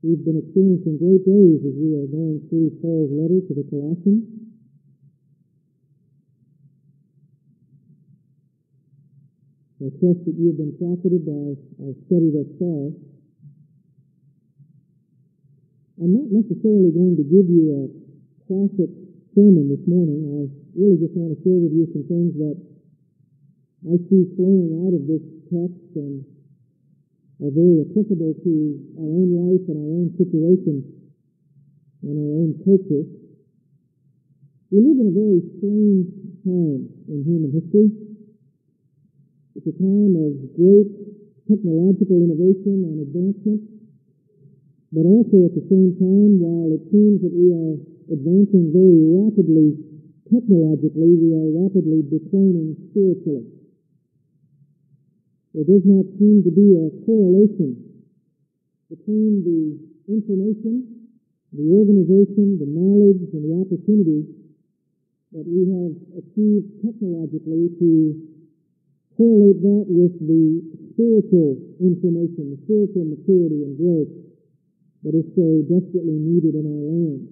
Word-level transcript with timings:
We've 0.00 0.24
been 0.24 0.40
experiencing 0.40 0.96
great 0.96 1.28
days 1.28 1.60
as 1.60 1.76
we 1.76 1.92
are 2.00 2.08
going 2.08 2.40
through 2.48 2.72
Paul's 2.80 3.12
letter 3.12 3.36
to 3.36 3.52
the 3.52 3.68
Colossians. 3.68 4.24
I 9.84 9.92
trust 10.00 10.24
that 10.24 10.36
you 10.40 10.56
have 10.56 10.60
been 10.60 10.72
profited 10.80 11.20
by 11.28 11.52
our 11.84 11.92
study 12.08 12.32
thus 12.32 12.48
far. 12.56 12.96
I'm 16.00 16.16
not 16.16 16.32
necessarily 16.32 16.96
going 16.96 17.20
to 17.20 17.26
give 17.28 17.44
you 17.52 17.64
a 17.68 17.84
classic 18.48 18.88
sermon 19.36 19.68
this 19.68 19.84
morning. 19.84 20.24
I 20.32 20.48
really 20.80 20.96
just 20.96 21.12
want 21.12 21.36
to 21.36 21.38
share 21.44 21.60
with 21.60 21.76
you 21.76 21.84
some 21.92 22.08
things 22.08 22.32
that 22.40 22.56
I 23.84 24.00
see 24.08 24.32
flowing 24.32 24.80
out 24.80 24.96
of 24.96 25.04
this 25.04 25.24
text 25.52 25.92
and 26.00 26.24
are 27.40 27.52
very 27.56 27.80
applicable 27.80 28.36
to 28.44 28.52
our 29.00 29.08
own 29.08 29.32
life 29.32 29.64
and 29.72 29.76
our 29.80 29.92
own 29.96 30.12
situation 30.20 30.84
and 32.04 32.14
our 32.20 32.32
own 32.36 32.52
culture. 32.60 33.04
We 34.68 34.76
live 34.84 35.00
in 35.00 35.08
a 35.08 35.16
very 35.16 35.40
strange 35.56 36.08
time 36.44 36.84
in 37.08 37.18
human 37.24 37.48
history. 37.48 37.88
It's 39.56 39.72
a 39.72 39.76
time 39.80 40.12
of 40.20 40.36
great 40.52 40.92
technological 41.48 42.20
innovation 42.28 42.84
and 42.84 43.08
advancement, 43.08 43.60
but 44.92 45.08
also 45.08 45.48
at 45.48 45.56
the 45.56 45.64
same 45.72 45.96
time, 45.96 46.44
while 46.44 46.76
it 46.76 46.84
seems 46.92 47.24
that 47.24 47.32
we 47.32 47.56
are 47.56 47.74
advancing 48.12 48.68
very 48.68 49.00
rapidly 49.16 49.80
technologically, 50.28 51.16
we 51.16 51.32
are 51.40 51.48
rapidly 51.56 52.04
declining 52.04 52.76
spiritually. 52.92 53.59
There 55.50 55.66
does 55.66 55.82
not 55.82 56.06
seem 56.14 56.46
to 56.46 56.52
be 56.54 56.78
a 56.78 56.94
correlation 57.02 57.74
between 58.86 59.42
the 59.42 59.82
information, 60.06 61.10
the 61.50 61.66
organization, 61.66 62.58
the 62.62 62.70
knowledge, 62.70 63.26
and 63.34 63.42
the 63.42 63.54
opportunity 63.58 64.30
that 65.34 65.46
we 65.46 65.66
have 65.74 65.94
achieved 66.22 66.70
technologically 66.82 67.70
to 67.82 67.90
correlate 69.18 69.58
that 69.62 69.86
with 69.90 70.14
the 70.22 70.62
spiritual 70.94 71.58
information, 71.82 72.54
the 72.54 72.60
spiritual 72.66 73.06
maturity 73.10 73.66
and 73.66 73.74
growth 73.74 74.10
that 75.02 75.14
is 75.18 75.26
so 75.34 75.66
desperately 75.66 76.18
needed 76.18 76.54
in 76.54 76.66
our 76.66 76.84
land. 76.94 77.26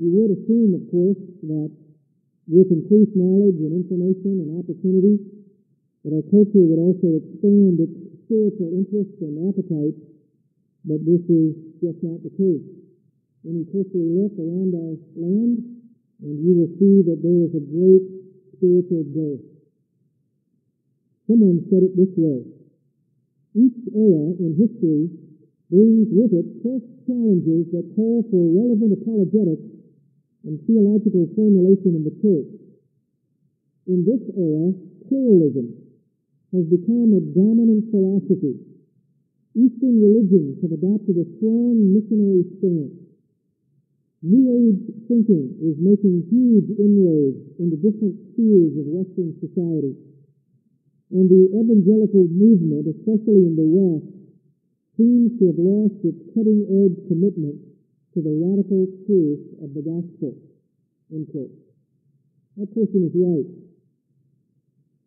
You 0.00 0.08
would 0.16 0.32
assume, 0.40 0.72
of 0.72 0.84
course, 0.88 1.20
that 1.52 1.70
with 2.48 2.68
increased 2.72 3.12
knowledge 3.12 3.60
and 3.60 3.76
information 3.76 4.40
and 4.40 4.56
opportunity, 4.56 5.39
that 6.04 6.16
our 6.16 6.24
culture 6.32 6.64
would 6.64 6.80
also 6.80 7.20
expand 7.20 7.76
its 7.76 7.96
spiritual 8.24 8.72
interests 8.72 9.20
and 9.20 9.36
appetites, 9.52 10.00
but 10.88 11.04
this 11.04 11.20
is 11.28 11.52
just 11.82 12.00
not 12.00 12.24
the 12.24 12.32
case. 12.40 12.64
When 13.44 13.60
you 13.60 13.66
closely 13.68 14.04
look 14.08 14.32
around 14.40 14.72
our 14.72 14.96
land, 15.16 15.80
and 16.20 16.36
you 16.40 16.52
will 16.56 16.72
see 16.76 17.00
that 17.04 17.20
there 17.24 17.40
is 17.48 17.52
a 17.56 17.64
great 17.64 18.04
spiritual 18.56 19.04
dearth. 19.12 19.44
Someone 21.28 21.64
said 21.72 21.84
it 21.84 21.96
this 21.96 22.12
way. 22.16 22.44
Each 23.56 23.80
era 23.92 24.36
in 24.36 24.56
history 24.56 25.08
brings 25.72 26.08
with 26.12 26.32
it 26.36 26.48
fresh 26.60 26.84
challenges 27.08 27.72
that 27.72 27.88
call 27.96 28.20
for 28.28 28.42
relevant 28.52 28.92
apologetics 29.00 29.64
and 30.44 30.60
theological 30.68 31.28
formulation 31.34 31.96
in 31.96 32.04
the 32.04 32.16
church. 32.20 32.52
In 33.88 34.04
this 34.04 34.22
era, 34.36 34.76
pluralism 35.08 35.79
has 36.52 36.64
become 36.66 37.14
a 37.14 37.22
dominant 37.34 37.90
philosophy. 37.90 38.58
Eastern 39.54 40.02
religions 40.02 40.58
have 40.62 40.74
adopted 40.74 41.18
a 41.18 41.26
strong 41.38 41.94
missionary 41.94 42.46
stance. 42.58 42.96
New 44.22 44.44
Age 44.52 44.84
thinking 45.08 45.56
is 45.64 45.80
making 45.80 46.26
huge 46.28 46.68
inroads 46.76 47.40
into 47.58 47.80
different 47.80 48.14
spheres 48.34 48.74
of 48.76 48.86
Western 48.86 49.32
society 49.40 49.96
and 51.10 51.26
the 51.26 51.50
evangelical 51.58 52.30
movement, 52.30 52.86
especially 52.86 53.42
in 53.42 53.58
the 53.58 53.66
West, 53.66 54.14
seems 54.94 55.34
to 55.42 55.50
have 55.50 55.58
lost 55.58 55.98
its 56.06 56.22
cutting-edge 56.34 56.96
commitment 57.10 57.58
to 58.14 58.22
the 58.22 58.30
radical 58.30 58.86
truth 59.06 59.42
of 59.62 59.74
the 59.74 59.82
gospel. 59.82 60.38
End 61.10 61.26
quote. 61.34 61.50
That 62.58 62.70
person 62.70 63.10
is 63.10 63.14
right. 63.18 63.48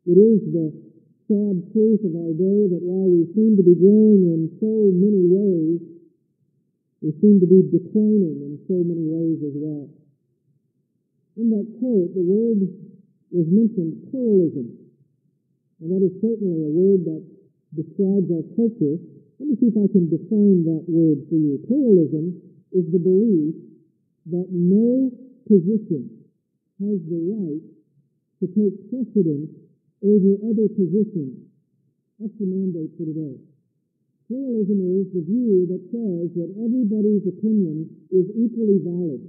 It 0.04 0.18
is 0.20 0.40
the 0.52 0.93
sad 1.28 1.56
truth 1.72 2.02
of 2.04 2.14
our 2.14 2.36
day 2.36 2.60
that 2.68 2.84
while 2.84 3.08
we 3.08 3.24
seem 3.32 3.56
to 3.56 3.64
be 3.64 3.76
growing 3.80 4.28
in 4.28 4.42
so 4.60 4.92
many 4.92 5.24
ways, 5.24 5.80
we 7.00 7.12
seem 7.20 7.40
to 7.40 7.48
be 7.48 7.64
declining 7.68 8.44
in 8.44 8.60
so 8.68 8.80
many 8.84 9.04
ways 9.08 9.40
as 9.44 9.56
well. 9.56 9.88
In 11.36 11.50
that 11.52 11.68
quote, 11.80 12.14
the 12.16 12.24
word 12.24 12.64
was 13.32 13.48
mentioned 13.50 14.08
pluralism. 14.12 14.72
And 15.82 15.88
that 15.92 16.04
is 16.06 16.16
certainly 16.24 16.64
a 16.64 16.72
word 16.72 17.04
that 17.10 17.24
describes 17.76 18.30
our 18.30 18.46
culture. 18.56 18.96
Let 19.42 19.52
me 19.52 19.56
see 19.60 19.68
if 19.74 19.76
I 19.76 19.90
can 19.92 20.08
define 20.08 20.64
that 20.70 20.86
word 20.88 21.28
for 21.28 21.36
you. 21.36 21.60
Pluralism 21.68 22.40
is 22.72 22.86
the 22.94 23.02
belief 23.02 23.58
that 24.32 24.48
no 24.52 25.12
position 25.50 26.24
has 26.80 27.00
the 27.10 27.22
right 27.36 27.66
to 28.40 28.46
take 28.54 28.76
precedence 28.88 29.52
over 30.04 30.36
other 30.52 30.68
positions. 30.68 31.48
That's 32.20 32.36
the 32.40 32.48
mandate 32.48 32.92
for 33.00 33.08
today. 33.08 33.40
Pluralism 34.28 34.80
is 35.00 35.08
the 35.16 35.24
view 35.24 35.68
that 35.68 35.84
says 35.92 36.28
that 36.40 36.50
everybody's 36.60 37.28
opinion 37.28 37.88
is 38.12 38.28
equally 38.36 38.80
valid, 38.84 39.20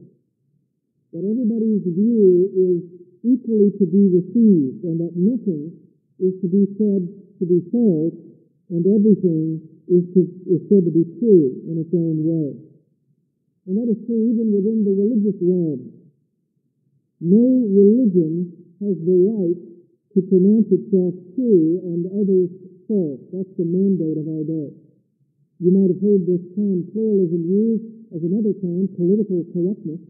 that 1.15 1.23
everybody's 1.27 1.83
view 1.83 2.51
is 2.55 2.79
equally 3.23 3.71
to 3.79 3.87
be 3.87 4.11
received, 4.15 4.83
and 4.87 4.99
that 5.03 5.15
nothing 5.15 5.75
is 6.23 6.35
to 6.43 6.49
be 6.51 6.67
said 6.79 7.03
to 7.39 7.45
be 7.47 7.59
false, 7.75 8.15
and 8.71 8.87
everything 8.87 9.59
is, 9.91 10.05
to, 10.15 10.21
is 10.47 10.63
said 10.71 10.87
to 10.87 10.95
be 10.95 11.05
true 11.19 11.59
in 11.71 11.79
its 11.79 11.91
own 11.91 12.23
way. 12.23 12.55
And 13.67 13.75
that 13.81 13.91
is 13.91 13.99
true 14.07 14.31
even 14.31 14.55
within 14.55 14.87
the 14.87 14.95
religious 14.95 15.39
realm. 15.43 15.91
No 17.19 17.67
religion 17.67 18.53
has 18.79 18.95
the 19.03 19.19
right 19.27 19.74
to 20.15 20.23
pronounce 20.31 20.71
itself 20.71 21.15
true 21.35 21.83
and 21.83 22.07
others 22.15 22.51
false. 22.87 23.21
That's 23.35 23.51
the 23.59 23.67
mandate 23.67 24.19
of 24.19 24.31
our 24.31 24.47
day. 24.47 24.71
You 25.59 25.71
might 25.75 25.91
have 25.91 26.03
heard 26.03 26.23
this 26.23 26.43
term 26.55 26.87
pluralism 26.95 27.43
used 27.47 27.87
as 28.15 28.23
another 28.23 28.55
term, 28.63 28.87
political 28.95 29.43
correctness. 29.51 30.03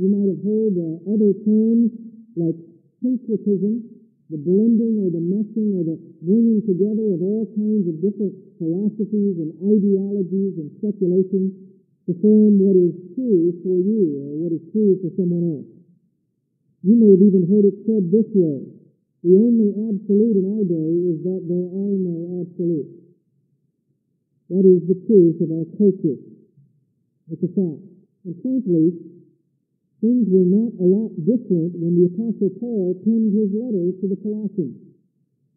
You 0.00 0.08
might 0.08 0.30
have 0.30 0.40
heard 0.40 0.74
uh, 0.78 1.10
other 1.10 1.36
terms 1.44 1.92
like 2.32 2.56
syncretism, 3.02 3.82
the 4.30 4.40
blending 4.40 5.00
or 5.04 5.12
the 5.12 5.20
meshing 5.20 5.76
or 5.76 5.84
the 5.84 5.96
bringing 6.24 6.64
together 6.64 7.12
of 7.12 7.20
all 7.20 7.48
kinds 7.56 7.88
of 7.88 8.00
different 8.00 8.36
philosophies 8.56 9.36
and 9.42 9.52
ideologies 9.64 10.54
and 10.60 10.68
speculations 10.80 11.52
to 12.06 12.12
form 12.20 12.56
what 12.60 12.76
is 12.76 12.94
true 13.16 13.52
for 13.64 13.76
you 13.76 14.22
or 14.22 14.48
what 14.48 14.52
is 14.52 14.64
true 14.72 14.96
for 15.00 15.10
someone 15.16 15.44
else. 15.44 15.68
You 16.86 16.94
may 16.94 17.10
have 17.10 17.24
even 17.26 17.44
heard 17.48 17.66
it 17.66 17.76
said 17.84 18.06
this 18.12 18.28
way. 18.32 18.77
The 19.24 19.34
only 19.34 19.74
absolute 19.74 20.36
in 20.38 20.46
our 20.46 20.64
day 20.64 20.90
is 21.10 21.18
that 21.26 21.42
there 21.46 21.68
are 21.68 21.94
no 21.98 22.42
absolutes. 22.42 22.94
That 24.50 24.64
is 24.64 24.80
the 24.88 24.98
truth 25.06 25.42
of 25.42 25.50
our 25.52 25.68
culture. 25.76 26.18
It's 27.30 27.42
a 27.44 27.52
fact. 27.52 27.82
And 28.24 28.34
frankly, 28.40 29.08
Things 29.98 30.30
were 30.30 30.46
not 30.46 30.78
a 30.78 30.86
lot 30.86 31.10
different 31.26 31.74
when 31.74 31.98
the 31.98 32.06
Apostle 32.06 32.54
Paul 32.62 32.94
penned 33.02 33.34
his 33.34 33.50
letter 33.50 33.90
to 33.98 34.06
the 34.06 34.14
Colossians. 34.22 34.78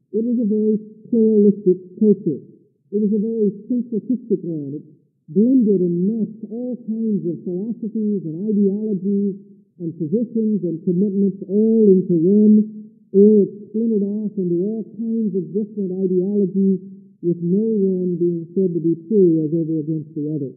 It 0.10 0.26
was 0.26 0.42
a 0.42 0.50
very 0.50 0.82
pluralistic 1.14 1.78
culture. 2.02 2.42
It 2.90 3.00
was 3.06 3.14
a 3.14 3.22
very 3.22 3.54
syncretistic 3.70 4.42
one. 4.42 4.82
It 4.82 4.86
blended 5.30 5.86
and 5.86 6.10
meshed 6.10 6.42
all 6.50 6.74
kinds 6.90 7.22
of 7.30 7.38
philosophies 7.46 8.26
and 8.26 8.50
ideologies 8.50 9.38
and 9.78 9.94
positions 9.94 10.66
and 10.66 10.82
commitments 10.90 11.38
all 11.46 11.86
into 11.86 12.18
one, 12.18 12.81
or 13.12 13.44
it 13.44 13.52
splintered 13.68 14.08
off 14.08 14.32
into 14.40 14.58
all 14.64 14.84
kinds 14.96 15.36
of 15.36 15.44
different 15.52 15.92
ideologies 15.92 16.80
with 17.22 17.38
no 17.44 17.68
one 17.78 18.16
being 18.16 18.48
said 18.56 18.72
to 18.72 18.82
be 18.82 18.96
true 19.12 19.44
as 19.44 19.52
over 19.52 19.84
against 19.84 20.10
the 20.16 20.26
other. 20.32 20.52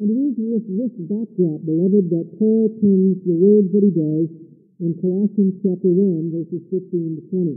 And 0.00 0.08
it 0.10 0.16
is 0.16 0.34
with 0.36 0.64
this 0.64 0.94
backdrop, 1.06 1.60
beloved, 1.62 2.08
that 2.10 2.26
Paul 2.40 2.72
pins 2.80 3.20
the 3.22 3.36
words 3.36 3.68
that 3.70 3.84
he 3.84 3.92
does 3.92 4.28
in 4.80 4.96
Colossians 4.96 5.60
chapter 5.60 5.92
1, 5.92 6.32
verses 6.32 6.64
15 6.72 7.20
to 7.20 7.22
20. 7.28 7.56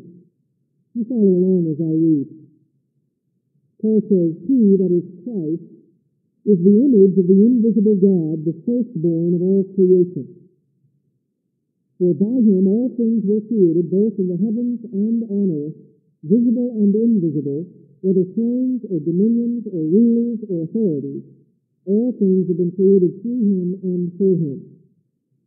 You 0.93 1.03
follow 1.07 1.33
along 1.39 1.71
as 1.71 1.79
I 1.79 1.93
read. 1.95 2.27
Paul 3.79 3.99
says, 4.11 4.31
He, 4.43 4.75
that 4.75 4.91
is 4.91 5.07
Christ, 5.23 5.65
is 6.45 6.59
the 6.59 6.77
image 6.83 7.15
of 7.15 7.25
the 7.31 7.39
invisible 7.41 7.95
God, 7.95 8.43
the 8.43 8.55
firstborn 8.67 9.33
of 9.33 9.41
all 9.41 9.63
creation. 9.75 10.42
For 12.03 12.11
by 12.19 12.35
him 12.43 12.67
all 12.67 12.91
things 12.99 13.23
were 13.23 13.39
created, 13.47 13.87
both 13.87 14.19
in 14.19 14.27
the 14.27 14.35
heavens 14.35 14.83
and 14.91 15.23
on 15.23 15.47
earth, 15.55 15.79
visible 16.27 16.75
and 16.75 16.91
invisible, 16.91 17.63
whether 18.03 18.27
thrones 18.35 18.83
or 18.91 18.99
dominions 18.99 19.63
or 19.71 19.87
rulers 19.87 20.43
or 20.51 20.67
authorities, 20.67 21.23
all 21.87 22.11
things 22.19 22.51
have 22.51 22.59
been 22.59 22.75
created 22.75 23.23
through 23.23 23.47
him 23.47 23.79
and 23.87 24.11
for 24.19 24.35
him. 24.35 24.59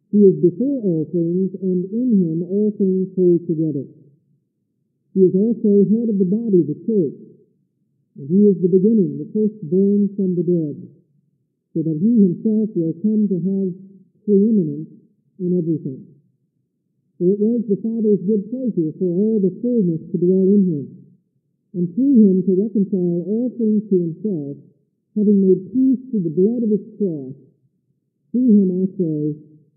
He 0.08 0.24
is 0.24 0.40
before 0.40 0.80
all 0.80 1.04
things, 1.12 1.52
and 1.60 1.92
in 1.92 2.24
him 2.24 2.40
all 2.40 2.72
things 2.80 3.12
hold 3.12 3.44
together. 3.44 3.84
He 5.12 5.28
is 5.28 5.36
also 5.36 5.84
head 5.92 6.08
of 6.08 6.16
the 6.16 6.24
body, 6.24 6.64
the 6.64 6.80
church, 6.88 7.20
and 8.16 8.32
he 8.32 8.48
is 8.48 8.56
the 8.64 8.72
beginning, 8.72 9.20
the 9.20 9.28
firstborn 9.28 10.08
from 10.16 10.32
the 10.32 10.46
dead, 10.48 10.88
so 11.76 11.84
that 11.84 12.00
he 12.00 12.24
himself 12.24 12.72
will 12.72 12.96
come 13.04 13.28
to 13.28 13.44
have 13.44 13.76
preeminence 14.24 14.88
in 15.36 15.52
everything. 15.52 16.15
For 17.16 17.32
it 17.32 17.40
was 17.40 17.64
the 17.64 17.80
Father's 17.80 18.20
good 18.28 18.44
pleasure 18.52 18.92
for 19.00 19.08
all 19.08 19.40
the 19.40 19.56
fullness 19.64 20.04
to 20.12 20.16
dwell 20.20 20.44
in 20.52 20.68
him, 20.68 20.84
and 21.72 21.88
through 21.96 22.16
him 22.20 22.44
to 22.44 22.52
reconcile 22.60 23.24
all 23.24 23.48
things 23.56 23.88
to 23.88 23.96
himself, 23.96 24.60
having 25.16 25.40
made 25.40 25.72
peace 25.72 26.00
through 26.12 26.28
the 26.28 26.36
blood 26.36 26.60
of 26.60 26.68
his 26.68 26.84
cross. 27.00 27.32
Through 28.32 28.52
him, 28.52 28.68
I 28.68 28.84
say, 29.00 29.20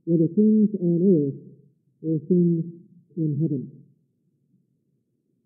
whether 0.04 0.28
things 0.36 0.68
on 0.84 1.00
earth 1.00 1.40
or 2.04 2.20
things 2.28 2.68
in 3.16 3.40
heaven. 3.40 3.72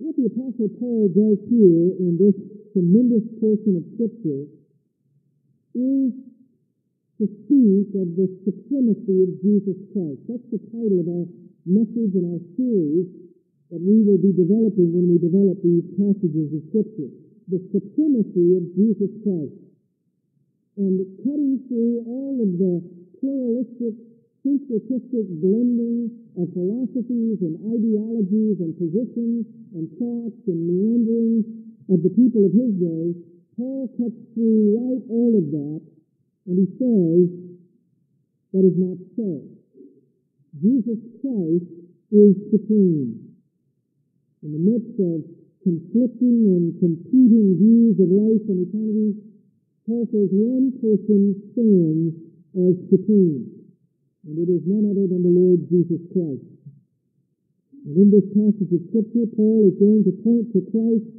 What 0.01 0.17
the 0.17 0.33
Apostle 0.33 0.73
Paul 0.81 1.13
does 1.13 1.37
here 1.45 1.93
in 2.01 2.17
this 2.17 2.37
tremendous 2.73 3.21
portion 3.37 3.77
of 3.77 3.85
Scripture 3.93 4.49
is 5.77 6.09
to 7.21 7.25
speak 7.45 7.93
of 7.93 8.17
the 8.17 8.27
supremacy 8.49 9.29
of 9.29 9.37
Jesus 9.45 9.77
Christ. 9.93 10.25
That's 10.25 10.49
the 10.49 10.61
title 10.73 10.97
of 10.97 11.07
our 11.07 11.25
message 11.65 12.13
and 12.15 12.27
our 12.35 12.43
series 12.59 13.07
that 13.71 13.81
we 13.81 14.03
will 14.05 14.19
be 14.19 14.35
developing 14.35 14.93
when 14.93 15.09
we 15.09 15.17
develop 15.17 15.57
these 15.63 15.87
passages 15.97 16.51
of 16.53 16.61
Scripture. 16.69 17.09
The 17.49 17.59
supremacy 17.75 18.55
of 18.55 18.63
Jesus 18.75 19.11
Christ. 19.23 19.59
And 20.79 20.95
cutting 21.21 21.59
through 21.67 22.05
all 22.07 22.39
of 22.39 22.49
the 22.55 22.75
pluralistic, 23.19 23.93
syncretistic 24.43 25.25
blending 25.39 26.11
of 26.35 26.49
philosophies 26.51 27.39
and 27.45 27.55
ideologies 27.71 28.57
and 28.59 28.73
positions 28.75 29.45
and 29.75 29.85
thoughts 29.99 30.41
and 30.47 30.59
meanderings 30.65 31.45
of 31.89 32.01
the 32.03 32.13
people 32.15 32.45
of 32.45 32.51
his 32.51 32.73
day, 32.79 33.15
Paul 33.57 33.87
cuts 33.97 34.17
through 34.33 34.73
right 34.73 35.03
all 35.09 35.33
of 35.37 35.45
that, 35.51 35.81
and 36.47 36.55
he 36.57 36.67
says, 36.77 37.27
that 38.53 38.65
is 38.65 38.77
not 38.77 38.97
so. 39.15 39.52
Jesus 40.61 41.01
Christ 41.17 41.65
is 42.13 42.37
supreme. 42.53 43.33
In 44.45 44.49
the 44.53 44.61
midst 44.61 44.93
of 45.01 45.25
conflicting 45.65 46.45
and 46.45 46.77
competing 46.77 47.57
views 47.57 47.97
of 47.97 48.13
life 48.13 48.45
and 48.53 48.61
eternity, 48.61 49.17
Paul 49.89 50.05
says 50.13 50.29
one 50.29 50.77
person 50.77 51.33
stands 51.57 52.13
as 52.53 52.77
supreme, 52.93 53.49
and 54.29 54.35
it 54.37 54.45
is 54.45 54.61
none 54.69 54.85
other 54.85 55.09
than 55.09 55.25
the 55.25 55.33
Lord 55.33 55.65
Jesus 55.73 56.05
Christ. 56.13 56.45
And 57.89 57.97
in 57.97 58.13
this 58.13 58.29
passage 58.37 58.69
of 58.69 58.81
Scripture, 58.93 59.25
Paul 59.33 59.73
is 59.73 59.75
going 59.81 60.05
to 60.05 60.13
point 60.21 60.53
to 60.53 60.61
Christ 60.69 61.09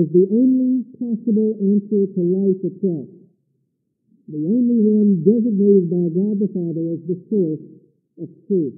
as 0.00 0.08
the 0.16 0.32
only 0.32 0.80
possible 0.96 1.60
answer 1.60 2.08
to 2.08 2.20
life 2.24 2.60
itself, 2.64 3.04
the 4.32 4.42
only 4.48 4.80
one 4.80 5.20
designated 5.20 5.92
by 5.92 6.08
God 6.08 6.40
the 6.40 6.48
Father 6.56 6.96
as 6.96 7.04
the 7.04 7.20
source 7.28 7.81
of 8.20 8.28
truth. 8.48 8.76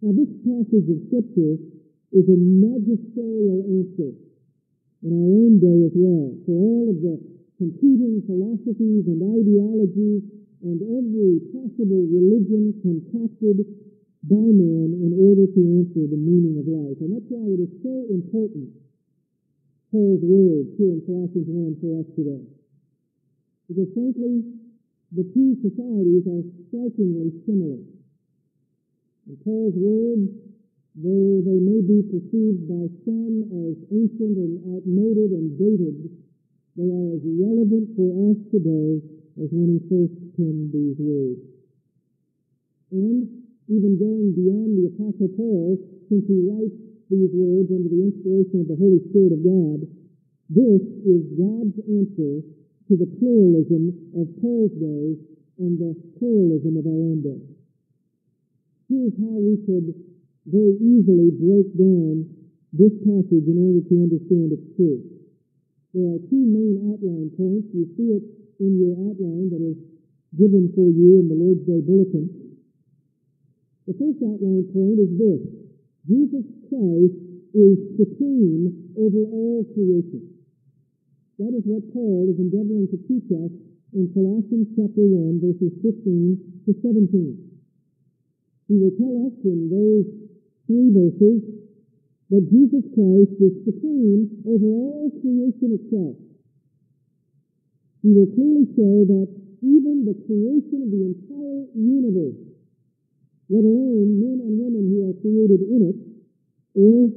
Now, 0.00 0.12
this 0.16 0.32
passage 0.46 0.86
of 0.88 0.98
Scripture 1.10 1.60
is 2.12 2.26
a 2.26 2.38
magisterial 2.38 3.60
answer 3.68 4.12
in 5.02 5.10
our 5.14 5.30
own 5.30 5.60
day 5.60 5.78
as 5.86 5.94
well 5.94 6.34
for 6.44 6.56
all 6.56 6.86
of 6.90 6.98
the 7.00 7.16
competing 7.56 8.24
philosophies 8.24 9.04
and 9.06 9.20
ideologies 9.20 10.24
and 10.64 10.78
every 10.80 11.40
possible 11.52 12.04
religion 12.08 12.72
concocted 12.84 13.64
by 14.28 14.48
man 14.52 14.92
in 14.92 15.12
order 15.16 15.48
to 15.48 15.60
answer 15.80 16.04
the 16.04 16.20
meaning 16.20 16.60
of 16.60 16.68
life. 16.68 16.96
And 17.00 17.16
that's 17.16 17.28
why 17.32 17.44
it 17.48 17.60
is 17.60 17.72
so 17.80 18.04
important, 18.12 18.68
Paul's 19.88 20.20
words 20.20 20.76
here 20.76 20.92
in 20.92 21.00
Colossians 21.08 21.48
1 21.48 21.80
for 21.80 21.90
us 22.04 22.08
today. 22.12 22.44
Because 23.68 23.88
frankly, 23.96 24.44
the 25.10 25.26
two 25.34 25.58
societies 25.58 26.22
are 26.30 26.44
strikingly 26.70 27.34
similar. 27.42 27.82
And 29.26 29.36
Paul's 29.42 29.74
words, 29.74 30.30
though 30.94 31.42
they 31.42 31.58
may 31.58 31.82
be 31.82 32.06
perceived 32.06 32.70
by 32.70 32.86
some 33.02 33.42
as 33.50 33.74
ancient 33.90 34.38
and 34.38 34.54
outmoded 34.70 35.34
and 35.34 35.58
dated, 35.58 36.14
they 36.78 36.86
are 36.86 37.10
as 37.18 37.22
relevant 37.26 37.90
for 37.98 38.10
us 38.30 38.38
today 38.54 39.02
as 39.42 39.50
when 39.50 39.74
he 39.74 39.78
first 39.90 40.14
penned 40.38 40.70
these 40.70 40.98
words. 41.02 41.42
And 42.94 43.26
even 43.66 43.98
going 43.98 44.34
beyond 44.34 44.78
the 44.78 44.94
Apostle 44.94 45.30
Paul, 45.34 45.78
since 46.06 46.22
he 46.26 46.38
writes 46.46 46.74
these 47.10 47.34
words 47.34 47.70
under 47.74 47.90
the 47.90 48.02
inspiration 48.14 48.62
of 48.62 48.70
the 48.70 48.78
Holy 48.78 49.02
Spirit 49.10 49.34
of 49.34 49.42
God, 49.42 49.78
this 50.50 50.82
is 51.02 51.22
God's 51.34 51.78
answer 51.86 52.42
to 52.90 52.98
the 52.98 53.06
pluralism 53.22 53.94
of 54.18 54.26
Paul's 54.42 54.74
day 54.74 55.14
and 55.62 55.78
the 55.78 55.94
pluralism 56.18 56.74
of 56.74 56.90
our 56.90 57.02
own 57.06 57.22
day. 57.22 57.38
Here's 58.90 59.14
how 59.14 59.38
we 59.38 59.62
could 59.62 59.94
very 60.50 60.74
easily 60.82 61.30
break 61.38 61.70
down 61.78 62.26
this 62.74 62.90
passage 63.06 63.46
in 63.46 63.62
order 63.62 63.86
to 63.86 63.94
understand 63.94 64.50
its 64.50 64.66
truth. 64.74 65.06
There 65.94 66.02
are 66.02 66.18
two 66.26 66.42
main 66.50 66.90
outline 66.90 67.30
points. 67.38 67.70
You 67.70 67.86
see 67.94 68.10
it 68.10 68.26
in 68.58 68.82
your 68.82 68.98
outline 69.06 69.54
that 69.54 69.62
is 69.62 69.78
given 70.34 70.74
for 70.74 70.90
you 70.90 71.22
in 71.22 71.30
the 71.30 71.38
Lord's 71.38 71.62
Day 71.70 71.78
Bulletin. 71.86 72.26
The 73.86 73.94
first 73.94 74.18
outline 74.18 74.66
point 74.74 74.98
is 74.98 75.14
this. 75.14 75.42
Jesus 76.10 76.46
Christ 76.66 77.22
is 77.54 77.78
supreme 78.02 78.90
over 78.98 79.22
all 79.30 79.62
creation. 79.78 80.39
That 81.40 81.56
is 81.56 81.64
what 81.64 81.80
Paul 81.96 82.28
is 82.28 82.36
endeavoring 82.36 82.84
to 82.92 83.00
teach 83.08 83.24
us 83.32 83.48
in 83.96 84.12
Colossians 84.12 84.76
chapter 84.76 85.08
1, 85.08 85.40
verses 85.40 85.72
15 85.80 86.36
to 86.68 86.70
17. 86.84 87.08
He 88.68 88.76
will 88.76 88.92
tell 89.00 89.16
us 89.24 89.32
in 89.48 89.72
those 89.72 90.04
three 90.68 90.92
verses 90.92 91.40
that 92.28 92.44
Jesus 92.44 92.84
Christ 92.92 93.40
is 93.40 93.56
supreme 93.64 94.28
over 94.44 94.68
all 94.68 95.08
creation 95.24 95.80
itself. 95.80 96.20
He 98.04 98.12
will 98.12 98.28
clearly 98.36 98.68
show 98.76 99.08
that 99.08 99.28
even 99.64 100.04
the 100.04 100.20
creation 100.28 100.84
of 100.84 100.92
the 100.92 101.02
entire 101.08 101.64
universe, 101.72 102.36
let 103.48 103.64
alone 103.64 104.12
men 104.20 104.44
and 104.44 104.54
women 104.60 104.84
who 104.92 105.08
are 105.08 105.16
created 105.24 105.64
in 105.64 105.80
it, 105.88 105.98
or 106.76 107.08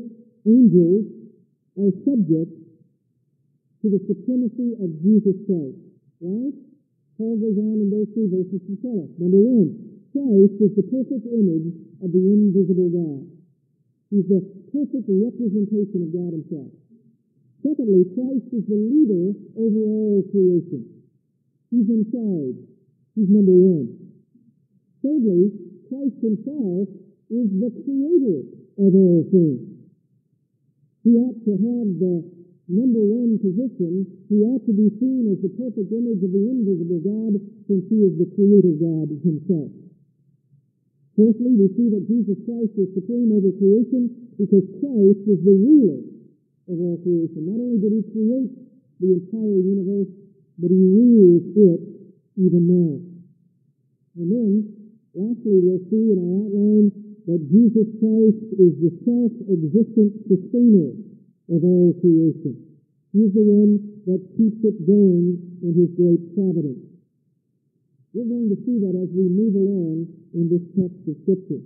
angels, 0.47 1.11
are 1.75 1.91
subject 2.07 2.52
to 3.83 3.91
the 3.91 3.99
supremacy 4.07 4.79
of 4.79 4.87
Jesus 5.03 5.35
Christ. 5.43 5.75
Right? 6.23 6.55
Paul 7.19 7.35
goes 7.35 7.59
on 7.59 7.83
in 7.83 7.91
those 7.91 8.07
three 8.15 8.31
verses 8.31 8.63
to 8.63 8.73
tell 8.79 8.95
us. 9.03 9.11
Number 9.19 9.43
one, 9.43 9.99
Christ 10.15 10.55
is 10.63 10.71
the 10.79 10.87
perfect 10.87 11.27
image 11.27 11.67
of 11.99 12.09
the 12.15 12.23
invisible 12.23 12.89
God. 12.95 13.27
He's 14.07 14.29
the 14.31 14.39
perfect 14.71 15.03
representation 15.11 15.99
of 15.99 16.09
God 16.15 16.31
himself. 16.31 16.71
Secondly, 17.59 18.07
Christ 18.15 18.47
is 18.55 18.63
the 18.71 18.79
leader 18.79 19.35
over 19.59 19.81
all 19.83 20.23
creation. 20.31 21.03
He's 21.67 21.89
in 21.91 22.07
charge. 22.07 22.59
He's 23.19 23.27
number 23.27 23.51
one. 23.51 23.99
Thirdly, 25.03 25.51
Christ 25.91 26.23
himself 26.23 26.87
is 27.27 27.47
the 27.59 27.71
creator 27.83 28.47
of 28.79 28.89
all 28.95 29.27
things. 29.27 29.73
He 31.03 31.19
ought 31.19 31.39
to 31.43 31.51
have 31.51 31.87
the 31.99 32.42
number 32.67 33.03
one 33.03 33.35
position. 33.39 34.07
He 34.31 34.43
ought 34.47 34.63
to 34.63 34.73
be 34.73 34.87
seen 34.99 35.27
as 35.31 35.39
the 35.43 35.51
perfect 35.59 35.91
image 35.91 36.23
of 36.23 36.31
the 36.31 36.43
invisible 36.47 37.01
God 37.03 37.33
since 37.67 37.83
he 37.91 38.07
is 38.07 38.15
the 38.15 38.29
creator 38.31 38.73
God 38.79 39.11
himself. 39.19 39.71
Fourthly, 41.13 41.53
we 41.53 41.69
see 41.77 41.93
that 41.93 42.09
Jesus 42.09 42.39
Christ 42.41 42.73
is 42.79 42.89
supreme 42.97 43.29
over 43.29 43.53
creation 43.53 44.33
because 44.39 44.65
Christ 44.81 45.21
is 45.29 45.39
the 45.45 45.53
ruler 45.53 46.01
of 46.71 46.77
all 46.79 46.97
creation. 47.05 47.45
Not 47.45 47.61
only 47.61 47.77
did 47.77 47.93
he 47.93 48.03
create 48.09 48.49
the 48.97 49.09
entire 49.21 49.59
universe, 49.61 50.09
but 50.57 50.73
he 50.73 50.81
rules 50.81 51.45
it 51.53 51.81
even 52.41 52.63
now. 52.65 52.97
And 54.17 54.27
then, 54.29 54.51
lastly, 55.13 55.57
we'll 55.61 55.85
see 55.93 56.13
in 56.13 56.17
our 56.17 56.33
outline 56.49 56.89
that 57.29 57.41
Jesus 57.45 57.87
Christ 58.01 58.41
is 58.57 58.73
the 58.81 58.93
self-existent 59.05 60.11
sustainer 60.25 61.12
of 61.49 61.59
all 61.63 61.91
creation. 61.99 62.55
He's 63.11 63.33
the 63.33 63.45
one 63.45 63.77
that 64.07 64.21
keeps 64.35 64.59
it 64.63 64.77
going 64.87 65.37
in 65.61 65.71
his 65.75 65.91
great 65.93 66.33
providence. 66.33 66.93
We're 68.13 68.29
going 68.29 68.49
to 68.53 68.59
see 68.61 68.77
that 68.81 68.93
as 68.93 69.09
we 69.09 69.25
move 69.25 69.57
along 69.57 70.05
in 70.37 70.45
this 70.49 70.65
text 70.77 71.01
of 71.09 71.17
Scripture. 71.25 71.61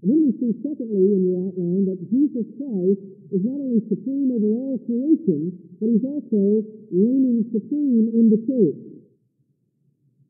And 0.00 0.06
then 0.08 0.20
we 0.28 0.32
see, 0.40 0.52
secondly, 0.64 1.12
in 1.12 1.28
your 1.28 1.40
outline, 1.44 1.84
that 1.88 2.00
Jesus 2.08 2.48
Christ 2.56 3.00
is 3.32 3.42
not 3.44 3.60
only 3.60 3.84
supreme 3.88 4.32
over 4.32 4.48
all 4.48 4.80
creation, 4.88 5.52
but 5.76 5.92
he's 5.92 6.04
also 6.04 6.64
reigning 6.88 7.44
supreme 7.52 8.08
in 8.12 8.32
the 8.32 8.40
church. 8.48 8.80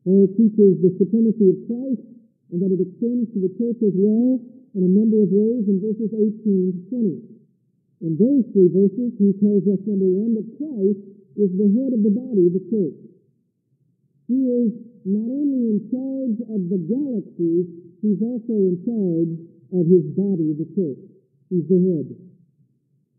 Paul 0.03 0.27
teaches 0.35 0.83
the 0.83 0.91
supremacy 0.99 1.47
of 1.47 1.57
Christ 1.67 2.03
and 2.51 2.59
that 2.59 2.71
it 2.75 2.83
extends 2.83 3.31
to 3.31 3.39
the 3.39 3.53
church 3.55 3.79
as 3.87 3.95
well 3.95 4.43
in 4.75 4.81
a 4.83 4.91
number 4.91 5.23
of 5.23 5.31
ways 5.31 5.63
in 5.71 5.79
verses 5.79 6.11
18 6.11 6.43
to 6.43 6.81
20. 6.91 7.30
In 8.01 8.17
those 8.17 8.49
three 8.49 8.65
verses, 8.73 9.13
he 9.21 9.29
tells 9.37 9.61
us, 9.69 9.77
number 9.85 10.09
one, 10.09 10.33
that 10.33 10.49
Christ 10.57 11.05
is 11.37 11.53
the 11.53 11.69
head 11.69 11.93
of 11.93 12.01
the 12.01 12.09
body, 12.09 12.49
the 12.49 12.65
church. 12.65 12.97
He 14.25 14.41
is 14.41 14.73
not 15.05 15.29
only 15.29 15.69
in 15.69 15.85
charge 15.85 16.39
of 16.49 16.61
the 16.65 16.81
galaxies, 16.81 17.69
he's 18.01 18.21
also 18.25 18.57
in 18.57 18.81
charge 18.81 19.33
of 19.77 19.85
his 19.85 20.05
body, 20.17 20.49
the 20.57 20.69
church. 20.73 21.01
He's 21.53 21.69
the 21.69 21.77
head. 21.77 22.07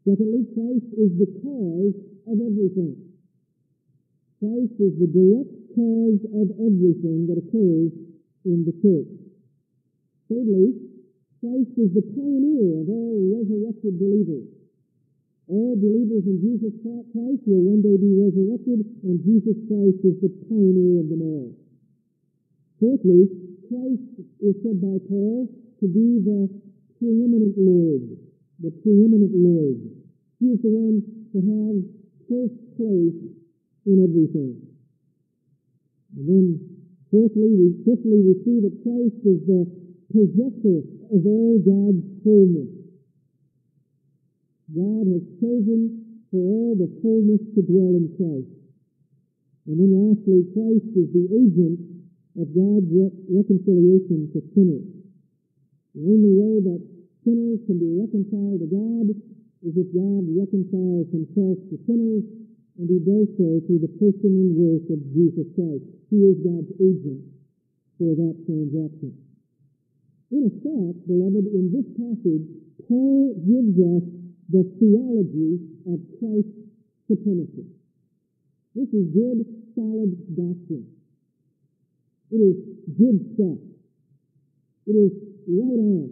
Secondly, 0.02 0.50
Christ 0.50 0.90
is 0.98 1.14
the 1.14 1.30
cause 1.46 1.94
of 2.26 2.36
everything. 2.42 2.98
Christ 4.42 4.74
is 4.82 4.98
the 4.98 5.10
direct 5.14 5.78
cause 5.78 6.22
of 6.42 6.58
everything 6.58 7.30
that 7.30 7.38
occurs 7.38 7.94
in 8.50 8.66
the 8.66 8.74
church. 8.82 9.14
Thirdly, 10.26 10.74
Christ 11.38 11.70
is 11.78 11.94
the 11.94 12.02
pioneer 12.02 12.82
of 12.82 12.90
all 12.90 13.30
resurrected 13.30 13.94
believers. 14.02 14.61
All 15.48 15.74
believers 15.74 16.22
in 16.26 16.38
Jesus 16.38 16.74
Christ 16.82 17.42
will 17.50 17.64
one 17.66 17.82
day 17.82 17.98
be 17.98 18.14
resurrected, 18.14 18.78
and 19.02 19.18
Jesus 19.26 19.58
Christ 19.66 19.98
is 20.06 20.16
the 20.22 20.30
pioneer 20.46 21.02
of 21.02 21.10
them 21.10 21.22
all. 21.22 21.50
Fourthly, 22.78 23.26
Christ 23.66 24.22
is 24.38 24.54
said 24.62 24.78
by 24.78 24.98
Paul 25.10 25.50
to 25.80 25.86
be 25.90 26.22
the 26.22 26.46
preeminent 26.98 27.58
Lord, 27.58 28.18
the 28.62 28.70
preeminent 28.82 29.34
Lord. 29.34 29.78
He 30.38 30.46
is 30.54 30.62
the 30.62 30.70
one 30.70 31.02
to 31.34 31.38
have 31.42 31.76
first 32.30 32.58
place 32.78 33.18
in 33.86 33.96
everything. 34.02 34.62
And 36.16 36.24
then, 36.28 36.46
fourthly, 37.10 37.50
we, 37.50 37.66
fifthly, 37.82 38.18
we 38.22 38.34
see 38.46 38.58
that 38.62 38.82
Christ 38.82 39.18
is 39.26 39.40
the 39.46 39.62
possessor 40.12 40.86
of 41.10 41.20
all 41.26 41.58
God's 41.62 42.04
fullness. 42.22 42.81
God 44.72 45.04
has 45.04 45.24
chosen 45.36 46.24
for 46.32 46.40
all 46.40 46.72
the 46.72 46.88
fullness 47.04 47.44
to 47.52 47.60
dwell 47.60 47.92
in 47.92 48.08
Christ. 48.16 48.52
And 49.68 49.76
then 49.76 49.92
lastly, 49.92 50.48
Christ 50.56 50.90
is 50.96 51.12
the 51.12 51.28
agent 51.28 51.76
of 52.40 52.48
God's 52.56 52.88
re- 52.88 53.20
reconciliation 53.28 54.32
to 54.32 54.40
sinners. 54.56 54.88
The 55.92 56.02
only 56.08 56.32
way 56.32 56.54
that 56.72 56.80
sinners 57.20 57.60
can 57.68 57.76
be 57.76 58.00
reconciled 58.00 58.64
to 58.64 58.68
God 58.72 59.12
is 59.60 59.76
if 59.76 59.88
God 59.92 60.24
reconciles 60.24 61.06
himself 61.12 61.60
to 61.68 61.76
sinners, 61.84 62.24
and 62.80 62.88
he 62.88 62.98
does 63.04 63.28
so 63.36 63.60
through 63.68 63.84
the 63.84 63.92
person 64.00 64.32
and 64.32 64.56
work 64.56 64.88
of 64.88 64.98
Jesus 65.12 65.46
Christ. 65.52 65.84
He 66.08 66.24
is 66.24 66.40
God's 66.40 66.72
agent 66.80 67.28
for 68.00 68.16
that 68.16 68.36
transaction. 68.48 69.12
In 70.32 70.48
effect, 70.48 71.04
beloved, 71.04 71.44
in 71.44 71.68
this 71.68 71.86
passage, 71.92 72.48
Paul 72.88 73.36
gives 73.44 73.76
us 73.76 74.21
the 74.50 74.64
theology 74.78 75.60
of 75.86 75.98
Christ's 76.18 76.66
supremacy. 77.06 77.66
This 78.74 78.88
is 78.88 79.12
good, 79.12 79.44
solid 79.76 80.16
doctrine. 80.32 80.88
It 82.32 82.40
is 82.40 82.56
good 82.96 83.18
stuff. 83.36 83.60
It 84.88 84.96
is 84.96 85.12
right 85.46 85.80
on. 85.80 86.08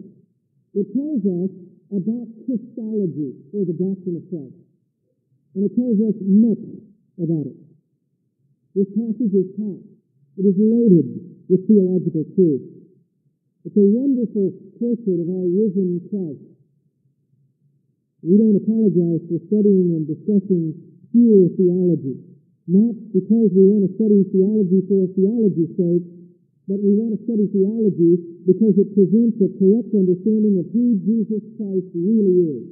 It 0.77 0.87
tells 0.93 1.25
us 1.25 1.51
about 1.91 2.27
Christology, 2.47 3.35
or 3.51 3.67
the 3.67 3.75
doctrine 3.75 4.15
of 4.15 4.25
Christ. 4.31 4.61
And 5.55 5.67
it 5.67 5.75
tells 5.75 5.99
us 5.99 6.15
much 6.23 6.63
about 7.19 7.51
it. 7.51 7.59
This 8.71 8.87
passage 8.95 9.35
is 9.35 9.51
packed. 9.59 9.91
It 10.39 10.45
is 10.47 10.55
loaded 10.55 11.07
with 11.51 11.67
theological 11.67 12.23
truth. 12.37 12.63
It's 13.65 13.75
a 13.75 13.83
wonderful 13.83 14.55
portrait 14.79 15.19
of 15.19 15.27
our 15.27 15.47
risen 15.51 15.99
Christ. 16.07 16.50
We 18.21 18.37
don't 18.37 18.53
apologize 18.53 19.25
for 19.25 19.41
studying 19.49 19.97
and 19.97 20.05
discussing 20.05 20.77
pure 21.09 21.49
theology, 21.57 22.21
not 22.69 22.93
because 23.09 23.49
we 23.49 23.65
want 23.65 23.89
to 23.89 23.91
study 23.97 24.21
theology 24.29 24.85
for 24.85 25.09
theology's 25.17 25.73
sake, 25.73 26.05
but 26.69 26.77
we 26.77 26.93
want 26.93 27.17
to 27.17 27.19
study 27.25 27.49
theology 27.49 28.45
because 28.45 28.77
it 28.77 28.93
presents 28.93 29.41
a 29.41 29.49
correct 29.57 29.89
understanding 29.97 30.61
of 30.61 30.69
who 30.69 31.01
Jesus 31.01 31.41
Christ 31.57 31.89
really 31.97 32.61
is. 32.61 32.65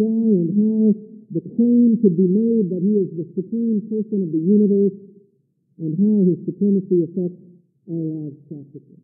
Why 0.00 0.24
and 0.32 0.50
how 0.56 0.96
the 1.28 1.44
claim 1.54 2.00
could 2.00 2.16
be 2.16 2.26
made 2.26 2.72
that 2.72 2.80
he 2.80 3.04
is 3.04 3.12
the 3.20 3.28
supreme 3.36 3.84
person 3.92 4.24
of 4.24 4.32
the 4.32 4.40
universe 4.40 4.96
and 5.78 5.92
how 5.92 6.24
his 6.24 6.40
supremacy 6.48 7.04
affects 7.04 7.44
our 7.92 8.00
lives 8.00 8.40
practically. 8.48 9.00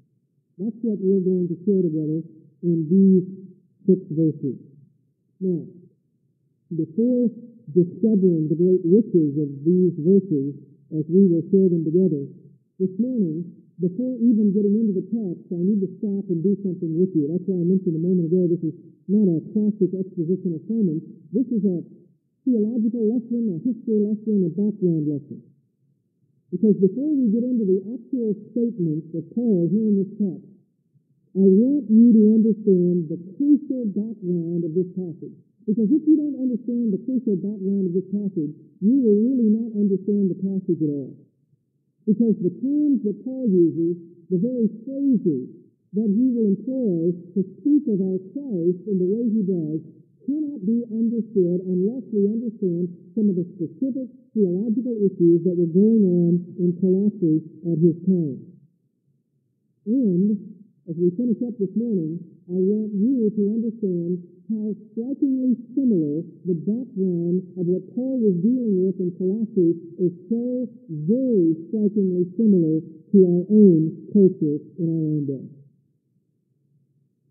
That's 0.57 0.81
what 0.81 0.99
we're 1.05 1.21
going 1.21 1.53
to 1.53 1.57
share 1.69 1.85
together 1.85 2.25
in 2.65 2.89
these 2.89 3.29
six 3.85 4.01
verses. 4.09 4.74
Now, 5.45 5.61
before 6.73 7.29
discovering 7.69 8.49
the 8.49 8.57
great 8.57 8.81
riches 8.81 9.37
of 9.37 9.53
these 9.61 9.93
verses 10.01 10.57
as 10.89 11.05
we 11.05 11.29
will 11.29 11.45
share 11.53 11.69
them 11.69 11.85
together, 11.85 12.25
this 12.81 12.97
morning 12.97 13.45
before 13.77 14.17
even 14.25 14.57
getting 14.57 14.73
into 14.73 14.97
the 14.97 15.05
text, 15.05 15.45
I 15.53 15.61
need 15.61 15.85
to 15.85 15.91
stop 16.01 16.25
and 16.33 16.41
do 16.41 16.57
something 16.65 16.97
with 16.97 17.13
you. 17.13 17.29
That's 17.29 17.45
why 17.45 17.61
I 17.61 17.67
mentioned 17.69 17.93
a 17.93 18.01
moment 18.01 18.33
ago 18.33 18.49
this 18.49 18.65
is 18.65 18.73
not 19.05 19.29
a 19.29 19.45
classic 19.53 19.93
expositional 19.93 20.65
sermon. 20.65 21.05
This 21.29 21.45
is 21.53 21.61
a 21.69 21.85
theological 22.49 23.05
lesson, 23.05 23.53
a 23.53 23.61
history 23.61 24.01
lesson, 24.01 24.49
a 24.49 24.53
background 24.57 25.13
lesson. 25.13 25.45
Because 26.49 26.81
before 26.81 27.13
we 27.13 27.29
get 27.29 27.45
into 27.45 27.69
the 27.69 27.85
actual 27.93 28.33
statements 28.57 29.13
of 29.13 29.29
Paul 29.37 29.69
here 29.69 29.93
in 29.93 30.01
this 30.01 30.13
text, 30.17 30.54
I 31.35 31.43
want 31.43 31.91
you 31.91 32.15
to 32.15 32.23
understand 32.31 33.11
the 33.11 33.19
crucial 33.35 33.91
background 33.91 34.63
of 34.63 34.71
this 34.71 34.87
passage. 34.95 35.35
Because 35.67 35.91
if 35.91 36.07
you 36.07 36.15
don't 36.15 36.39
understand 36.39 36.95
the 36.95 37.03
crucial 37.03 37.35
background 37.35 37.91
of 37.91 37.93
this 37.97 38.07
passage, 38.15 38.55
you 38.79 38.97
will 39.03 39.19
really 39.19 39.51
not 39.51 39.75
understand 39.75 40.31
the 40.31 40.39
passage 40.39 40.79
at 40.79 40.95
all. 40.95 41.11
Because 42.07 42.39
the 42.39 42.55
terms 42.63 43.03
that 43.03 43.19
Paul 43.27 43.51
uses, 43.51 43.99
the 44.31 44.39
very 44.39 44.71
phrases 44.87 45.51
that 45.99 46.07
he 46.07 46.27
will 46.31 46.55
employ 46.55 47.11
to 47.35 47.41
speak 47.59 47.83
of 47.91 47.99
our 47.99 48.21
Christ 48.31 48.87
in 48.87 48.97
the 49.03 49.09
way 49.11 49.27
he 49.27 49.43
does, 49.43 49.83
cannot 50.31 50.63
be 50.63 50.87
understood 50.87 51.67
unless 51.67 52.05
we 52.15 52.31
understand 52.31 52.95
some 53.19 53.27
of 53.27 53.35
the 53.35 53.47
specific 53.59 54.07
theological 54.39 54.95
issues 55.03 55.43
that 55.43 55.59
were 55.59 55.71
going 55.75 56.05
on 56.07 56.33
in 56.63 56.71
Colossae 56.79 57.43
at 57.67 57.79
his 57.83 57.99
time. 58.07 58.39
And 59.91 60.55
as 60.85 60.97
we 61.01 61.09
finish 61.17 61.41
up 61.41 61.57
this 61.57 61.73
morning, 61.81 62.21
I 62.45 62.61
want 62.61 62.93
you 62.93 63.33
to 63.33 63.43
understand 63.57 64.21
how 64.53 64.77
strikingly 64.93 65.57
similar 65.73 66.21
the 66.45 66.61
background 66.61 67.41
of 67.57 67.65
what 67.65 67.89
Paul 67.97 68.21
was 68.21 68.37
dealing 68.45 68.85
with 68.85 69.01
in 69.01 69.09
Colossae 69.17 69.81
is 69.97 70.13
so 70.29 70.69
very 71.09 71.57
strikingly 71.73 72.29
similar 72.37 72.85
to 72.85 73.17
our 73.25 73.45
own 73.49 74.13
culture 74.13 74.61
in 74.77 74.87
our 74.93 75.05
own 75.09 75.25
day. 75.25 75.47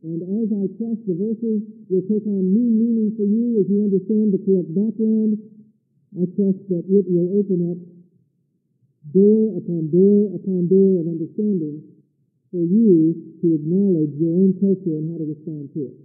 And 0.01 0.19
as 0.25 0.49
I 0.49 0.65
trust 0.73 1.05
the 1.05 1.13
verses 1.13 1.61
will 1.93 2.05
take 2.09 2.25
on 2.25 2.49
new 2.49 2.69
meaning 2.73 3.13
for 3.13 3.23
you 3.29 3.61
as 3.61 3.69
you 3.69 3.85
understand 3.85 4.33
the 4.33 4.41
correct 4.41 4.73
background, 4.73 5.37
I 6.17 6.25
trust 6.33 6.57
that 6.73 6.89
it 6.89 7.05
will 7.05 7.37
open 7.37 7.69
up 7.69 7.77
door 9.13 9.61
upon 9.61 9.93
door 9.93 10.33
upon 10.33 10.65
door 10.73 11.05
of 11.05 11.05
understanding 11.05 11.92
for 12.53 12.61
you 12.61 13.17
to 13.41 13.57
acknowledge 13.57 14.13
your 14.21 14.37
own 14.37 14.53
culture 14.61 14.93
and 14.93 15.09
how 15.09 15.17
to 15.17 15.25
respond 15.25 15.73
to 15.73 15.89
it. 15.89 15.97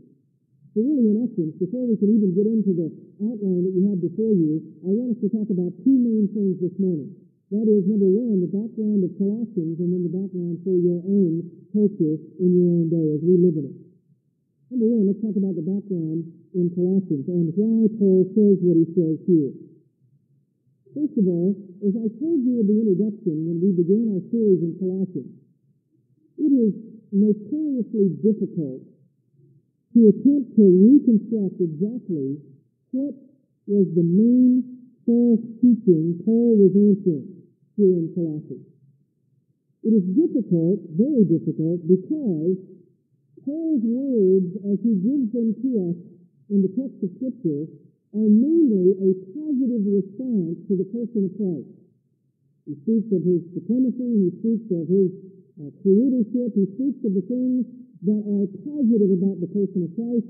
So 0.72 0.80
really, 0.80 1.12
in 1.12 1.20
essence, 1.28 1.52
before 1.60 1.84
we 1.84 2.00
can 2.00 2.08
even 2.08 2.32
get 2.32 2.48
into 2.48 2.72
the 2.72 2.88
outline 3.20 3.68
that 3.68 3.74
you 3.76 3.84
have 3.92 4.00
before 4.00 4.32
you, 4.32 4.64
I 4.80 4.88
want 4.96 5.12
us 5.12 5.20
to 5.20 5.28
talk 5.28 5.52
about 5.52 5.76
two 5.84 5.92
main 5.92 6.32
things 6.32 6.56
this 6.64 6.72
morning. 6.80 7.12
That 7.52 7.68
is, 7.68 7.84
number 7.84 8.08
one, 8.08 8.40
the 8.40 8.52
background 8.52 9.04
of 9.04 9.12
Colossians, 9.20 9.76
and 9.76 9.88
then 9.92 10.04
the 10.08 10.12
background 10.12 10.64
for 10.64 10.76
your 10.76 11.04
own 11.04 11.44
culture 11.72 12.16
in 12.40 12.50
your 12.56 12.68
own 12.80 12.88
day 12.88 13.06
as 13.12 13.20
we 13.20 13.36
live 13.40 13.56
in 13.60 13.68
it. 13.68 13.76
Number 14.72 14.88
one, 14.88 15.08
let's 15.08 15.20
talk 15.24 15.36
about 15.36 15.56
the 15.56 15.64
background 15.64 16.28
in 16.52 16.68
Colossians 16.72 17.24
and 17.28 17.52
why 17.56 17.88
Paul 17.96 18.28
says 18.36 18.56
what 18.60 18.76
he 18.76 18.86
says 18.92 19.16
here. 19.24 19.52
First 20.92 21.16
of 21.16 21.24
all, 21.24 21.56
as 21.84 21.92
I 21.96 22.08
told 22.20 22.40
you 22.44 22.60
in 22.60 22.66
the 22.68 22.76
introduction 22.84 23.48
when 23.48 23.58
we 23.64 23.72
began 23.72 24.12
our 24.12 24.22
series 24.28 24.60
in 24.60 24.76
Colossians, 24.76 25.47
it 26.38 26.52
is 26.54 26.74
notoriously 27.12 28.14
difficult 28.22 28.82
to 29.94 30.00
attempt 30.08 30.54
to 30.54 30.64
reconstruct 30.64 31.58
exactly 31.58 32.38
what 32.94 33.14
was 33.66 33.86
the 33.92 34.06
main 34.06 34.62
false 35.04 35.42
teaching 35.60 36.20
Paul 36.24 36.56
was 36.56 36.72
answering 36.76 37.42
here 37.76 37.96
in 37.96 38.12
Colossae. 38.14 38.62
It 39.82 39.92
is 39.94 40.04
difficult, 40.14 40.84
very 40.94 41.24
difficult, 41.24 41.80
because 41.88 42.58
Paul's 43.44 43.84
words, 43.84 44.50
as 44.68 44.76
he 44.84 45.00
gives 45.00 45.32
them 45.32 45.56
to 45.64 45.68
us 45.88 45.98
in 46.52 46.60
the 46.60 46.72
text 46.76 47.00
of 47.00 47.10
Scripture, 47.16 47.64
are 48.12 48.28
mainly 48.28 48.96
a 49.00 49.10
positive 49.32 49.84
response 49.84 50.60
to 50.68 50.76
the 50.76 50.88
person 50.92 51.28
of 51.28 51.32
Christ. 51.40 51.72
He 52.68 52.76
speaks 52.84 53.08
of 53.16 53.24
his 53.24 53.40
supremacy, 53.56 54.28
he 54.28 54.30
speaks 54.44 54.68
of 54.76 54.84
his 54.88 55.37
uh, 55.58 55.74
creatorship, 55.82 56.54
he 56.54 56.64
speaks 56.78 57.02
of 57.02 57.18
the 57.18 57.26
things 57.26 57.66
that 58.06 58.22
are 58.22 58.46
positive 58.62 59.10
about 59.10 59.42
the 59.42 59.50
person 59.50 59.82
of 59.82 59.90
Christ, 59.98 60.28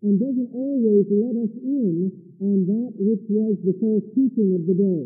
and 0.00 0.16
doesn't 0.16 0.50
always 0.56 1.04
let 1.12 1.36
us 1.36 1.52
in 1.60 2.08
on 2.40 2.64
that 2.64 2.90
which 2.96 3.20
was 3.28 3.60
the 3.60 3.76
false 3.76 4.06
teaching 4.16 4.56
of 4.56 4.64
the 4.64 4.72
day. 4.72 5.02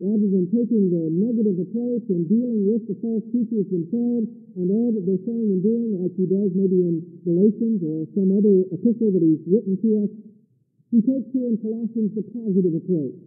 Rather 0.00 0.24
than 0.32 0.48
taking 0.48 0.88
the 0.88 1.12
negative 1.12 1.60
approach 1.60 2.08
and 2.08 2.24
dealing 2.26 2.64
with 2.64 2.88
the 2.88 2.96
false 3.04 3.22
teachers 3.28 3.68
themselves 3.68 4.26
and 4.56 4.66
all 4.72 4.90
that 4.96 5.04
they're 5.04 5.26
saying 5.28 5.48
and 5.52 5.62
doing, 5.62 6.00
like 6.00 6.16
he 6.16 6.24
does 6.24 6.50
maybe 6.56 6.82
in 6.82 7.04
Galatians 7.28 7.84
or 7.84 8.08
some 8.16 8.32
other 8.32 8.66
epistle 8.72 9.12
that 9.12 9.22
he's 9.22 9.44
written 9.44 9.76
to 9.84 10.08
us, 10.08 10.10
he 10.90 11.04
takes 11.04 11.28
here 11.30 11.52
in 11.52 11.60
Colossians 11.60 12.16
the 12.16 12.24
positive 12.32 12.72
approach. 12.72 13.20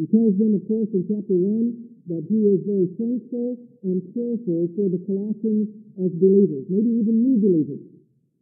He 0.00 0.08
tells 0.08 0.34
them, 0.40 0.56
of 0.56 0.64
course, 0.66 0.88
in 0.96 1.04
chapter 1.04 1.36
1, 1.36 1.91
that 2.10 2.26
he 2.26 2.38
is 2.50 2.66
very 2.66 2.90
thankful 2.98 3.58
and 3.86 4.02
prayerful 4.10 4.70
for 4.74 4.90
the 4.90 5.02
Colossians 5.06 5.70
as 6.02 6.10
believers, 6.18 6.66
maybe 6.66 6.90
even 6.98 7.14
new 7.22 7.38
believers. 7.38 7.82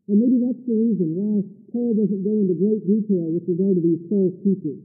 And 0.08 0.16
maybe 0.16 0.40
that's 0.42 0.64
the 0.64 0.74
reason 0.74 1.12
why 1.14 1.44
Paul 1.70 1.94
doesn't 1.94 2.24
go 2.24 2.34
into 2.40 2.56
great 2.56 2.82
detail 2.82 3.30
with 3.30 3.46
regard 3.46 3.78
to 3.78 3.82
these 3.84 4.02
false 4.08 4.34
teachers. 4.42 4.80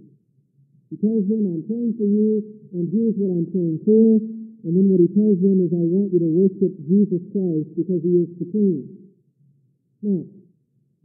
He 0.91 1.01
tells 1.01 1.25
them, 1.25 1.49
I'm 1.49 1.65
praying 1.65 1.97
for 1.97 2.05
you, 2.05 2.45
and 2.77 2.85
here's 2.91 3.17
what 3.17 3.33
I'm 3.33 3.49
praying 3.49 3.81
for. 3.87 4.21
And 4.65 4.71
then 4.73 4.85
what 4.89 5.01
he 5.01 5.09
tells 5.13 5.37
them 5.41 5.61
is, 5.61 5.73
I 5.73 5.81
want 5.81 6.13
you 6.13 6.21
to 6.21 6.29
worship 6.29 6.73
Jesus 6.85 7.21
Christ 7.33 7.69
because 7.73 8.01
he 8.05 8.13
is 8.21 8.29
supreme. 8.37 8.85
Now, 10.05 10.25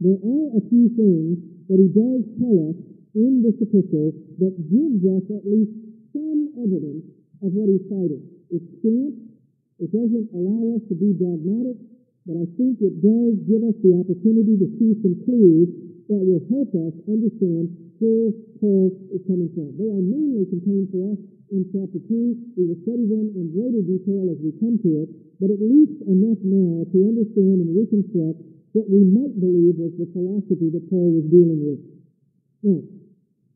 there 0.01 0.17
are 0.17 0.47
a 0.57 0.61
few 0.69 0.89
things 0.97 1.41
that 1.69 1.77
he 1.77 1.89
does 1.93 2.21
tell 2.41 2.57
us 2.73 2.77
in 3.13 3.45
this 3.45 3.57
epistle 3.61 4.13
that 4.41 4.53
gives 4.69 5.01
us 5.05 5.25
at 5.29 5.45
least 5.45 5.73
some 6.13 6.57
evidence 6.57 7.20
of 7.41 7.49
what 7.53 7.67
he's 7.69 7.85
fighting. 7.89 8.21
It's 8.53 8.67
scant. 8.79 9.17
It 9.81 9.89
doesn't 9.89 10.29
allow 10.37 10.77
us 10.77 10.83
to 10.93 10.95
be 10.95 11.17
dogmatic, 11.17 11.77
but 12.29 12.37
I 12.37 12.45
think 12.53 12.77
it 12.85 13.01
does 13.01 13.33
give 13.49 13.65
us 13.65 13.73
the 13.81 13.97
opportunity 13.97 14.61
to 14.61 14.67
see 14.77 14.93
some 15.01 15.17
clues 15.25 15.69
that 16.05 16.21
will 16.21 16.43
help 16.53 16.69
us 16.77 16.93
understand 17.09 17.73
where 17.97 18.29
Paul 18.61 18.93
is 19.09 19.21
coming 19.25 19.49
from. 19.57 19.73
They 19.77 19.89
are 19.89 20.05
mainly 20.05 20.45
contained 20.53 20.93
for 20.93 21.17
us 21.17 21.19
in 21.49 21.65
chapter 21.73 21.97
2. 21.97 22.57
We 22.57 22.63
will 22.69 22.81
study 22.85 23.09
them 23.09 23.33
in 23.33 23.49
greater 23.53 23.81
detail 23.81 24.29
as 24.29 24.37
we 24.37 24.53
come 24.61 24.77
to 24.85 24.91
it, 25.01 25.09
but 25.41 25.49
at 25.49 25.61
least 25.61 25.97
enough 26.05 26.41
now 26.45 26.85
to 26.93 26.97
understand 27.09 27.65
and 27.65 27.73
reconstruct 27.73 28.37
what 28.77 28.87
we 28.87 29.01
might 29.03 29.33
believe 29.41 29.81
was 29.81 29.91
the 29.97 30.07
philosophy 30.13 30.69
that 30.71 30.85
Paul 30.93 31.09
was 31.17 31.25
dealing 31.27 31.61
with. 31.61 31.81
Now, 32.63 32.79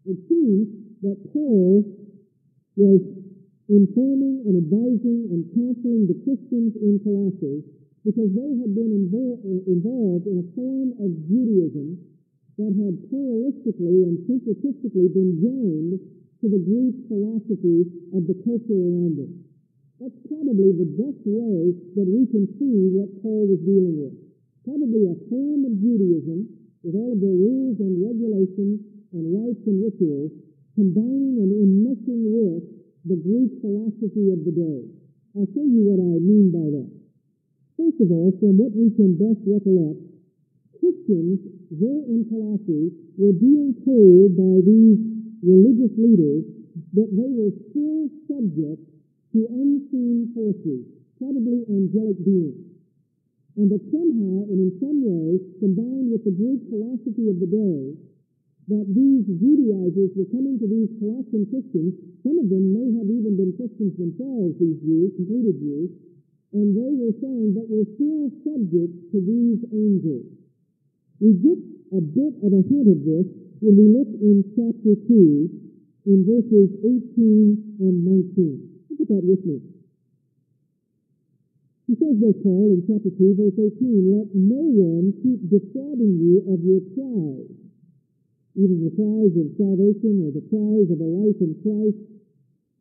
it 0.10 0.18
seems 0.26 0.74
that 1.06 1.18
Paul 1.32 1.86
was 2.76 3.02
informing 3.66 4.46
and 4.46 4.56
advising 4.62 5.34
and 5.34 5.42
counseling 5.58 6.06
the 6.06 6.18
Christians 6.22 6.78
in 6.78 7.02
Colossae 7.02 7.66
because 8.06 8.30
they 8.38 8.52
had 8.62 8.72
been 8.78 8.94
invo- 8.94 9.42
involved 9.66 10.30
in 10.30 10.38
a 10.38 10.48
form 10.54 10.94
of 11.02 11.10
Judaism 11.26 11.98
that 12.62 12.72
had 12.78 12.94
pluralistically 13.10 14.06
and 14.06 14.22
syncretistically 14.30 15.10
been 15.10 15.42
joined 15.42 15.98
to 15.98 16.46
the 16.46 16.62
Greek 16.62 16.94
philosophy 17.10 17.90
of 18.14 18.30
the 18.30 18.38
culture 18.46 18.78
around 18.78 19.18
them. 19.18 19.34
That's 19.98 20.20
probably 20.30 20.70
the 20.78 20.92
best 21.02 21.26
way 21.26 21.74
that 21.98 22.06
we 22.06 22.30
can 22.30 22.46
see 22.62 22.94
what 22.94 23.10
Paul 23.26 23.50
was 23.50 23.66
dealing 23.66 23.98
with. 23.98 24.14
Probably 24.62 25.10
a 25.10 25.18
form 25.26 25.66
of 25.66 25.74
Judaism 25.82 26.46
with 26.86 26.94
all 26.94 27.18
of 27.18 27.20
their 27.24 27.34
rules 27.34 27.82
and 27.82 27.98
regulations 27.98 28.78
and 29.10 29.24
rites 29.34 29.66
and 29.66 29.82
rituals 29.82 30.32
combining 30.78 31.42
and 31.42 31.50
enmeshing 31.50 32.22
with 32.30 32.75
the 33.06 33.22
Greek 33.22 33.62
philosophy 33.62 34.34
of 34.34 34.42
the 34.42 34.56
day. 34.58 34.82
I'll 35.38 35.46
show 35.54 35.62
you 35.62 35.86
what 35.86 36.02
I 36.02 36.18
mean 36.18 36.50
by 36.50 36.66
that. 36.74 36.90
First 37.78 38.02
of 38.02 38.10
all, 38.10 38.34
from 38.42 38.58
what 38.58 38.74
we 38.74 38.90
can 38.98 39.14
best 39.14 39.46
recollect, 39.46 40.02
Christians 40.82 41.38
there 41.70 42.02
in 42.10 42.26
Colossae 42.34 42.90
were 43.22 43.38
being 43.38 43.78
told 43.86 44.34
by 44.34 44.58
these 44.66 44.98
religious 45.46 45.94
leaders 46.02 46.50
that 46.98 47.10
they 47.14 47.30
were 47.30 47.54
still 47.70 48.10
subject 48.26 48.82
to 49.38 49.40
unseen 49.54 50.34
forces, 50.34 50.90
probably 51.22 51.62
angelic 51.70 52.18
beings. 52.26 52.74
And 53.54 53.70
that 53.70 53.86
somehow 53.94 54.50
and 54.50 54.60
in 54.66 54.72
some 54.82 55.00
way, 55.06 55.38
combined 55.62 56.10
with 56.10 56.26
the 56.26 56.34
Greek 56.34 56.66
philosophy 56.74 57.30
of 57.30 57.38
the 57.38 57.54
day, 57.54 57.94
that 58.68 58.86
these 58.90 59.26
Judaizers 59.30 60.12
were 60.18 60.30
coming 60.34 60.58
to 60.58 60.66
these 60.66 60.90
Colossian 60.98 61.46
Christians, 61.54 61.94
some 62.26 62.42
of 62.42 62.50
them 62.50 62.74
may 62.74 62.90
have 62.98 63.06
even 63.06 63.38
been 63.38 63.54
Christians 63.54 63.94
themselves, 63.94 64.58
these 64.58 64.82
Jews, 64.82 65.14
completed 65.14 65.62
Jews, 65.62 65.90
and 66.56 66.74
they 66.74 66.92
were 66.98 67.14
saying 67.22 67.54
that 67.54 67.70
we're 67.70 67.90
still 67.94 68.32
subject 68.42 68.94
to 69.14 69.18
these 69.22 69.62
angels. 69.70 70.26
We 71.22 71.38
get 71.38 71.60
a 71.94 72.02
bit 72.02 72.34
of 72.42 72.52
a 72.58 72.64
hint 72.66 72.88
of 72.90 73.00
this 73.06 73.28
when 73.62 73.76
we 73.78 73.86
look 73.92 74.10
in 74.18 74.42
chapter 74.58 74.98
2 74.98 75.66
in 76.10 76.18
verses 76.26 76.70
18 76.82 77.82
and 77.82 77.96
19. 78.02 78.66
Look 78.90 79.00
at 79.02 79.10
that 79.14 79.26
with 79.26 79.46
me. 79.46 79.62
He 81.86 81.94
says 82.02 82.18
there, 82.18 82.34
Paul, 82.42 82.74
in 82.74 82.82
chapter 82.90 83.14
2, 83.14 83.38
verse 83.38 83.58
18, 83.62 84.10
Let 84.10 84.34
no 84.34 84.64
one 84.74 85.14
keep 85.22 85.38
defrauding 85.54 86.18
you 86.18 86.42
of 86.50 86.66
your 86.66 86.82
prize, 86.98 87.65
either 88.56 88.78
the 88.80 88.96
prize 88.96 89.36
of 89.36 89.52
salvation 89.60 90.24
or 90.24 90.32
the 90.32 90.48
prize 90.48 90.88
of 90.88 91.00
a 91.04 91.10
life 91.10 91.40
in 91.44 91.52
Christ, 91.60 92.00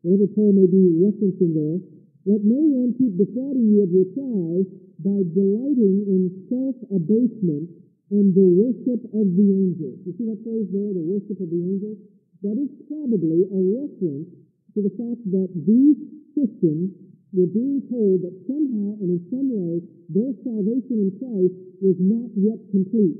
whatever 0.07 0.31
Paul 0.33 0.55
may 0.55 0.71
be 0.71 1.03
referencing 1.03 1.53
there. 1.55 1.79
Let 2.25 2.47
no 2.47 2.63
one 2.63 2.97
keep 2.97 3.19
defrauding 3.19 3.69
you 3.69 3.85
of 3.85 3.91
your 3.93 4.09
prize 4.15 4.69
by 5.03 5.19
delighting 5.35 6.07
in 6.07 6.23
self-abasement 6.49 7.67
and 8.15 8.27
the 8.33 8.49
worship 8.49 9.03
of 9.13 9.27
the 9.35 9.49
angels. 9.51 9.99
You 10.07 10.15
see 10.15 10.27
that 10.31 10.41
phrase 10.47 10.71
there, 10.71 10.95
the 10.95 11.05
worship 11.05 11.37
of 11.43 11.51
the 11.51 11.63
angels? 11.63 11.99
That 12.47 12.57
is 12.61 12.71
probably 12.87 13.49
a 13.49 13.61
reference 13.61 14.31
to 14.77 14.79
the 14.85 14.95
fact 14.95 15.21
that 15.35 15.51
these 15.67 15.99
Christians 16.37 16.95
were 17.35 17.51
being 17.51 17.83
told 17.91 18.23
that 18.23 18.37
somehow 18.47 18.95
and 19.03 19.11
in 19.11 19.21
some 19.33 19.49
way 19.51 19.83
their 20.13 20.31
salvation 20.47 21.03
in 21.03 21.11
Christ 21.19 21.57
was 21.83 21.99
not 21.99 22.31
yet 22.39 22.61
complete. 22.71 23.19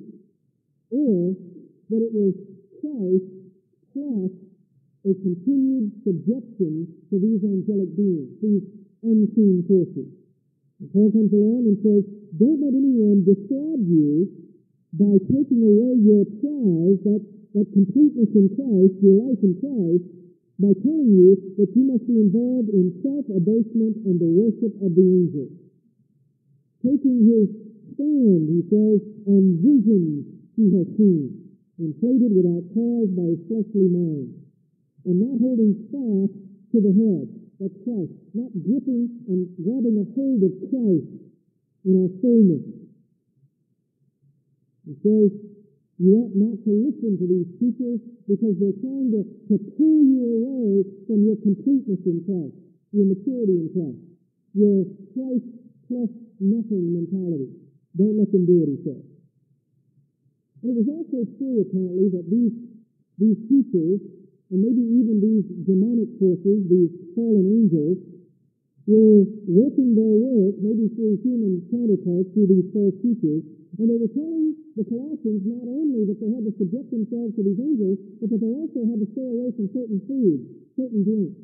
Or 0.95 1.35
that 1.90 2.01
it 2.01 2.12
was 2.12 2.35
Christ 2.81 3.29
plus 3.92 4.33
a 5.05 5.12
continued 5.20 5.92
subjection 6.01 6.88
to 7.12 7.14
these 7.20 7.44
angelic 7.44 7.92
beings, 7.92 8.40
these 8.40 8.64
unseen 9.05 9.61
forces. 9.68 10.09
And 10.81 10.88
Paul 10.90 11.12
comes 11.12 11.33
along 11.33 11.68
and 11.68 11.77
says, 11.85 12.03
don't 12.40 12.61
let 12.64 12.73
anyone 12.73 13.20
defraud 13.20 13.85
you 13.85 14.33
by 14.97 15.14
taking 15.29 15.61
away 15.61 16.01
your 16.01 16.25
prize, 16.40 16.99
that, 17.05 17.23
that 17.53 17.68
completeness 17.77 18.33
in 18.33 18.49
Christ, 18.57 18.94
your 19.05 19.29
life 19.29 19.40
in 19.44 19.55
Christ, 19.61 20.09
by 20.57 20.73
telling 20.81 21.11
you 21.12 21.37
that 21.61 21.68
you 21.77 21.85
must 21.85 22.07
be 22.09 22.16
involved 22.16 22.73
in 22.73 22.97
self-abasement 23.05 24.09
and 24.09 24.16
the 24.16 24.31
worship 24.31 24.73
of 24.81 24.94
the 24.97 25.05
angels. 25.05 25.53
Taking 26.81 27.29
his 27.29 27.47
stand, 27.92 28.49
he 28.49 28.61
says, 28.73 28.99
on 29.29 29.61
visions 29.61 30.33
he 30.57 30.73
has 30.79 30.88
seen, 30.97 31.43
inflated 31.79 32.31
without 32.31 32.65
cause 32.75 33.11
by 33.15 33.27
his 33.35 33.43
fleshly 33.51 33.91
mind, 33.91 34.35
and 35.05 35.17
not 35.21 35.37
holding 35.41 35.75
fast 35.91 36.35
to 36.73 36.79
the 36.81 36.95
head, 36.95 37.27
that's 37.61 37.79
Christ, 37.83 38.15
not 38.35 38.51
gripping 38.63 39.11
and 39.31 39.47
grabbing 39.59 39.99
a 40.01 40.07
hold 40.15 40.43
of 40.43 40.53
Christ 40.71 41.11
in 41.85 41.93
our 42.01 42.11
fullness, 42.19 42.65
he 44.85 44.95
says 45.01 45.31
you 45.99 46.11
ought 46.19 46.35
not 46.35 46.59
to 46.67 46.73
listen 46.75 47.15
to 47.17 47.27
these 47.31 47.51
teachers 47.63 48.03
because 48.27 48.59
they're 48.59 48.81
trying 48.83 49.15
to, 49.15 49.23
to 49.49 49.57
pull 49.79 50.01
you 50.03 50.21
away 50.43 50.83
from 51.07 51.23
your 51.23 51.39
completeness 51.39 52.03
in 52.03 52.19
Christ, 52.27 52.59
your 52.91 53.07
maturity 53.07 53.63
in 53.63 53.69
Christ, 53.71 54.03
your 54.59 54.83
Christ 55.15 55.47
plus 55.87 56.11
nothing 56.43 56.91
mentality. 56.91 57.49
Don't 57.95 58.19
let 58.19 58.33
them 58.33 58.45
do 58.45 58.67
it, 58.67 58.69
he 58.75 58.79
says. 58.83 59.13
And 60.64 60.72
it 60.72 60.81
was 60.81 60.88
also 60.88 61.29
true, 61.37 61.61
apparently, 61.61 62.09
that 62.16 62.24
these, 62.24 62.57
these 63.20 63.37
teachers, 63.53 64.00
and 64.48 64.64
maybe 64.64 64.81
even 64.81 65.20
these 65.20 65.44
demonic 65.68 66.09
forces, 66.16 66.64
these 66.72 66.88
fallen 67.12 67.44
angels, 67.44 68.00
were 68.88 69.29
working 69.44 69.92
their 69.92 70.16
work, 70.16 70.57
maybe 70.64 70.88
through 70.96 71.20
human 71.20 71.61
counterparts, 71.68 72.33
through 72.33 72.48
these 72.48 72.64
false 72.72 72.96
teachers, 73.05 73.44
and 73.77 73.92
they 73.92 73.98
were 74.00 74.09
telling 74.16 74.57
the 74.72 74.88
Colossians 74.88 75.44
not 75.44 75.68
only 75.68 76.09
that 76.09 76.16
they 76.16 76.33
had 76.33 76.48
to 76.48 76.53
subject 76.57 76.88
themselves 76.88 77.37
to 77.37 77.44
these 77.44 77.61
angels, 77.61 78.00
but 78.24 78.33
that 78.33 78.40
they 78.40 78.53
also 78.57 78.88
had 78.88 79.05
to 79.05 79.09
stay 79.12 79.29
away 79.29 79.53
from 79.53 79.68
certain 79.68 80.00
foods, 80.09 80.48
certain 80.81 81.05
drinks. 81.05 81.37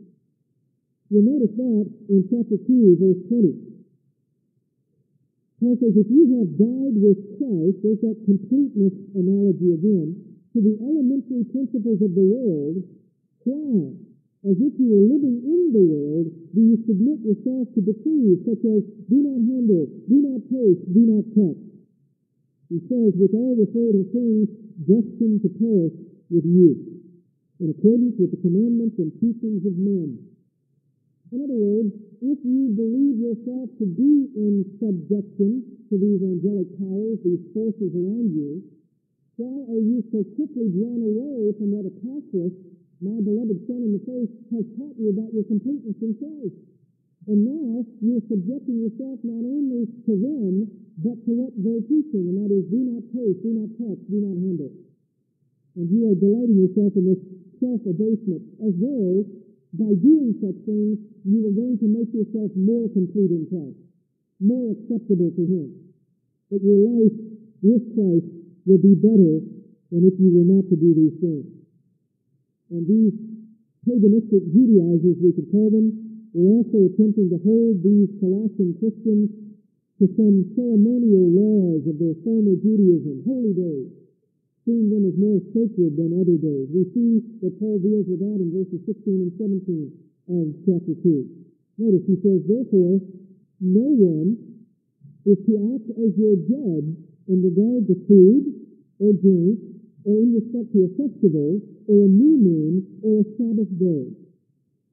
You'll 1.12 1.28
notice 1.28 1.52
that 1.61 1.85
in 2.09 2.24
chapter 2.24 2.56
2, 2.56 2.96
verse 2.96 3.20
20. 3.28 3.69
Paul 5.61 5.77
says, 5.77 5.92
if 5.92 6.09
you 6.09 6.25
have 6.40 6.57
died 6.57 6.96
with 6.96 7.20
Christ, 7.37 7.85
there's 7.85 8.01
that 8.01 8.16
completeness 8.25 8.96
analogy 9.12 9.77
again, 9.77 10.16
to 10.57 10.59
the 10.64 10.81
elementary 10.81 11.44
principles 11.53 12.01
of 12.01 12.16
the 12.16 12.25
world, 12.25 12.81
why? 13.44 13.92
As 14.49 14.57
if 14.57 14.73
you 14.81 14.88
were 14.88 15.05
living 15.05 15.37
in 15.44 15.62
the 15.77 15.85
world, 15.85 16.33
do 16.57 16.61
you 16.64 16.81
submit 16.88 17.20
yourself 17.20 17.68
to 17.77 17.85
decrees 17.85 18.40
such 18.49 18.64
as 18.64 18.81
do 19.12 19.20
not 19.20 19.37
handle, 19.44 19.85
do 20.09 20.16
not 20.25 20.40
taste, 20.49 20.81
do 20.96 21.03
not 21.05 21.29
touch? 21.37 21.61
He 22.73 22.81
says, 22.88 23.12
which 23.20 23.37
all 23.37 23.53
refer 23.61 24.01
to 24.01 24.05
things 24.16 24.49
destined 24.88 25.44
to 25.44 25.53
perish 25.61 25.92
with 26.33 26.49
you, 26.49 27.05
in 27.61 27.68
accordance 27.68 28.16
with 28.16 28.33
the 28.33 28.40
commandments 28.40 28.96
and 28.96 29.12
teachings 29.20 29.61
of 29.68 29.77
men. 29.77 30.30
In 31.31 31.38
other 31.47 31.59
words, 31.59 31.95
if 32.21 32.38
you 32.43 32.75
believe 32.75 33.16
yourself 33.23 33.71
to 33.79 33.87
be 33.87 34.29
in 34.35 34.66
subjection 34.83 35.62
to 35.88 35.95
these 35.95 36.21
angelic 36.23 36.69
powers, 36.77 37.23
these 37.23 37.45
forces 37.55 37.90
around 37.95 38.35
you, 38.35 38.62
why 39.38 39.57
are 39.71 39.83
you 39.83 40.03
so 40.11 40.27
quickly 40.37 40.69
drawn 40.75 41.01
away 41.01 41.55
from 41.57 41.71
what 41.73 41.87
Epaphras 41.87 42.53
my 43.01 43.16
beloved 43.25 43.57
son 43.64 43.81
in 43.81 43.97
the 43.97 44.05
faith 44.05 44.29
has 44.53 44.64
taught 44.77 44.93
you 45.01 45.09
about 45.09 45.33
your 45.33 45.49
completeness 45.49 45.97
in 46.05 46.12
Christ. 46.21 46.53
And 47.33 47.49
now 47.49 47.81
you're 48.05 48.21
subjecting 48.29 48.77
yourself 48.77 49.25
not 49.25 49.40
only 49.40 49.88
to 50.05 50.12
them, 50.21 50.69
but 51.01 51.16
to 51.25 51.31
what 51.33 51.53
they're 51.57 51.85
teaching, 51.88 52.29
and 52.29 52.37
that 52.45 52.53
is 52.53 52.69
do 52.69 52.81
not 52.93 53.01
taste, 53.09 53.40
do 53.40 53.57
not 53.57 53.73
touch, 53.81 54.01
do 54.12 54.21
not 54.21 54.37
handle. 54.37 54.69
And 55.81 55.88
you 55.88 56.12
are 56.12 56.16
delighting 56.16 56.61
yourself 56.61 56.93
in 57.01 57.09
this 57.09 57.23
self-abasement, 57.57 58.43
as 58.69 58.75
though 58.77 59.25
by 59.76 59.92
doing 60.02 60.35
such 60.42 60.59
things 60.66 60.98
you 61.22 61.46
are 61.46 61.54
going 61.54 61.78
to 61.78 61.87
make 61.87 62.11
yourself 62.11 62.50
more 62.59 62.90
complete 62.90 63.30
in 63.30 63.46
Christ, 63.46 63.78
more 64.42 64.74
acceptable 64.74 65.30
to 65.30 65.44
Him. 65.46 65.68
That 66.50 66.62
your 66.66 66.83
life 66.83 67.14
with 67.62 67.85
Christ 67.94 68.26
will 68.66 68.83
be 68.83 68.98
better 68.98 69.46
than 69.94 70.02
if 70.06 70.18
you 70.18 70.35
were 70.35 70.48
not 70.48 70.66
to 70.70 70.76
do 70.76 70.90
these 70.96 71.18
things. 71.22 71.46
And 72.74 72.83
these 72.87 73.14
paganistic 73.87 74.42
Judaizers, 74.50 75.18
we 75.22 75.30
could 75.35 75.50
call 75.54 75.70
them, 75.70 75.94
were 76.35 76.62
also 76.62 76.90
attempting 76.90 77.30
to 77.30 77.38
hold 77.42 77.83
these 77.83 78.11
Colossian 78.18 78.74
Christians 78.78 79.30
to 79.98 80.06
some 80.16 80.50
ceremonial 80.56 81.28
laws 81.30 81.83
of 81.87 81.98
their 81.98 82.16
former 82.24 82.56
Judaism, 82.59 83.22
holy 83.26 83.52
days, 83.52 83.99
seeing 84.64 84.92
them 84.92 85.09
as 85.09 85.16
more 85.16 85.40
sacred 85.57 85.96
than 85.96 86.16
other 86.20 86.37
days. 86.37 86.68
We 86.68 86.85
see 86.92 87.25
that 87.40 87.57
Paul 87.57 87.81
deals 87.81 88.07
with 88.07 88.20
that 88.20 88.38
in 88.38 88.53
verses 88.53 88.81
16 88.85 89.01
and 89.09 89.33
17 89.40 89.88
of 90.31 90.44
chapter 90.68 90.94
2. 91.01 91.81
Notice 91.81 92.05
he 92.05 92.16
says, 92.20 92.44
Therefore, 92.44 93.01
no 93.61 93.88
one 93.88 94.37
is 95.25 95.40
to 95.49 95.53
act 95.77 95.88
as 95.96 96.12
your 96.16 96.37
judge 96.44 96.92
in 97.29 97.38
regard 97.40 97.88
to 97.88 97.94
food 98.05 98.42
or 99.01 99.16
drink 99.16 99.57
or 100.05 100.16
in 100.20 100.37
respect 100.37 100.68
to 100.77 100.85
a 100.85 100.90
festival 100.96 101.61
or 101.88 101.99
a 102.05 102.11
new 102.11 102.37
moon 102.40 102.73
or 103.01 103.25
a 103.25 103.27
Sabbath 103.37 103.73
day. 103.81 104.12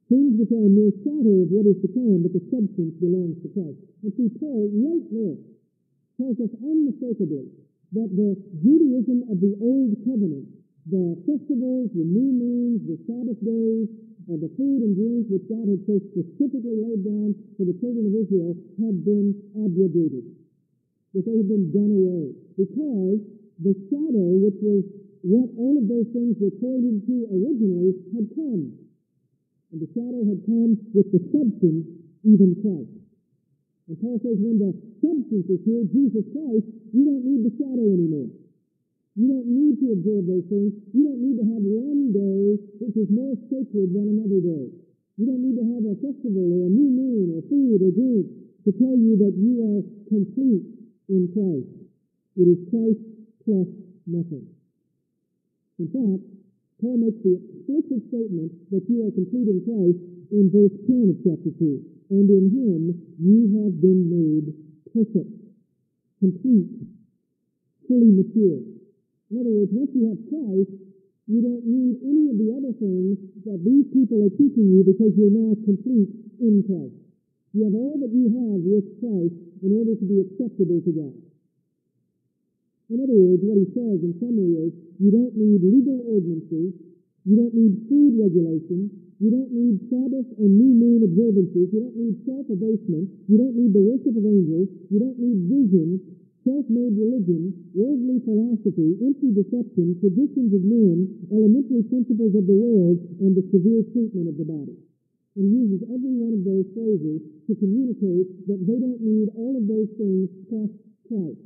Things 0.08 0.40
which 0.40 0.52
are 0.56 0.64
a 0.64 0.72
mere 0.72 0.96
shadow 1.04 1.44
of 1.44 1.52
what 1.52 1.68
is 1.68 1.80
to 1.84 1.92
come, 1.92 2.24
but 2.24 2.32
the 2.32 2.44
substance 2.48 2.96
belongs 3.04 3.36
to 3.44 3.52
Christ. 3.52 3.84
And 4.04 4.12
see, 4.16 4.32
Paul, 4.40 4.72
right 4.72 5.06
there, 5.12 5.38
tells 6.16 6.40
us 6.40 6.52
unmistakably 6.64 7.52
that 7.96 8.10
the 8.12 8.36
Judaism 8.60 9.32
of 9.32 9.40
the 9.40 9.56
Old 9.64 9.96
Covenant, 10.04 10.48
the 10.92 11.16
festivals, 11.24 11.88
the 11.96 12.04
new 12.04 12.32
moons, 12.36 12.84
the 12.84 13.00
Sabbath 13.08 13.40
days, 13.40 13.88
and 14.28 14.44
the 14.44 14.52
food 14.60 14.84
and 14.84 14.92
drink 14.92 15.32
which 15.32 15.48
God 15.48 15.64
had 15.72 15.80
so 15.88 15.96
specifically 16.12 16.76
laid 16.76 17.08
down 17.08 17.32
for 17.56 17.64
the 17.64 17.76
children 17.80 18.12
of 18.12 18.14
Israel 18.16 18.60
had 18.76 19.08
been 19.08 19.32
abrogated. 19.56 20.36
That 21.16 21.24
they 21.24 21.38
had 21.40 21.48
been 21.48 21.72
done 21.72 21.92
away. 21.96 22.36
Because 22.60 23.24
the 23.64 23.74
shadow, 23.88 24.28
which 24.44 24.60
was 24.60 24.84
what 25.24 25.48
all 25.56 25.80
of 25.80 25.88
those 25.88 26.12
things 26.12 26.36
were 26.44 26.52
pointed 26.60 27.08
to 27.08 27.16
originally, 27.32 27.96
had 28.12 28.28
come. 28.36 28.76
And 29.72 29.80
the 29.80 29.90
shadow 29.96 30.28
had 30.28 30.44
come 30.44 30.76
with 30.92 31.08
the 31.16 31.24
substance, 31.32 31.88
even 32.28 32.52
Christ. 32.60 32.97
And 33.88 33.96
Paul 34.04 34.20
says 34.20 34.36
when 34.36 34.60
the 34.60 34.76
substance 35.00 35.48
is 35.48 35.64
here, 35.64 35.84
Jesus 35.88 36.28
Christ, 36.36 36.68
you 36.92 37.02
don't 37.08 37.24
need 37.24 37.48
the 37.48 37.54
shadow 37.56 37.88
anymore. 37.88 38.28
You 39.16 39.26
don't 39.32 39.50
need 39.50 39.80
to 39.82 39.98
observe 39.98 40.28
those 40.28 40.46
things. 40.52 40.76
You 40.92 41.02
don't 41.08 41.24
need 41.24 41.40
to 41.40 41.46
have 41.48 41.64
one 41.64 42.14
day 42.14 42.60
which 42.84 42.96
is 43.00 43.10
more 43.10 43.34
sacred 43.48 43.96
than 43.96 44.14
another 44.14 44.44
day. 44.44 44.70
You 45.18 45.26
don't 45.26 45.42
need 45.42 45.58
to 45.58 45.66
have 45.74 45.84
a 45.88 45.96
festival 46.04 46.46
or 46.52 46.68
a 46.68 46.72
new 46.72 46.92
moon 46.94 47.26
or 47.34 47.42
food 47.50 47.82
or 47.82 47.90
drink 47.96 48.30
to 48.68 48.70
tell 48.76 48.94
you 48.94 49.18
that 49.24 49.34
you 49.40 49.56
are 49.66 49.82
complete 50.12 50.68
in 51.10 51.32
Christ. 51.34 51.72
It 52.38 52.46
is 52.46 52.60
Christ 52.70 53.02
plus 53.42 53.72
nothing. 54.06 54.46
In 55.82 55.88
fact, 55.90 56.22
Paul 56.78 57.02
makes 57.02 57.18
the 57.26 57.42
explicit 57.42 58.06
statement 58.14 58.52
that 58.70 58.86
you 58.86 59.08
are 59.08 59.12
complete 59.18 59.50
in 59.50 59.66
Christ 59.66 60.00
in 60.30 60.52
verse 60.54 60.76
10 60.86 61.10
of 61.10 61.18
chapter 61.26 61.50
2. 61.58 61.97
And 62.10 62.28
in 62.30 62.46
him 62.52 62.82
you 63.20 63.40
have 63.64 63.76
been 63.82 64.08
made 64.08 64.56
perfect, 64.96 65.34
complete, 66.20 66.72
fully 67.88 68.12
mature. 68.16 68.64
In 69.30 69.36
other 69.44 69.52
words, 69.52 69.72
once 69.76 69.92
you 69.92 70.08
have 70.08 70.22
Christ, 70.32 70.72
you 71.28 71.44
don't 71.44 71.68
need 71.68 72.00
any 72.08 72.32
of 72.32 72.40
the 72.40 72.50
other 72.56 72.72
things 72.80 73.20
that 73.44 73.60
these 73.60 73.84
people 73.92 74.24
are 74.24 74.32
teaching 74.40 74.72
you 74.72 74.88
because 74.88 75.12
you're 75.20 75.36
now 75.36 75.52
complete 75.68 76.08
in 76.40 76.64
Christ. 76.64 76.96
You 77.52 77.68
have 77.68 77.76
all 77.76 78.00
that 78.00 78.14
you 78.16 78.32
have 78.32 78.64
with 78.64 78.88
Christ 79.04 79.36
in 79.60 79.72
order 79.76 80.00
to 80.00 80.06
be 80.08 80.24
acceptable 80.24 80.80
to 80.80 80.92
God. 80.96 81.16
In 82.88 83.04
other 83.04 83.20
words, 83.20 83.44
what 83.44 83.60
he 83.60 83.68
says 83.76 84.00
in 84.00 84.16
summary 84.16 84.56
is, 84.64 84.72
you 85.04 85.12
don't 85.12 85.36
need 85.36 85.60
legal 85.60 86.00
ordinances, 86.08 86.72
you 87.28 87.36
don't 87.36 87.52
need 87.52 87.84
food 87.92 88.16
regulations, 88.16 88.88
you 89.18 89.34
don't 89.34 89.50
need 89.50 89.82
Sabbath 89.90 90.30
and 90.38 90.52
new 90.54 90.74
moon 90.78 91.02
observances, 91.02 91.74
you 91.74 91.80
don't 91.82 91.98
need 91.98 92.22
self-abasement, 92.22 93.06
you 93.26 93.38
don't 93.42 93.58
need 93.58 93.74
the 93.74 93.82
worship 93.82 94.14
of 94.14 94.22
angels, 94.22 94.70
you 94.94 95.02
don't 95.02 95.18
need 95.18 95.38
vision, 95.50 95.98
self-made 96.46 96.96
religion, 96.96 97.50
worldly 97.74 98.22
philosophy, 98.24 98.96
empty 99.02 99.34
deception, 99.34 99.98
traditions 100.00 100.54
of 100.54 100.64
men, 100.64 101.28
elementary 101.34 101.82
principles 101.90 102.32
of 102.38 102.46
the 102.46 102.56
world, 102.56 103.02
and 103.20 103.34
the 103.34 103.44
severe 103.50 103.82
treatment 103.90 104.30
of 104.30 104.38
the 104.38 104.48
body. 104.48 104.78
And 105.36 105.54
uses 105.54 105.86
every 105.90 106.16
one 106.18 106.34
of 106.34 106.42
those 106.48 106.66
phrases 106.74 107.20
to 107.50 107.54
communicate 107.60 108.48
that 108.48 108.62
they 108.64 108.78
don't 108.80 109.04
need 109.04 109.30
all 109.36 109.54
of 109.60 109.68
those 109.68 109.92
things 110.00 110.30
plus 110.50 110.72
Christ. 111.10 111.46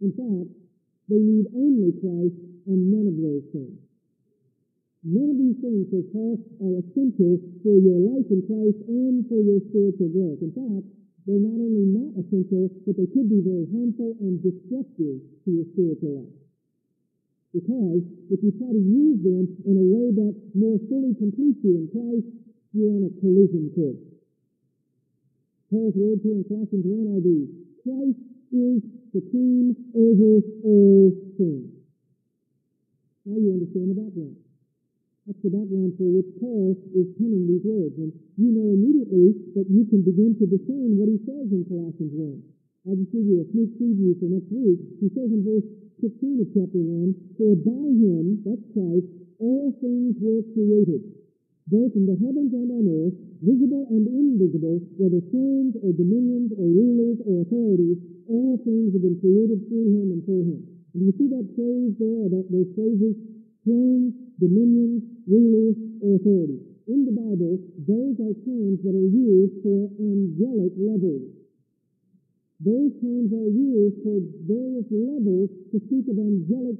In 0.00 0.10
fact, 0.16 0.50
they 1.06 1.20
need 1.20 1.46
only 1.54 1.92
Christ 2.00 2.38
and 2.66 2.80
none 2.90 3.06
of 3.06 3.14
those 3.20 3.44
things. 3.52 3.83
None 5.04 5.28
of 5.28 5.36
these 5.36 5.60
things, 5.60 5.84
says 5.92 6.08
Paul, 6.16 6.40
are 6.64 6.80
essential 6.80 7.36
for 7.60 7.76
your 7.76 8.00
life 8.00 8.24
in 8.32 8.40
Christ 8.48 8.80
and 8.88 9.28
for 9.28 9.36
your 9.36 9.60
spiritual 9.68 10.08
growth. 10.08 10.40
In 10.40 10.52
fact, 10.56 10.88
they're 11.28 11.44
not 11.44 11.60
only 11.60 11.84
not 11.92 12.16
essential, 12.24 12.72
but 12.88 12.96
they 12.96 13.04
could 13.12 13.28
be 13.28 13.44
very 13.44 13.68
harmful 13.68 14.16
and 14.24 14.40
destructive 14.40 15.20
to 15.44 15.48
your 15.48 15.68
spiritual 15.76 16.24
life. 16.24 16.36
Because 17.52 18.00
if 18.32 18.40
you 18.40 18.50
try 18.56 18.72
to 18.72 18.80
use 18.80 19.20
them 19.20 19.44
in 19.68 19.76
a 19.76 19.86
way 19.92 20.08
that 20.24 20.34
more 20.56 20.80
fully 20.88 21.12
completes 21.20 21.60
you 21.60 21.84
in 21.84 21.86
Christ, 21.92 22.28
you're 22.72 22.96
on 22.96 23.04
a 23.04 23.12
collision 23.20 23.76
course. 23.76 24.04
Paul's 25.68 25.96
words 26.00 26.24
here 26.24 26.40
in 26.40 26.44
Colossians 26.48 26.84
1 26.84 27.12
are 27.12 27.20
these. 27.20 27.52
Christ 27.84 28.20
is 28.56 28.80
supreme 29.12 29.76
over 29.92 30.40
all 30.64 31.12
things. 31.36 31.72
Now 33.24 33.36
you 33.36 33.52
understand 33.52 33.92
the 33.92 34.00
background. 34.00 34.43
That's 35.24 35.40
the 35.40 35.56
background 35.56 35.96
for 35.96 36.04
which 36.04 36.36
Paul 36.36 36.76
is 36.92 37.08
penning 37.16 37.48
these 37.48 37.64
words. 37.64 37.96
And 37.96 38.12
you 38.36 38.52
know 38.52 38.76
immediately 38.76 39.56
that 39.56 39.64
you 39.72 39.88
can 39.88 40.04
begin 40.04 40.36
to 40.36 40.44
discern 40.44 41.00
what 41.00 41.08
he 41.08 41.16
says 41.24 41.48
in 41.48 41.64
Colossians 41.64 42.12
1. 42.12 42.44
I'll 42.84 43.00
just 43.00 43.08
give 43.08 43.24
you 43.24 43.40
a 43.40 43.48
sneak 43.48 43.72
preview 43.80 44.12
for 44.20 44.28
next 44.28 44.52
week. 44.52 44.84
He 45.00 45.08
says 45.16 45.32
in 45.32 45.40
verse 45.40 45.64
15 46.04 46.44
of 46.44 46.48
chapter 46.52 46.76
1, 46.76 47.40
For 47.40 47.56
by 47.56 47.88
him, 47.88 48.44
that's 48.44 48.68
Christ, 48.76 49.08
all 49.40 49.72
things 49.80 50.20
were 50.20 50.44
created, 50.52 51.00
both 51.72 51.96
in 51.96 52.04
the 52.04 52.20
heavens 52.20 52.52
and 52.52 52.68
on 52.68 52.84
earth, 52.84 53.16
visible 53.40 53.88
and 53.88 54.04
invisible, 54.04 54.76
whether 55.00 55.24
thrones 55.32 55.72
or 55.80 55.96
dominions 55.96 56.52
or 56.52 56.68
rulers 56.68 57.16
or 57.24 57.48
authorities, 57.48 57.96
all 58.28 58.60
things 58.60 58.92
have 58.92 59.00
been 59.00 59.16
created 59.24 59.64
through 59.72 59.88
him 59.88 60.12
and 60.12 60.20
for 60.28 60.44
him. 60.44 60.60
And 60.92 61.00
you 61.08 61.16
see 61.16 61.32
that 61.32 61.48
phrase 61.56 61.96
there, 61.96 62.28
that 62.28 62.52
those 62.52 62.68
phrases, 62.76 63.16
thrones, 63.64 64.23
dominions, 64.40 65.02
rulers, 65.26 65.76
or 66.02 66.16
authorities. 66.18 66.64
In 66.86 67.08
the 67.08 67.16
Bible, 67.16 67.56
those 67.88 68.16
are 68.20 68.36
terms 68.44 68.78
that 68.84 68.92
are 68.92 69.10
used 69.10 69.64
for 69.64 69.88
angelic 69.96 70.76
levels. 70.76 71.32
Those 72.60 72.92
terms 73.00 73.32
are 73.32 73.50
used 73.50 74.04
for 74.04 74.20
various 74.46 74.88
levels 74.92 75.48
to 75.72 75.76
speak 75.88 76.06
of 76.12 76.20
angelic 76.20 76.78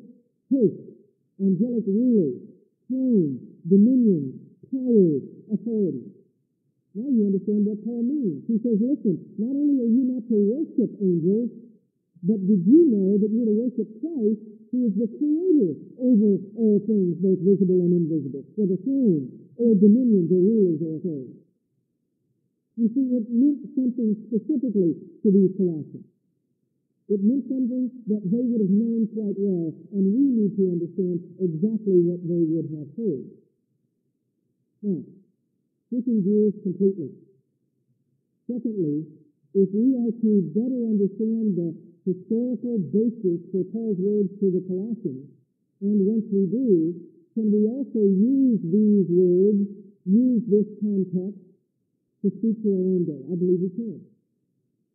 hosts, 0.52 0.92
angelic 1.40 1.84
rulers, 1.88 2.40
thrones, 2.88 3.40
dominions, 3.68 4.38
powers, 4.70 5.24
authority. 5.50 6.14
Now 6.94 7.10
you 7.10 7.26
understand 7.26 7.66
what 7.66 7.82
Paul 7.82 8.06
means. 8.06 8.46
He 8.46 8.60
says, 8.62 8.78
listen, 8.78 9.18
not 9.34 9.50
only 9.50 9.82
are 9.82 9.90
you 9.90 10.04
not 10.14 10.22
to 10.30 10.36
worship 10.36 10.94
angels, 11.02 11.50
but 12.22 12.38
did 12.46 12.62
you 12.64 12.86
know 12.86 13.18
that 13.18 13.28
you're 13.34 13.50
to 13.50 13.56
worship 13.66 13.88
Christ, 13.98 14.53
who 14.74 14.90
is 14.90 14.94
the 14.98 15.06
creator 15.06 15.70
over 16.02 16.34
all 16.58 16.82
things, 16.82 17.14
both 17.22 17.38
visible 17.46 17.78
and 17.86 17.94
invisible, 17.94 18.42
whether 18.58 18.74
thrones 18.82 19.30
or 19.54 19.70
dominions 19.78 20.26
or 20.34 20.42
rulers 20.42 20.82
or 20.82 20.98
authorities? 20.98 21.46
You 22.74 22.90
see, 22.90 23.06
it 23.14 23.30
meant 23.30 23.70
something 23.78 24.18
specifically 24.26 24.98
to 25.22 25.28
these 25.30 25.54
Colossians. 25.54 26.10
It 27.06 27.22
meant 27.22 27.46
something 27.46 27.86
that 28.10 28.26
they 28.26 28.42
would 28.42 28.66
have 28.66 28.74
known 28.74 29.06
quite 29.14 29.38
well, 29.38 29.70
and 29.94 30.02
we 30.10 30.42
need 30.42 30.58
to 30.58 30.66
understand 30.66 31.22
exactly 31.38 32.02
what 32.02 32.26
they 32.26 32.42
would 32.42 32.66
have 32.74 32.90
heard. 32.98 33.30
Now, 34.82 35.06
switching 35.86 36.26
gears 36.26 36.58
completely. 36.66 37.14
Secondly, 38.50 39.06
if 39.54 39.70
we 39.70 39.94
are 40.02 40.10
to 40.10 40.30
better 40.50 40.82
understand 40.90 41.54
the 41.54 41.93
historical 42.04 42.76
basis 42.92 43.40
for 43.48 43.64
Paul's 43.72 43.96
words 43.96 44.28
to 44.40 44.52
the 44.52 44.64
Colossians, 44.68 45.24
and 45.80 45.96
once 46.04 46.28
we 46.28 46.44
do, 46.48 46.92
can 47.32 47.50
we 47.50 47.66
also 47.66 48.04
use 48.04 48.60
these 48.62 49.08
words, 49.08 49.64
use 50.04 50.44
this 50.46 50.68
context 50.84 51.40
to 52.22 52.28
speak 52.40 52.60
to 52.62 52.68
our 52.76 52.84
own 52.84 53.02
day? 53.08 53.20
I 53.26 53.34
believe 53.34 53.60
we 53.64 53.72
can. 53.72 54.00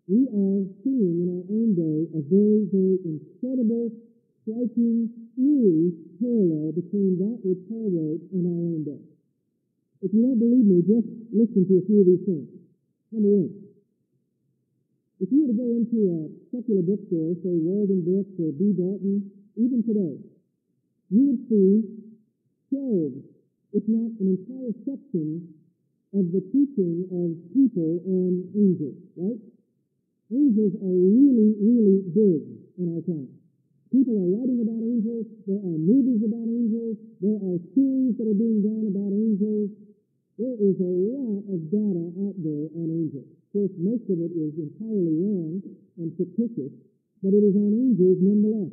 We 0.10 0.26
are 0.34 0.66
seeing 0.82 1.22
in 1.22 1.30
our 1.30 1.46
own 1.50 1.78
day 1.78 2.10
a 2.18 2.22
very, 2.26 2.66
very 2.70 2.98
incredible, 3.06 3.94
striking, 4.42 5.10
eerie 5.38 5.94
parallel 6.18 6.74
between 6.74 7.22
that 7.22 7.38
which 7.46 7.62
Paul 7.70 7.94
wrote 7.94 8.24
and 8.34 8.44
our 8.50 8.64
own 8.74 8.82
day. 8.86 9.04
If 10.02 10.14
you 10.14 10.26
don't 10.26 10.40
believe 10.40 10.66
me, 10.66 10.82
just 10.82 11.10
listen 11.30 11.68
to 11.68 11.74
a 11.78 11.84
few 11.86 12.02
of 12.02 12.08
these 12.08 12.26
things. 12.26 12.50
Number 13.12 13.30
one, 13.30 13.69
if 15.20 15.28
you 15.32 15.44
were 15.44 15.52
to 15.52 15.60
go 15.60 15.68
into 15.76 16.00
a 16.16 16.32
secular 16.56 16.82
bookstore, 16.82 17.36
say 17.44 17.52
Walden 17.60 18.08
Books 18.08 18.32
or 18.40 18.56
B. 18.56 18.72
Dalton, 18.72 19.28
even 19.60 19.84
today, 19.84 20.16
you 21.12 21.22
would 21.28 21.44
see 21.52 21.84
shelves, 22.72 23.20
if 23.76 23.84
not 23.92 24.16
an 24.24 24.40
entire 24.40 24.72
section, 24.88 25.44
of 26.16 26.32
the 26.32 26.42
teaching 26.50 27.06
of 27.12 27.36
people 27.54 28.02
on 28.08 28.48
angels, 28.56 28.98
right? 29.20 29.38
Angels 30.32 30.74
are 30.82 30.98
really, 30.98 31.54
really 31.62 32.02
big 32.16 32.42
in 32.80 32.86
our 32.96 33.04
time. 33.06 33.30
People 33.92 34.18
are 34.18 34.30
writing 34.30 34.62
about 34.62 34.82
angels. 34.82 35.26
There 35.46 35.62
are 35.62 35.78
movies 35.78 36.22
about 36.22 36.46
angels. 36.46 36.98
There 37.22 37.38
are 37.38 37.58
series 37.74 38.18
that 38.18 38.30
are 38.30 38.38
being 38.38 38.62
done 38.62 38.86
about 38.90 39.14
angels. 39.14 39.70
There 40.40 40.56
is 40.56 40.80
a 40.80 40.88
lot 40.88 41.52
of 41.52 41.68
data 41.68 42.16
out 42.24 42.40
there 42.40 42.72
on 42.72 42.88
angels. 42.88 43.28
Of 43.28 43.48
course, 43.52 43.76
most 43.76 44.08
of 44.08 44.24
it 44.24 44.32
is 44.32 44.56
entirely 44.56 45.20
wrong 45.20 45.60
and 46.00 46.16
fictitious, 46.16 46.72
but 47.20 47.36
it 47.36 47.44
is 47.44 47.60
on 47.60 47.76
angels 47.76 48.24
nonetheless. 48.24 48.72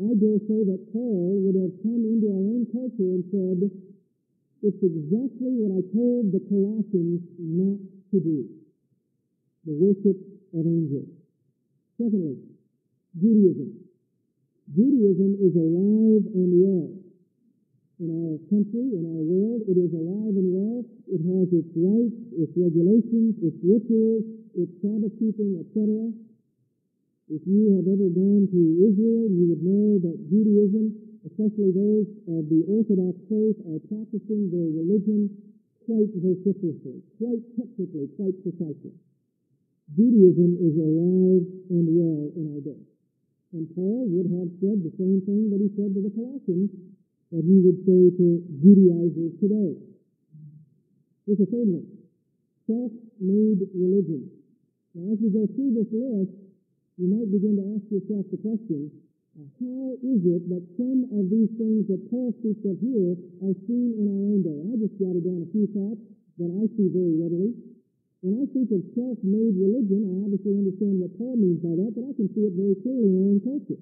I 0.00 0.16
dare 0.16 0.40
say 0.48 0.64
that 0.64 0.88
Paul 0.96 1.44
would 1.44 1.60
have 1.60 1.76
come 1.84 2.08
into 2.08 2.32
our 2.32 2.40
own 2.40 2.64
culture 2.72 3.04
and 3.04 3.20
said, 3.28 3.68
it's 4.64 4.80
exactly 4.80 5.60
what 5.60 5.76
I 5.76 5.84
told 5.92 6.32
the 6.32 6.40
Colossians 6.48 7.20
not 7.36 7.84
to 7.84 8.16
do. 8.16 8.48
The 9.68 9.76
worship 9.76 10.16
of 10.56 10.64
angels. 10.64 11.12
Secondly, 12.00 12.40
Judaism. 13.20 13.76
Judaism 14.72 15.36
is 15.36 15.52
alive 15.52 16.24
and 16.32 16.48
well 16.64 17.03
in 18.04 18.12
our 18.12 18.36
country, 18.52 18.84
in 18.92 19.04
our 19.08 19.24
world. 19.24 19.64
It 19.64 19.80
is 19.80 19.92
alive 19.96 20.36
and 20.36 20.48
well. 20.52 20.84
It 21.08 21.20
has 21.24 21.48
its 21.56 21.72
rites, 21.72 22.20
its 22.36 22.52
regulations, 22.52 23.40
its 23.40 23.56
rituals, 23.64 24.24
its 24.52 24.72
Sabbath 24.84 25.16
keeping, 25.16 25.56
etc. 25.64 26.12
If 27.32 27.40
you 27.48 27.80
have 27.80 27.88
ever 27.88 28.08
gone 28.12 28.44
to 28.52 28.60
Israel, 28.84 29.24
you 29.32 29.44
would 29.48 29.64
know 29.64 29.96
that 30.04 30.16
Judaism, 30.28 30.92
especially 31.24 31.72
those 31.72 32.04
of 32.28 32.44
the 32.52 32.60
Orthodox 32.68 33.16
faith, 33.32 33.56
are 33.72 33.80
practicing 33.88 34.52
their 34.52 34.68
religion 34.68 35.32
quite 35.88 36.12
vociferously, 36.12 37.00
quite 37.16 37.40
technically, 37.56 38.12
quite 38.20 38.36
precisely. 38.44 38.92
Judaism 39.96 40.60
is 40.60 40.76
alive 40.76 41.44
and 41.72 41.86
well 41.88 42.28
in 42.36 42.44
our 42.52 42.60
day. 42.60 42.82
And 43.56 43.68
Paul 43.72 44.08
would 44.12 44.28
have 44.34 44.50
said 44.60 44.84
the 44.84 44.92
same 45.00 45.22
thing 45.24 45.48
that 45.48 45.60
he 45.62 45.70
said 45.78 45.94
to 45.96 46.00
the 46.04 46.12
Colossians 46.12 46.72
that 47.34 47.42
he 47.42 47.58
would 47.66 47.82
say 47.82 48.14
to 48.14 48.26
Judaizers 48.62 49.34
today. 49.42 49.74
Here's 51.26 51.42
a 51.42 51.50
third 51.50 51.66
one. 51.66 51.88
Self-made 52.70 53.58
religion. 53.74 54.30
Now, 54.94 55.10
as 55.10 55.18
we 55.18 55.34
go 55.34 55.42
through 55.50 55.74
this 55.74 55.90
list, 55.90 56.30
you 56.94 57.10
might 57.10 57.26
begin 57.34 57.58
to 57.58 57.74
ask 57.74 57.90
yourself 57.90 58.30
the 58.30 58.38
question, 58.38 58.86
uh, 59.34 59.50
how 59.58 59.98
is 59.98 60.22
it 60.22 60.46
that 60.46 60.62
some 60.78 61.10
of 61.10 61.26
these 61.26 61.50
things 61.58 61.90
that 61.90 62.06
Paul 62.06 62.30
speaks 62.38 62.62
of 62.70 62.78
here 62.78 63.18
are 63.42 63.56
seen 63.66 63.98
in 63.98 64.06
our 64.06 64.22
own 64.30 64.40
day? 64.46 64.58
I 64.70 64.78
just 64.78 64.94
jotted 65.02 65.26
down 65.26 65.42
a 65.42 65.50
few 65.50 65.66
thoughts 65.74 66.06
that 66.38 66.54
I 66.54 66.70
see 66.78 66.86
very 66.86 67.18
readily. 67.18 67.50
When 68.22 68.38
I 68.38 68.46
think 68.54 68.70
of 68.70 68.78
self-made 68.94 69.58
religion, 69.58 70.06
I 70.06 70.14
obviously 70.22 70.54
understand 70.54 71.02
what 71.02 71.18
Paul 71.18 71.34
means 71.34 71.58
by 71.66 71.74
that, 71.82 71.98
but 71.98 72.06
I 72.06 72.14
can 72.14 72.30
see 72.30 72.46
it 72.46 72.54
very 72.54 72.78
clearly 72.78 73.10
in 73.10 73.14
our 73.18 73.26
own 73.34 73.40
culture. 73.42 73.80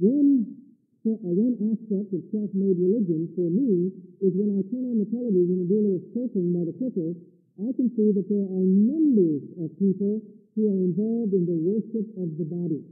One 0.00 0.65
Uh, 1.06 1.14
one 1.22 1.54
aspect 1.70 2.10
of 2.10 2.18
self-made 2.34 2.82
religion 2.82 3.30
for 3.38 3.46
me 3.46 3.94
is 4.18 4.34
when 4.34 4.58
I 4.58 4.66
turn 4.66 4.90
on 4.90 4.98
the 4.98 5.06
television 5.06 5.62
and 5.62 5.70
do 5.70 5.78
a 5.78 5.84
little 5.86 6.02
surfing 6.10 6.50
by 6.50 6.66
the 6.66 6.74
clicker, 6.74 7.14
I 7.62 7.70
can 7.78 7.94
see 7.94 8.10
that 8.10 8.26
there 8.26 8.42
are 8.42 8.66
numbers 8.66 9.46
of 9.54 9.70
people 9.78 10.18
who 10.58 10.66
are 10.66 10.82
involved 10.82 11.30
in 11.30 11.46
the 11.46 11.54
worship 11.62 12.10
of 12.18 12.34
the 12.34 12.48
body. 12.50 12.82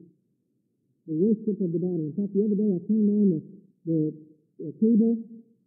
The 1.10 1.16
worship 1.26 1.58
of 1.58 1.74
the 1.74 1.82
body. 1.82 2.06
In 2.06 2.14
fact, 2.14 2.30
the 2.38 2.46
other 2.46 2.54
day 2.54 2.70
I 2.70 2.78
turned 2.86 3.10
on 3.10 3.26
the, 3.34 3.40
the, 3.82 4.00
the 4.62 4.70
cable 4.78 5.18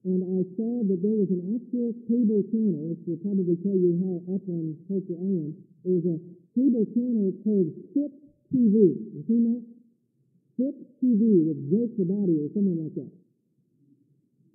and 0.08 0.24
I 0.24 0.40
saw 0.56 0.88
that 0.88 1.00
there 1.04 1.20
was 1.20 1.28
an 1.28 1.52
actual 1.52 1.92
cable 2.08 2.48
channel, 2.48 2.96
which 2.96 3.04
will 3.12 3.20
probably 3.28 3.60
tell 3.60 3.76
you 3.76 4.00
how 4.00 4.40
up 4.40 4.44
on 4.48 4.72
culture 4.88 5.20
I 5.20 5.32
am. 5.36 5.52
There 5.84 6.00
was 6.00 6.08
a 6.16 6.18
cable 6.56 6.88
channel 6.96 7.28
called 7.44 7.76
SIP 7.92 8.16
TV. 8.56 9.04
You 9.04 9.22
seen 9.28 9.44
that? 9.52 9.77
SIP 10.58 10.74
TV 10.98 11.22
with 11.46 11.70
Jake 11.70 11.94
the 12.02 12.06
Body 12.10 12.42
or 12.42 12.50
someone 12.58 12.82
like 12.82 12.98
that. 12.98 13.14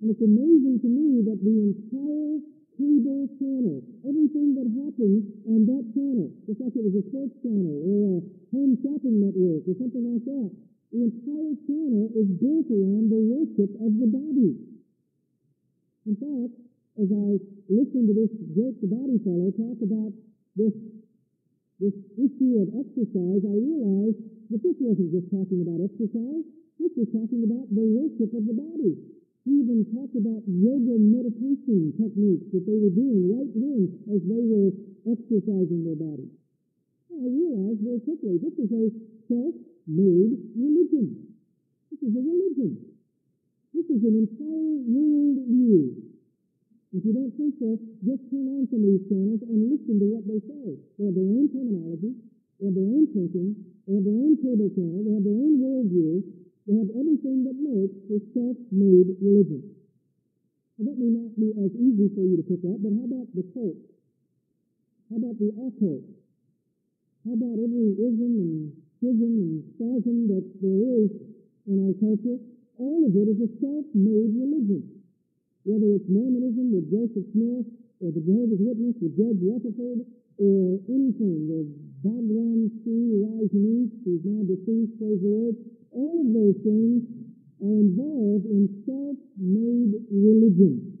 And 0.03 0.11
it's 0.11 0.19
amazing 0.19 0.83
to 0.83 0.89
me 0.91 1.23
that 1.31 1.39
the 1.39 1.55
entire 1.63 2.43
cable 2.75 3.23
channel, 3.39 3.79
everything 4.03 4.51
that 4.59 4.67
happens 4.67 5.23
on 5.47 5.63
that 5.63 5.85
channel, 5.95 6.27
just 6.43 6.59
like 6.59 6.75
it 6.75 6.83
was 6.83 6.99
a 6.99 7.05
sports 7.07 7.39
channel 7.39 7.71
or 7.71 8.19
a 8.19 8.21
home 8.51 8.75
shopping 8.83 9.23
network 9.23 9.63
or 9.63 9.75
something 9.79 10.03
like 10.03 10.27
that, 10.27 10.51
the 10.91 10.99
entire 11.07 11.55
channel 11.63 12.11
is 12.19 12.27
built 12.35 12.67
around 12.67 13.07
the 13.07 13.21
worship 13.23 13.71
of 13.79 13.91
the 13.95 14.09
body. 14.11 14.59
In 16.03 16.15
fact, 16.19 16.53
as 16.99 17.09
I 17.09 17.39
listened 17.71 18.11
to 18.11 18.13
this 18.13 18.33
Jake 18.51 18.77
the 18.83 18.91
Body 18.91 19.17
fellow 19.23 19.55
talk 19.55 19.79
about 19.81 20.11
this, 20.59 20.75
this 21.81 21.95
issue 22.17 22.61
of 22.61 22.67
exercise, 22.73 23.41
I 23.45 23.55
realized 23.57 24.21
but 24.53 24.61
this 24.61 24.77
wasn't 24.77 25.09
just 25.09 25.33
talking 25.33 25.65
about 25.65 25.81
exercise. 25.81 26.45
This 26.77 26.93
was 26.93 27.09
talking 27.09 27.41
about 27.41 27.65
the 27.73 27.81
worship 27.89 28.29
of 28.37 28.45
the 28.45 28.53
body. 28.53 28.93
He 29.49 29.65
even 29.65 29.81
talked 29.89 30.13
about 30.13 30.45
yoga 30.45 30.93
meditation 30.93 31.89
techniques 31.97 32.53
that 32.53 32.61
they 32.69 32.77
were 32.77 32.93
doing 32.93 33.33
right 33.33 33.49
then 33.49 33.81
as 34.13 34.21
they 34.29 34.43
were 34.45 34.69
exercising 35.09 35.89
their 35.89 35.97
body. 35.97 36.29
I 37.17 37.25
realized 37.25 37.81
very 37.81 37.97
quickly 38.05 38.37
this 38.37 38.53
is 38.61 38.69
a 38.69 38.85
self-made 39.25 40.53
religion. 40.53 41.33
This 41.89 42.01
is 42.05 42.13
a 42.13 42.21
religion. 42.21 42.77
This 43.73 43.89
is 43.89 44.05
an 44.05 44.15
entire 44.21 44.75
world 44.85 45.49
view. 45.49 46.12
If 46.93 47.01
you 47.01 47.13
don't 47.13 47.33
think 47.33 47.57
so, 47.57 47.73
just 48.05 48.21
turn 48.29 48.45
on 48.53 48.69
some 48.69 48.85
of 48.85 48.89
these 48.93 49.05
channels 49.09 49.41
and 49.49 49.57
listen 49.65 49.97
to 49.97 50.07
what 50.13 50.23
they 50.29 50.39
say. 50.45 50.77
They 51.01 51.09
have 51.09 51.17
their 51.17 51.25
own 51.25 51.49
terminology, 51.49 52.13
they 52.61 52.69
have 52.69 52.77
their 52.77 52.85
own 52.85 53.05
thinking, 53.09 53.73
they 53.83 53.99
have 53.99 54.05
their 54.07 54.15
own 54.15 54.39
cable 54.39 54.71
channel. 54.71 55.03
They 55.03 55.11
have 55.11 55.27
their 55.27 55.35
own 55.35 55.59
worldview. 55.59 56.23
They 56.63 56.75
have 56.79 56.89
everything 56.95 57.43
that 57.43 57.57
makes 57.59 57.99
a 58.07 58.17
self-made 58.31 59.19
religion. 59.19 59.75
Now, 60.79 60.87
that 60.87 60.95
may 60.95 61.11
not 61.11 61.35
be 61.35 61.51
as 61.51 61.71
easy 61.75 62.07
for 62.15 62.23
you 62.23 62.39
to 62.39 62.45
pick 62.47 62.63
up, 62.63 62.79
but 62.79 62.95
how 62.95 63.03
about 63.03 63.27
the 63.35 63.43
cult? 63.51 63.75
How 65.11 65.19
about 65.19 65.35
the 65.35 65.51
occult? 65.51 66.07
How 67.27 67.35
about 67.35 67.59
every 67.59 67.91
ism 67.99 68.31
and 68.39 68.71
schism 68.95 69.33
and 69.43 69.59
spasm 69.75 70.31
that 70.31 70.45
there 70.63 70.81
is 71.03 71.11
in 71.67 71.75
our 71.83 71.95
culture? 71.99 72.39
All 72.79 73.03
of 73.03 73.11
it 73.11 73.27
is 73.35 73.39
a 73.43 73.49
self-made 73.59 74.31
religion. 74.31 75.02
Whether 75.63 75.95
it's 75.95 76.11
Mormonism 76.11 76.75
with 76.75 76.91
Joseph 76.91 77.23
Smith, 77.31 77.67
or 78.03 78.11
the 78.11 78.19
Jehovah's 78.19 78.59
Witness 78.59 78.99
with 78.99 79.15
Judge 79.15 79.39
Rutherford, 79.39 80.03
or 80.35 80.59
anything, 80.91 81.47
the 81.47 81.63
Bhagwan 82.03 82.67
Shree 82.83 83.23
Rajneesh, 83.23 83.95
who's 84.03 84.23
now 84.27 84.43
deceased, 84.43 84.99
praise 84.99 85.23
the 85.23 85.31
Lord, 85.31 85.55
all 85.95 86.19
of 86.19 86.27
those 86.35 86.59
things 86.67 87.07
are 87.63 87.79
involved 87.79 88.43
in 88.51 88.67
self-made 88.83 90.03
religion. 90.11 90.99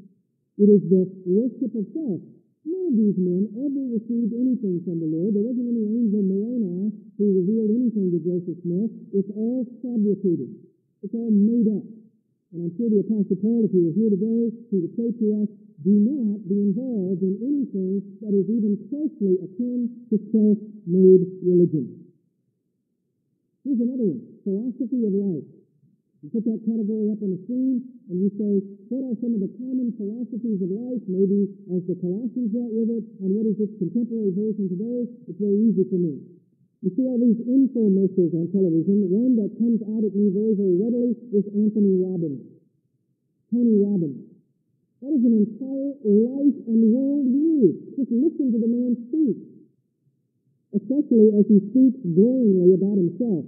It 0.55 0.69
is 0.71 0.83
the 0.87 1.11
worship 1.27 1.75
of 1.75 1.83
self. 1.91 2.23
None 2.63 2.87
of 2.87 2.95
these 2.95 3.19
men 3.19 3.51
ever 3.59 3.83
received 3.99 4.31
anything 4.31 4.79
from 4.87 5.03
the 5.03 5.09
Lord. 5.11 5.35
There 5.35 5.43
wasn't 5.43 5.75
any 5.75 5.91
angel 5.91 6.23
Moroni 6.23 6.87
who 7.19 7.25
revealed 7.35 7.67
anything 7.67 8.15
to 8.15 8.19
Joseph 8.23 8.63
Smith. 8.63 8.91
It's 9.11 9.33
all 9.35 9.67
fabricated. 9.83 10.55
It's 11.03 11.11
all 11.11 11.35
made 11.35 11.67
up. 11.67 12.02
And 12.53 12.69
I'm 12.69 12.73
sure 12.77 12.85
the 12.85 13.01
Apostle 13.01 13.41
Paul, 13.41 13.65
if 13.65 13.73
he 13.73 13.81
were 13.81 13.97
here 13.97 14.13
today, 14.13 14.53
he 14.69 14.77
would 14.77 14.93
say 14.93 15.09
to 15.09 15.25
us, 15.41 15.49
do 15.81 15.89
not 16.05 16.45
be 16.45 16.61
involved 16.61 17.25
in 17.25 17.33
anything 17.41 17.97
that 18.21 18.29
is 18.29 18.45
even 18.45 18.77
closely 18.93 19.41
akin 19.41 20.05
to 20.13 20.21
self-made 20.29 21.41
religion. 21.41 22.13
Here's 23.65 23.81
another 23.81 24.05
one, 24.05 24.21
philosophy 24.45 25.01
of 25.01 25.17
life. 25.17 25.49
You 26.21 26.29
put 26.29 26.45
that 26.45 26.61
category 26.61 27.09
up 27.09 27.25
on 27.25 27.33
the 27.33 27.41
screen 27.49 27.89
and 28.13 28.21
you 28.21 28.29
say, 28.37 28.61
what 28.93 29.01
are 29.01 29.17
some 29.17 29.33
of 29.33 29.41
the 29.41 29.49
common 29.57 29.89
philosophies 29.97 30.61
of 30.61 30.69
life, 30.69 31.01
maybe 31.09 31.49
as 31.73 31.81
the 31.89 31.97
Colossians 31.97 32.53
dealt 32.53 32.69
with 32.69 32.93
it, 32.93 33.03
and 33.17 33.33
what 33.33 33.49
is 33.49 33.57
its 33.57 33.73
contemporary 33.81 34.29
version 34.29 34.69
today? 34.69 35.09
It's 35.25 35.41
very 35.41 35.57
easy 35.57 35.89
for 35.89 35.97
me. 35.97 36.32
You 36.83 36.91
see 36.99 37.07
all 37.07 37.15
these 37.15 37.39
infomercials 37.47 38.35
on 38.35 38.51
television. 38.51 39.07
One 39.07 39.39
that 39.39 39.55
comes 39.55 39.79
out 39.87 40.03
at 40.03 40.11
me 40.11 40.35
very, 40.35 40.51
very 40.51 40.75
readily 40.75 41.15
is 41.31 41.47
Anthony 41.55 41.95
Robbins. 41.95 42.43
Tony 43.47 43.79
Robbins. 43.79 44.19
That 44.99 45.15
is 45.15 45.23
an 45.23 45.31
entire 45.31 45.95
life 46.03 46.59
and 46.67 46.79
worldview. 46.91 47.95
Just 47.95 48.11
listen 48.11 48.51
to 48.51 48.59
the 48.59 48.67
man 48.67 48.99
speak. 49.07 49.39
Especially 50.75 51.31
as 51.39 51.47
he 51.47 51.63
speaks 51.71 52.03
glowingly 52.03 52.75
about 52.75 52.99
himself. 52.99 53.47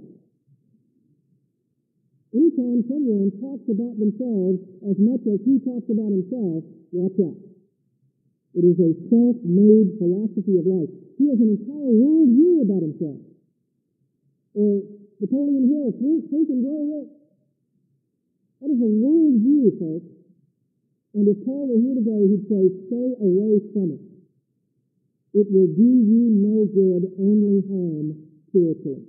Anytime 2.32 2.88
someone 2.88 3.36
talks 3.36 3.68
about 3.68 4.00
themselves 4.00 4.64
as 4.80 4.96
much 4.96 5.20
as 5.28 5.44
he 5.44 5.60
talks 5.60 5.92
about 5.92 6.08
himself, 6.08 6.64
watch 6.88 7.20
out. 7.20 7.36
It 8.56 8.64
is 8.64 8.80
a 8.80 8.96
self-made 9.12 10.00
philosophy 10.00 10.56
of 10.56 10.64
life. 10.64 10.88
He 11.20 11.28
has 11.28 11.36
an 11.36 11.52
entire 11.52 11.92
worldview 11.92 12.64
about 12.64 12.80
himself. 12.80 13.25
Or 14.56 14.80
Napoleon 15.20 15.68
Hill, 15.68 15.92
think, 16.00 16.32
think 16.32 16.48
and 16.48 16.64
grow 16.64 16.80
rich. 16.96 17.12
That 18.64 18.72
is 18.72 18.80
a 18.80 18.88
worldview, 18.88 19.76
folks. 19.76 20.08
And 21.12 21.28
if 21.28 21.44
Paul 21.44 21.68
were 21.68 21.80
here 21.80 21.96
today, 22.00 22.24
he'd 22.24 22.48
say, 22.48 22.62
stay 22.88 23.08
away 23.20 23.60
from 23.76 24.00
it. 24.00 24.02
It 25.36 25.46
will 25.52 25.68
do 25.68 25.84
you 25.84 26.32
no 26.32 26.64
good, 26.72 27.04
only 27.20 27.60
harm 27.68 28.16
spiritually. 28.48 29.04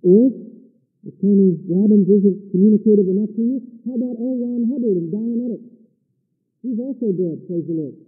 Or 0.00 0.32
if 1.04 1.14
Tony 1.20 1.60
Robbins 1.68 2.08
isn't 2.08 2.48
communicative 2.48 3.04
enough 3.04 3.32
to 3.36 3.42
you, 3.44 3.60
how 3.84 4.00
about 4.00 4.16
L. 4.16 4.36
Ron 4.40 4.64
Hubbard 4.72 4.96
and 4.96 5.12
Dianetics? 5.12 5.68
He's 6.64 6.80
also 6.80 7.12
dead, 7.12 7.44
praise 7.44 7.68
the 7.68 7.76
Lord. 7.76 8.07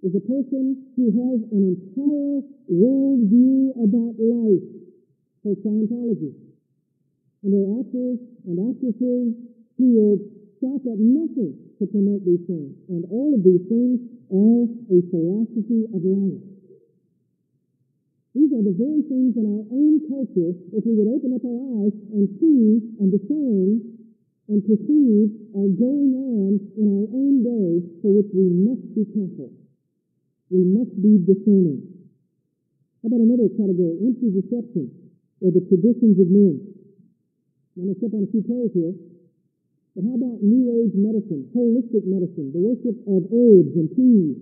Is 0.00 0.16
a 0.16 0.24
person 0.24 0.96
who 0.96 1.12
has 1.12 1.44
an 1.52 1.60
entire 1.76 2.40
worldview 2.72 3.76
about 3.84 4.16
life 4.16 4.64
called 5.44 5.60
Scientology. 5.60 6.32
And 7.44 7.52
there 7.52 7.68
are 7.68 7.84
actors 7.84 8.16
and 8.48 8.56
actresses 8.64 9.36
who 9.76 9.86
will 9.92 10.16
stop 10.56 10.80
at 10.88 10.96
nothing 10.96 11.52
to 11.76 11.84
promote 11.84 12.24
these 12.24 12.40
things. 12.48 12.80
And 12.88 13.04
all 13.12 13.36
of 13.36 13.44
these 13.44 13.60
things 13.68 14.00
are 14.32 14.64
a 14.88 14.98
philosophy 15.12 15.84
of 15.92 16.00
life. 16.00 16.48
These 18.32 18.56
are 18.56 18.64
the 18.64 18.76
very 18.80 19.04
things 19.04 19.36
in 19.36 19.44
our 19.44 19.64
own 19.68 20.00
culture, 20.08 20.56
if 20.80 20.80
we 20.80 20.96
would 20.96 21.12
open 21.12 21.36
up 21.36 21.44
our 21.44 21.60
eyes 21.76 21.96
and 22.16 22.24
see 22.40 22.96
and 23.04 23.12
discern 23.12 23.84
and 24.48 24.64
perceive, 24.64 25.28
are 25.52 25.68
going 25.76 26.16
on 26.16 26.56
in 26.80 26.86
our 26.88 27.06
own 27.12 27.44
day 27.44 27.84
for 28.00 28.16
which 28.16 28.32
we 28.32 28.48
must 28.64 28.84
be 28.96 29.04
careful. 29.12 29.52
We 30.50 30.66
must 30.66 30.90
be 30.98 31.22
discerning. 31.22 31.86
How 33.02 33.08
about 33.08 33.22
another 33.22 33.48
category? 33.54 34.02
Empty 34.02 34.34
deception, 34.34 34.90
or 35.40 35.54
the 35.54 35.62
traditions 35.70 36.18
of 36.18 36.28
men. 36.28 36.58
I'm 37.78 37.86
going 37.86 37.94
to 37.94 37.98
step 38.02 38.12
on 38.12 38.26
a 38.26 38.30
few 38.34 38.42
toes 38.42 38.74
here. 38.74 38.92
But 39.94 40.04
how 40.10 40.14
about 40.18 40.42
New 40.42 40.70
Age 40.74 40.94
medicine, 40.98 41.50
holistic 41.54 42.02
medicine, 42.06 42.50
the 42.50 42.62
worship 42.62 42.98
of 43.06 43.30
herbs 43.30 43.72
and 43.78 43.88
teas, 43.94 44.38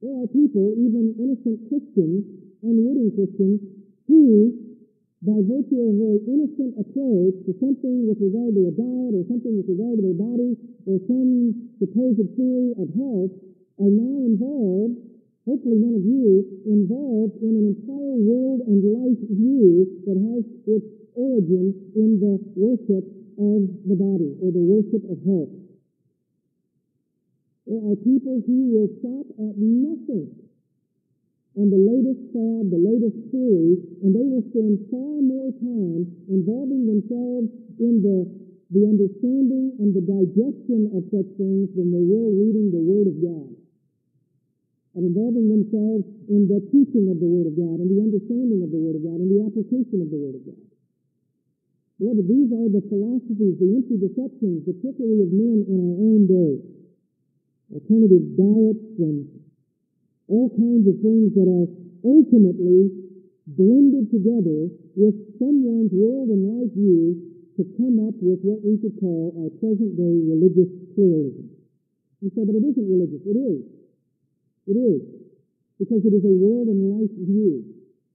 there 0.00 0.16
are 0.16 0.28
people, 0.32 0.72
even 0.80 1.12
innocent 1.20 1.68
Christians, 1.68 2.24
unwitting 2.64 3.12
Christians, 3.12 3.60
who, 4.08 4.56
by 5.20 5.36
virtue 5.44 5.76
of 5.76 5.92
a 5.92 5.96
very 6.00 6.20
innocent 6.24 6.72
approach 6.80 7.36
to 7.44 7.52
something 7.60 8.08
with 8.08 8.16
regard 8.16 8.56
to 8.56 8.64
a 8.64 8.72
diet 8.72 9.12
or 9.12 9.24
something 9.28 9.60
with 9.60 9.68
regard 9.68 10.00
to 10.00 10.02
their 10.08 10.16
body 10.16 10.56
or 10.88 10.96
some 11.04 11.52
supposed 11.76 12.24
theory 12.32 12.72
of 12.80 12.88
health, 12.96 13.32
are 13.80 13.88
now 13.88 14.16
involved, 14.28 15.00
hopefully 15.48 15.80
none 15.80 15.96
of 15.96 16.04
you, 16.04 16.44
involved 16.68 17.40
in 17.40 17.56
an 17.56 17.66
entire 17.72 18.16
world 18.20 18.60
and 18.68 18.84
life 18.84 19.22
view 19.32 19.88
that 20.04 20.20
has 20.20 20.44
its 20.68 20.86
origin 21.16 21.72
in 21.96 22.20
the 22.20 22.36
worship 22.60 23.04
of 23.40 23.60
the 23.88 23.96
body 23.96 24.36
or 24.44 24.52
the 24.52 24.60
worship 24.60 25.00
of 25.08 25.16
health. 25.24 25.52
There 27.64 27.80
are 27.80 27.96
people 28.04 28.44
who 28.44 28.58
will 28.68 28.90
stop 29.00 29.26
at 29.40 29.54
nothing 29.56 30.28
on 31.56 31.70
the 31.70 31.80
latest 31.80 32.34
fad, 32.36 32.68
the 32.68 32.78
latest 32.78 33.16
theory, 33.32 33.80
and 34.04 34.10
they 34.12 34.26
will 34.26 34.44
spend 34.48 34.86
far 34.90 35.18
more 35.24 35.50
time 35.60 36.04
involving 36.28 36.88
themselves 36.88 37.48
in 37.80 38.00
the, 38.00 38.28
the 38.72 38.84
understanding 38.86 39.76
and 39.80 39.94
the 39.94 40.04
digestion 40.04 40.88
of 40.94 41.04
such 41.10 41.30
things 41.36 41.68
than 41.74 41.90
they 41.90 42.04
will 42.04 42.32
reading 42.32 42.70
the 42.70 42.80
Word 42.80 43.08
of 43.08 43.16
God. 43.22 43.59
And 44.98 45.06
involving 45.06 45.46
themselves 45.46 46.02
in 46.26 46.50
the 46.50 46.58
teaching 46.74 47.06
of 47.08 47.22
the 47.22 47.30
Word 47.30 47.46
of 47.46 47.54
God 47.54 47.78
and 47.78 47.86
the 47.86 48.02
understanding 48.02 48.66
of 48.66 48.74
the 48.74 48.80
Word 48.80 48.98
of 48.98 49.02
God 49.06 49.22
and 49.22 49.30
the 49.30 49.46
application 49.46 50.02
of 50.02 50.10
the 50.10 50.18
Word 50.18 50.34
of 50.34 50.42
God. 50.50 50.66
Beloved, 52.02 52.26
these 52.26 52.50
are 52.50 52.68
the 52.74 52.82
philosophies, 52.90 53.54
the 53.60 53.70
empty 53.70 53.96
deceptions, 54.02 54.66
the 54.66 54.74
trickery 54.82 55.22
of 55.22 55.30
men 55.30 55.62
in 55.68 55.78
our 55.78 55.96
own 56.00 56.26
day 56.26 56.80
alternative 57.70 58.34
diets 58.34 58.98
and 58.98 59.30
all 60.26 60.50
kinds 60.58 60.86
of 60.90 60.98
things 61.02 61.30
that 61.38 61.46
are 61.46 61.68
ultimately 62.02 62.90
blended 63.46 64.10
together 64.10 64.70
with 64.94 65.14
someone's 65.38 65.90
world 65.94 66.30
and 66.30 66.42
life 66.46 66.70
view 66.74 67.14
to 67.58 67.62
come 67.78 67.98
up 68.06 68.14
with 68.22 68.38
what 68.42 68.62
we 68.62 68.78
could 68.78 68.94
call 68.98 69.34
our 69.38 69.50
present 69.58 69.94
day 69.94 70.16
religious 70.26 70.70
pluralism. 70.94 71.50
You 72.22 72.30
say, 72.34 72.42
but 72.46 72.58
it 72.58 72.64
isn't 72.64 72.88
religious. 72.90 73.22
It 73.26 73.38
is. 73.38 73.79
It 74.70 74.78
is. 74.78 75.02
Because 75.82 76.06
it 76.06 76.14
is 76.14 76.22
a 76.22 76.30
world 76.30 76.70
and 76.70 76.78
life 76.94 77.10
view. 77.18 77.66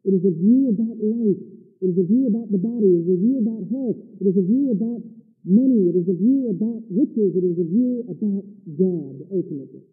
It 0.07 0.13
is 0.15 0.23
a 0.23 0.31
view 0.31 0.71
about 0.71 0.95
life. 0.95 1.41
It 1.83 1.87
is 1.91 1.97
a 1.99 2.05
view 2.07 2.31
about 2.31 2.47
the 2.47 2.61
body. 2.61 2.87
It 2.95 3.03
is 3.03 3.09
a 3.11 3.19
view 3.19 3.35
about 3.43 3.61
health. 3.67 3.99
It 4.21 4.25
is 4.31 4.37
a 4.39 4.45
view 4.45 4.71
about 4.71 5.01
money. 5.43 5.91
It 5.91 5.97
is 5.99 6.07
a 6.07 6.15
view 6.15 6.53
about 6.53 6.79
riches. 6.87 7.35
It 7.35 7.43
is 7.43 7.57
a 7.59 7.67
view 7.67 8.07
about 8.07 8.43
God, 8.71 9.15
ultimately. 9.33 9.83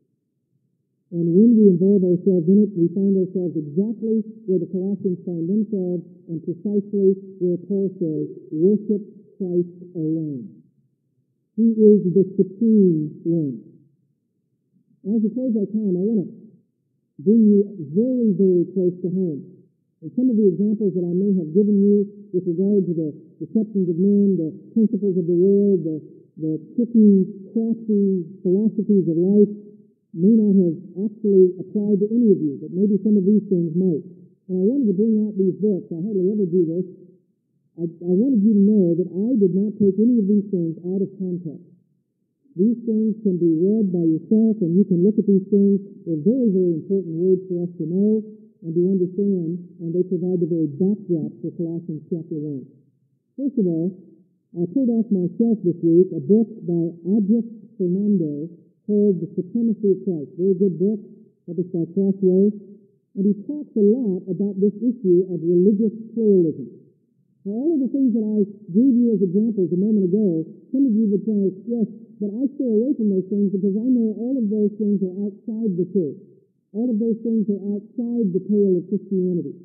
And 1.13 1.27
when 1.29 1.51
we 1.59 1.69
involve 1.69 2.07
ourselves 2.07 2.47
in 2.49 2.63
it, 2.63 2.71
we 2.73 2.89
find 2.95 3.13
ourselves 3.19 3.53
exactly 3.59 4.25
where 4.49 4.61
the 4.63 4.71
Colossians 4.71 5.21
find 5.27 5.45
themselves 5.45 6.05
and 6.29 6.41
precisely 6.41 7.17
where 7.43 7.59
Paul 7.69 7.93
says, 8.01 8.33
worship 8.49 9.03
Christ 9.37 9.77
alone. 9.93 10.63
He 11.57 11.69
is 11.77 12.01
the 12.17 12.25
supreme 12.37 13.21
one. 13.25 13.61
As 15.05 15.21
we 15.21 15.29
close 15.35 15.53
our 15.53 15.69
time, 15.69 15.99
I 15.99 16.05
want 16.07 16.25
to 16.25 16.42
bring 17.23 17.43
you 17.47 17.63
very, 17.95 18.35
very 18.35 18.67
close 18.75 18.95
to 19.03 19.09
home. 19.11 19.41
And 20.03 20.11
some 20.19 20.27
of 20.27 20.35
the 20.35 20.51
examples 20.51 20.99
that 20.99 21.07
I 21.07 21.15
may 21.15 21.31
have 21.39 21.55
given 21.55 21.79
you 21.79 22.03
with 22.35 22.43
regard 22.43 22.83
to 22.91 22.93
the 22.93 23.11
deceptions 23.39 23.87
of 23.87 23.97
men, 23.99 24.35
the 24.35 24.51
principles 24.75 25.15
of 25.15 25.27
the 25.31 25.39
world, 25.39 25.87
the, 25.87 25.99
the 26.43 26.53
tricky, 26.75 27.31
crafty 27.55 28.27
philosophies 28.43 29.07
of 29.07 29.15
life 29.15 29.53
may 30.11 30.35
not 30.35 30.53
have 30.59 30.77
actually 31.07 31.55
applied 31.57 32.03
to 32.03 32.07
any 32.11 32.35
of 32.35 32.39
you, 32.43 32.59
but 32.61 32.75
maybe 32.75 32.99
some 33.07 33.15
of 33.15 33.25
these 33.25 33.47
things 33.49 33.73
might. 33.79 34.03
And 34.51 34.55
I 34.59 34.65
wanted 34.67 34.91
to 34.91 34.97
bring 34.99 35.23
out 35.25 35.39
these 35.39 35.57
books. 35.63 35.89
I 35.89 36.03
hardly 36.03 36.29
ever 36.29 36.45
do 36.45 36.63
this. 36.67 36.87
I, 37.81 37.89
I 37.89 38.13
wanted 38.13 38.45
you 38.45 38.53
to 38.53 38.65
know 38.69 38.87
that 39.01 39.09
I 39.09 39.31
did 39.41 39.57
not 39.57 39.73
take 39.81 39.97
any 39.97 40.21
of 40.21 40.29
these 40.29 40.45
things 40.53 40.77
out 40.85 41.01
of 41.01 41.09
context. 41.17 41.72
These 42.53 42.85
things 42.85 43.17
can 43.25 43.41
be 43.41 43.49
read 43.57 43.89
by 43.89 44.05
yourself, 44.05 44.61
and 44.61 44.77
you 44.77 44.85
can 44.85 45.01
look 45.01 45.17
at 45.17 45.25
these 45.25 45.49
things. 45.49 45.81
They're 46.05 46.21
very, 46.21 46.53
very 46.53 46.77
important 46.85 47.17
words 47.17 47.43
for 47.49 47.65
us 47.65 47.73
to 47.81 47.85
know 47.89 48.21
and 48.61 48.71
to 48.77 48.83
understand, 48.93 49.57
and 49.81 49.91
they 49.91 50.05
provide 50.05 50.39
the 50.39 50.53
very 50.53 50.69
backdrop 50.77 51.33
for 51.41 51.51
Colossians 51.57 52.05
chapter 52.13 52.37
1. 52.37 52.61
First 53.41 53.57
of 53.57 53.65
all, 53.65 53.89
I 54.53 54.69
pulled 54.69 54.93
off 54.93 55.09
myself 55.09 55.65
this 55.65 55.81
week 55.81 56.13
a 56.13 56.21
book 56.21 56.45
by 56.69 56.93
Ajith 57.09 57.49
Fernando 57.81 58.53
called 58.85 59.25
The 59.25 59.33
Supremacy 59.33 59.97
of 59.97 60.05
Christ. 60.05 60.37
Very 60.37 60.53
good 60.61 60.77
book, 60.77 61.01
published 61.49 61.73
by 61.73 61.89
Crossway. 61.97 62.53
And 63.17 63.25
he 63.29 63.35
talks 63.49 63.73
a 63.77 63.85
lot 63.85 64.29
about 64.29 64.61
this 64.61 64.77
issue 64.77 65.25
of 65.33 65.41
religious 65.41 65.93
pluralism. 66.13 66.69
Now, 67.49 67.57
all 67.59 67.75
of 67.75 67.81
the 67.81 67.91
things 67.91 68.13
that 68.13 68.25
I 68.25 68.45
gave 68.71 68.93
you 68.93 69.17
as 69.17 69.25
examples 69.25 69.73
a 69.73 69.81
moment 69.81 70.07
ago, 70.13 70.45
some 70.69 70.85
of 70.85 70.93
you 70.93 71.11
would 71.11 71.25
say, 71.25 71.41
yes, 71.65 71.89
but 72.23 72.31
I 72.39 72.47
stay 72.55 72.71
away 72.71 72.95
from 72.95 73.11
those 73.11 73.27
things 73.27 73.51
because 73.51 73.75
I 73.75 73.89
know 73.91 74.15
all 74.15 74.39
of 74.39 74.47
those 74.47 74.71
things 74.79 75.03
are 75.03 75.27
outside 75.27 75.75
the 75.75 75.91
church. 75.91 76.23
All 76.71 76.87
of 76.87 77.03
those 77.03 77.19
things 77.27 77.51
are 77.51 77.63
outside 77.75 78.31
the 78.31 78.47
pale 78.47 78.79
of 78.79 78.87
Christianity. 78.87 79.59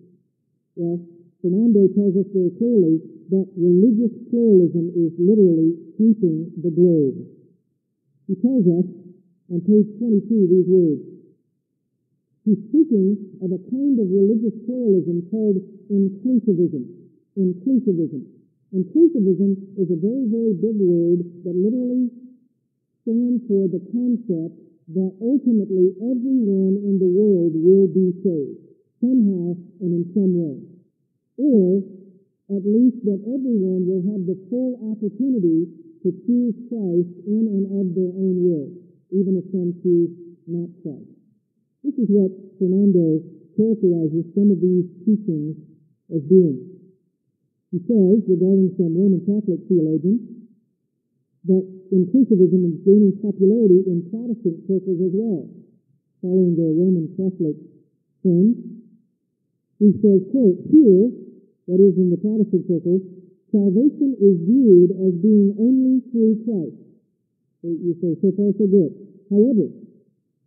Well, 0.73 0.97
Fernando 1.45 1.85
tells 1.93 2.17
us 2.17 2.25
very 2.33 2.49
clearly 2.57 2.97
that 3.29 3.45
religious 3.53 4.09
pluralism 4.33 4.89
is 4.97 5.13
literally 5.21 5.77
sweeping 6.01 6.49
the 6.57 6.73
globe. 6.73 7.29
He 8.25 8.33
tells 8.41 8.65
us 8.65 8.89
on 9.53 9.61
page 9.61 9.93
22 10.01 10.25
these 10.25 10.65
words. 10.65 11.05
He's 12.41 12.57
speaking 12.73 13.37
of 13.45 13.53
a 13.53 13.61
kind 13.69 14.01
of 14.01 14.09
religious 14.09 14.57
pluralism 14.65 15.29
called 15.29 15.61
inclusivism 15.93 16.97
inclusivism. 17.37 18.25
Inclusivism 18.73 19.53
is 19.77 19.87
a 19.93 19.99
very, 20.01 20.25
very 20.27 20.53
big 20.57 20.75
word 20.81 21.21
that 21.45 21.53
literally 21.53 22.09
stands 23.07 23.39
for 23.47 23.71
the 23.71 23.79
concept 23.95 24.59
that 24.91 25.15
ultimately 25.23 25.95
everyone 26.03 26.75
in 26.83 26.99
the 26.99 27.07
world 27.07 27.55
will 27.55 27.87
be 27.87 28.11
saved, 28.19 28.67
somehow 28.99 29.55
and 29.79 29.95
in 29.95 30.03
some 30.11 30.35
way. 30.35 30.59
Or 31.39 31.79
at 32.51 32.67
least 32.67 32.99
that 33.07 33.23
everyone 33.23 33.87
will 33.87 34.03
have 34.11 34.27
the 34.27 34.35
full 34.51 34.91
opportunity 34.91 35.71
to 36.03 36.11
choose 36.27 36.55
Christ 36.67 37.15
in 37.23 37.47
and 37.47 37.65
of 37.79 37.95
their 37.95 38.11
own 38.11 38.43
will, 38.43 38.75
even 39.15 39.39
if 39.39 39.55
some 39.55 39.71
choose 39.79 40.11
not 40.43 40.67
Christ. 40.83 41.07
This 41.87 41.95
is 41.95 42.11
what 42.11 42.35
Fernando 42.59 43.23
characterizes 43.55 44.35
some 44.35 44.51
of 44.51 44.59
these 44.59 44.83
teachings 45.07 45.55
as 46.11 46.23
being. 46.27 46.75
He 47.71 47.79
says, 47.87 48.19
regarding 48.27 48.75
some 48.75 48.99
Roman 48.99 49.23
Catholic 49.23 49.63
theologians, 49.67 50.27
that 51.47 51.76
inclusivism 51.93 52.61
is 52.67 52.77
gaining 52.83 53.15
popularity 53.23 53.83
in 53.87 54.03
Protestant 54.11 54.63
circles 54.67 54.99
as 55.03 55.13
well, 55.13 55.47
following 56.21 56.55
their 56.55 56.73
Roman 56.73 57.07
Catholic 57.15 57.55
friends. 58.21 58.55
He 59.79 59.93
says, 60.01 60.25
quote, 60.33 60.57
here, 60.73 61.11
that 61.69 61.79
is 61.79 61.95
in 61.99 62.09
the 62.09 62.17
Protestant 62.17 62.65
circles, 62.65 63.03
salvation 63.51 64.17
is 64.19 64.35
viewed 64.43 64.91
as 64.91 65.13
being 65.21 65.55
only 65.59 66.01
through 66.11 66.43
Christ. 66.43 66.81
You 67.63 67.93
say, 67.99 68.15
so 68.21 68.31
far 68.35 68.51
so 68.57 68.65
good. 68.67 68.91
However, 69.29 69.67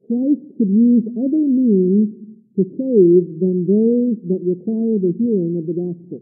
Christ 0.09 0.43
could 0.59 0.73
use 0.73 1.05
other 1.15 1.45
means 1.45 2.11
to 2.57 2.63
save 2.77 3.41
than 3.41 3.63
those 3.69 4.17
that 4.27 4.43
require 4.43 4.99
the 4.99 5.15
hearing 5.17 5.55
of 5.55 5.67
the 5.67 5.77
gospel. 5.77 6.21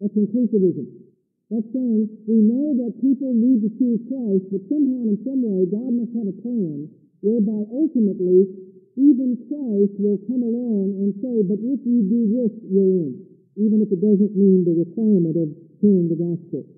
That's 0.00 0.14
inclusivism. 0.14 1.07
That's 1.48 1.64
saying 1.72 2.12
we 2.28 2.44
know 2.44 2.76
that 2.84 3.00
people 3.00 3.32
need 3.32 3.64
to 3.64 3.72
choose 3.80 4.04
Christ, 4.04 4.52
but 4.52 4.68
somehow 4.68 5.08
in 5.08 5.16
some 5.24 5.40
way 5.40 5.64
God 5.64 5.96
must 5.96 6.12
have 6.12 6.28
a 6.28 6.36
plan 6.44 6.92
whereby 7.24 7.64
ultimately 7.72 8.52
even 9.00 9.38
Christ 9.48 9.94
will 9.96 10.20
come 10.28 10.44
along 10.44 10.98
and 11.00 11.14
say, 11.24 11.40
but 11.48 11.56
if 11.62 11.80
you 11.88 12.04
do 12.04 12.22
this, 12.36 12.52
you're 12.68 13.00
in, 13.00 13.16
even 13.56 13.80
if 13.80 13.88
it 13.88 14.02
doesn't 14.02 14.34
mean 14.36 14.66
the 14.66 14.76
requirement 14.76 15.40
of 15.40 15.48
hearing 15.80 16.10
the 16.12 16.20
gospel. 16.20 16.68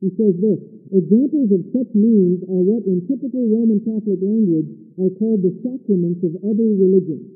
He 0.00 0.08
says 0.16 0.40
this, 0.40 0.60
examples 0.88 1.52
of 1.52 1.62
such 1.76 1.92
means 1.92 2.42
are 2.48 2.64
what 2.64 2.88
in 2.88 3.04
typical 3.04 3.44
Roman 3.44 3.82
Catholic 3.84 4.24
language 4.24 4.72
are 4.98 5.12
called 5.20 5.44
the 5.44 5.52
sacraments 5.60 6.24
of 6.24 6.32
other 6.42 6.64
religions. 6.64 7.28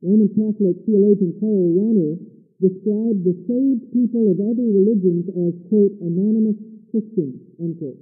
Roman 0.00 0.30
Catholic 0.32 0.80
theologian 0.88 1.36
Karl 1.36 1.68
Rahner 1.76 2.16
described 2.60 3.24
the 3.24 3.36
saved 3.48 3.88
people 3.90 4.28
of 4.28 4.36
other 4.36 4.68
religions 4.68 5.24
as, 5.32 5.52
quote, 5.72 5.96
anonymous 6.04 6.60
Christians, 6.92 7.40
unquote. 7.56 7.98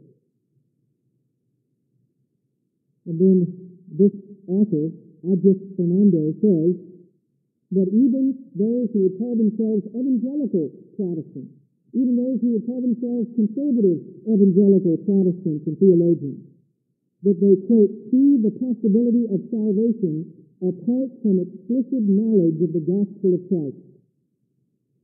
And 3.07 3.17
then 3.17 3.39
this 3.89 4.13
author, 4.51 4.93
Ajith 5.25 5.63
Fernando, 5.79 6.35
says 6.45 6.77
that 7.73 7.89
even 7.89 8.37
those 8.53 8.93
who 8.93 9.09
would 9.09 9.17
call 9.17 9.39
themselves 9.39 9.87
evangelical 9.97 10.69
Protestants, 10.99 11.55
even 11.97 12.21
those 12.21 12.37
who 12.45 12.53
would 12.59 12.67
call 12.69 12.85
themselves 12.85 13.33
conservative 13.33 14.05
evangelical 14.29 15.01
Protestants 15.09 15.65
and 15.65 15.79
theologians, 15.81 16.45
that 17.25 17.41
they, 17.41 17.57
quote, 17.65 17.91
see 18.13 18.37
the 18.45 18.53
possibility 18.61 19.25
of 19.33 19.41
salvation 19.49 20.29
apart 20.61 21.09
from 21.25 21.41
explicit 21.41 22.05
knowledge 22.05 22.61
of 22.61 22.77
the 22.77 22.85
gospel 22.85 23.39
of 23.39 23.43
Christ. 23.49 23.88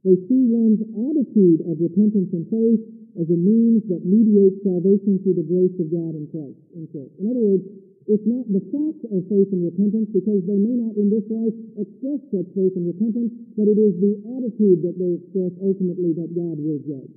They 0.05 0.20
see 0.28 0.44
one's 0.52 0.84
attitude 0.84 1.64
of 1.64 1.80
repentance 1.80 2.28
and 2.36 2.44
faith 2.52 2.82
as 3.16 3.24
a 3.32 3.40
means 3.40 3.88
that 3.88 4.05
mediates 4.05 4.61
salvation 4.61 5.16
through 5.24 5.40
the 5.40 5.48
grace 5.48 5.72
of 5.80 5.88
God 5.88 6.12
in 6.12 6.28
Christ. 6.28 6.61
In, 6.76 6.84
in 6.92 7.24
other 7.24 7.40
words, 7.40 7.64
it's 8.05 8.28
not 8.28 8.44
the 8.52 8.61
fact 8.68 9.00
of 9.09 9.24
faith 9.32 9.48
and 9.57 9.64
repentance 9.64 10.12
because 10.12 10.44
they 10.44 10.61
may 10.61 10.76
not 10.76 10.92
in 11.00 11.09
this 11.09 11.24
life 11.32 11.57
express 11.80 12.20
such 12.28 12.48
faith 12.52 12.76
and 12.76 12.84
repentance, 12.84 13.32
but 13.57 13.64
it 13.64 13.80
is 13.80 13.96
the 13.96 14.20
attitude 14.28 14.84
that 14.84 15.00
they 15.00 15.24
express 15.24 15.57
ultimately 15.64 16.12
that 16.20 16.36
God 16.36 16.61
will 16.61 16.84
judge. 16.84 17.16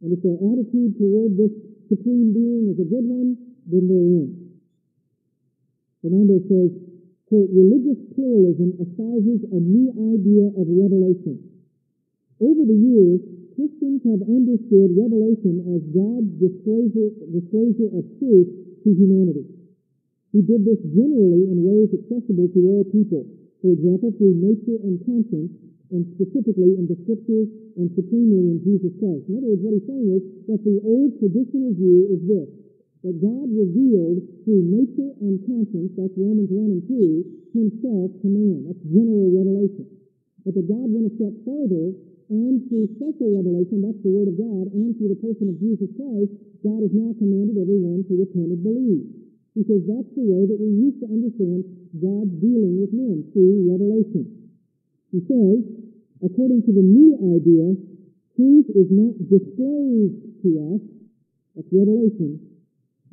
And 0.00 0.16
if 0.16 0.24
their 0.24 0.40
attitude 0.40 0.96
toward 0.96 1.36
this 1.36 1.52
supreme 1.92 2.32
being 2.32 2.72
is 2.72 2.80
a 2.80 2.88
good 2.88 3.04
one, 3.04 3.36
then 3.68 3.92
they're 3.92 4.12
in. 4.24 4.28
Fernando 6.00 6.40
says, 6.48 6.72
quote, 7.28 7.52
religious 7.52 8.00
pluralism 8.16 8.72
espouses 8.80 9.44
a 9.52 9.60
new 9.60 9.92
idea 10.16 10.48
of 10.56 10.64
revelation 10.64 11.55
over 12.40 12.62
the 12.68 12.76
years, 12.76 13.20
Christians 13.56 14.04
have 14.04 14.20
understood 14.28 14.92
revelation 14.92 15.64
as 15.72 15.80
God's 15.96 16.28
disclosure, 16.36 17.08
disclosure 17.32 17.88
of 17.96 18.04
truth 18.20 18.48
to 18.84 18.88
humanity. 18.92 19.48
He 20.36 20.44
did 20.44 20.68
this 20.68 20.76
generally 20.92 21.48
in 21.48 21.64
ways 21.64 21.88
accessible 21.96 22.52
to 22.52 22.60
all 22.68 22.84
people. 22.92 23.24
For 23.64 23.72
example, 23.72 24.12
through 24.20 24.36
nature 24.36 24.76
and 24.84 25.00
conscience, 25.08 25.48
and 25.94 26.04
specifically 26.18 26.76
in 26.76 26.84
the 26.84 26.98
scriptures 27.06 27.48
and 27.78 27.88
supremely 27.94 28.52
in 28.52 28.58
Jesus 28.60 28.92
Christ. 28.98 29.24
In 29.30 29.38
other 29.38 29.54
words, 29.54 29.62
what 29.64 29.74
he's 29.78 29.88
saying 29.88 30.08
is 30.12 30.22
that 30.50 30.60
the 30.66 30.76
old 30.82 31.14
traditional 31.22 31.72
view 31.72 32.10
is 32.10 32.20
this, 32.26 32.48
that 33.06 33.16
God 33.22 33.46
revealed 33.48 34.20
through 34.42 34.66
nature 34.66 35.14
and 35.22 35.38
conscience, 35.46 35.94
that's 35.94 36.12
Romans 36.18 36.50
1 36.50 36.74
and 36.74 36.84
2, 36.90 37.54
himself 37.54 38.12
to 38.20 38.28
man. 38.28 38.66
That's 38.66 38.82
general 38.90 39.30
revelation. 39.30 39.86
But 40.44 40.58
that 40.58 40.66
God 40.66 40.86
went 40.90 41.08
a 41.08 41.12
step 41.16 41.34
farther 41.46 41.94
and 42.26 42.58
through 42.66 42.90
special 42.98 43.38
revelation, 43.38 43.86
that's 43.86 44.02
the 44.02 44.10
Word 44.10 44.26
of 44.26 44.34
God, 44.34 44.66
and 44.74 44.98
through 44.98 45.14
the 45.14 45.22
person 45.22 45.46
of 45.46 45.62
Jesus 45.62 45.86
Christ, 45.94 46.32
God 46.66 46.82
has 46.82 46.90
now 46.90 47.14
commanded 47.22 47.54
everyone 47.54 48.02
to 48.10 48.18
repent 48.18 48.50
and 48.50 48.62
believe. 48.66 49.06
Because 49.54 49.86
that's 49.86 50.12
the 50.12 50.26
way 50.26 50.42
that 50.44 50.58
we 50.58 50.68
used 50.68 51.00
to 51.00 51.08
understand 51.08 51.64
God's 51.96 52.34
dealing 52.42 52.82
with 52.82 52.92
men, 52.92 53.30
through 53.30 53.70
revelation. 53.70 54.26
He 55.14 55.22
says, 55.24 55.64
according 56.26 56.66
to 56.66 56.72
the 56.74 56.82
new 56.82 57.14
idea, 57.30 57.72
truth 58.34 58.68
is 58.74 58.90
not 58.90 59.16
disclosed 59.30 60.18
to 60.42 60.48
us, 60.76 60.82
that's 61.54 61.72
revelation, 61.72 62.42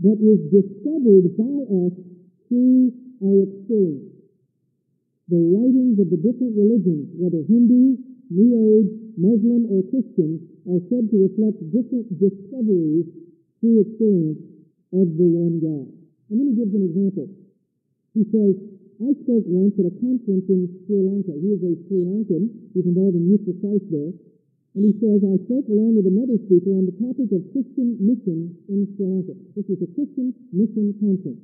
but 0.01 0.17
is 0.19 0.41
discovered 0.51 1.31
by 1.37 1.57
us 1.85 1.95
through 2.49 2.91
our 3.23 3.37
experience. 3.45 4.11
The 5.29 5.39
writings 5.39 6.01
of 6.01 6.11
the 6.11 6.19
different 6.19 6.59
religions, 6.59 7.13
whether 7.15 7.39
Hindu, 7.47 7.95
New 8.33 8.51
Age, 8.51 9.02
Muslim 9.17 9.69
or 9.69 9.81
Christian, 9.89 10.39
are 10.69 10.81
said 10.87 11.09
to 11.11 11.17
reflect 11.27 11.59
different 11.69 12.07
discoveries 12.17 13.07
through 13.59 13.83
experience 13.83 14.39
of 14.93 15.07
the 15.17 15.27
one 15.27 15.57
God. 15.59 15.87
And 16.29 16.35
then 16.39 16.47
he 16.51 16.55
gives 16.55 16.73
an 16.73 16.85
example. 16.87 17.27
He 18.13 18.23
says, 18.29 18.53
I 19.01 19.11
spoke 19.25 19.43
once 19.49 19.75
at 19.81 19.89
a 19.89 19.95
conference 19.99 20.45
in 20.47 20.69
Sri 20.85 21.01
Lanka. 21.01 21.33
He 21.35 21.49
is 21.51 21.61
a 21.65 21.73
Sri 21.89 21.99
Lankan. 22.05 22.43
He's 22.71 22.87
involved 22.87 23.17
in 23.17 23.25
youth 23.27 23.43
Christ 23.59 23.89
there. 23.89 24.13
And 24.73 24.81
he 24.85 24.93
says, 24.97 25.21
I 25.21 25.37
spoke 25.45 25.67
along 25.69 25.97
with 25.99 26.07
another 26.09 26.37
speaker 26.45 26.73
on 26.73 26.89
the 26.89 26.97
topic 26.97 27.29
of 27.33 27.45
Christian 27.53 27.97
mission 27.99 28.53
in 28.69 28.87
Sri 28.95 29.05
Lanka. 29.05 29.35
This 29.57 29.65
was 29.69 29.81
a 29.81 29.89
Christian 29.93 30.33
mission 30.53 30.93
conference. 30.97 31.41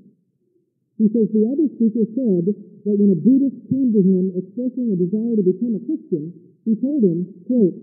He 0.99 1.07
says 1.15 1.32
the 1.32 1.47
other 1.47 1.67
speaker 1.80 2.03
said 2.11 2.43
that 2.51 2.95
when 2.99 3.13
a 3.13 3.20
Buddhist 3.20 3.55
came 3.72 3.95
to 3.95 4.01
him 4.03 4.36
expressing 4.36 4.91
a 4.91 4.99
desire 4.99 5.36
to 5.39 5.45
become 5.47 5.80
a 5.80 5.84
Christian, 5.88 6.49
he 6.66 6.76
told 6.80 7.03
him, 7.03 7.26
quote, 7.47 7.76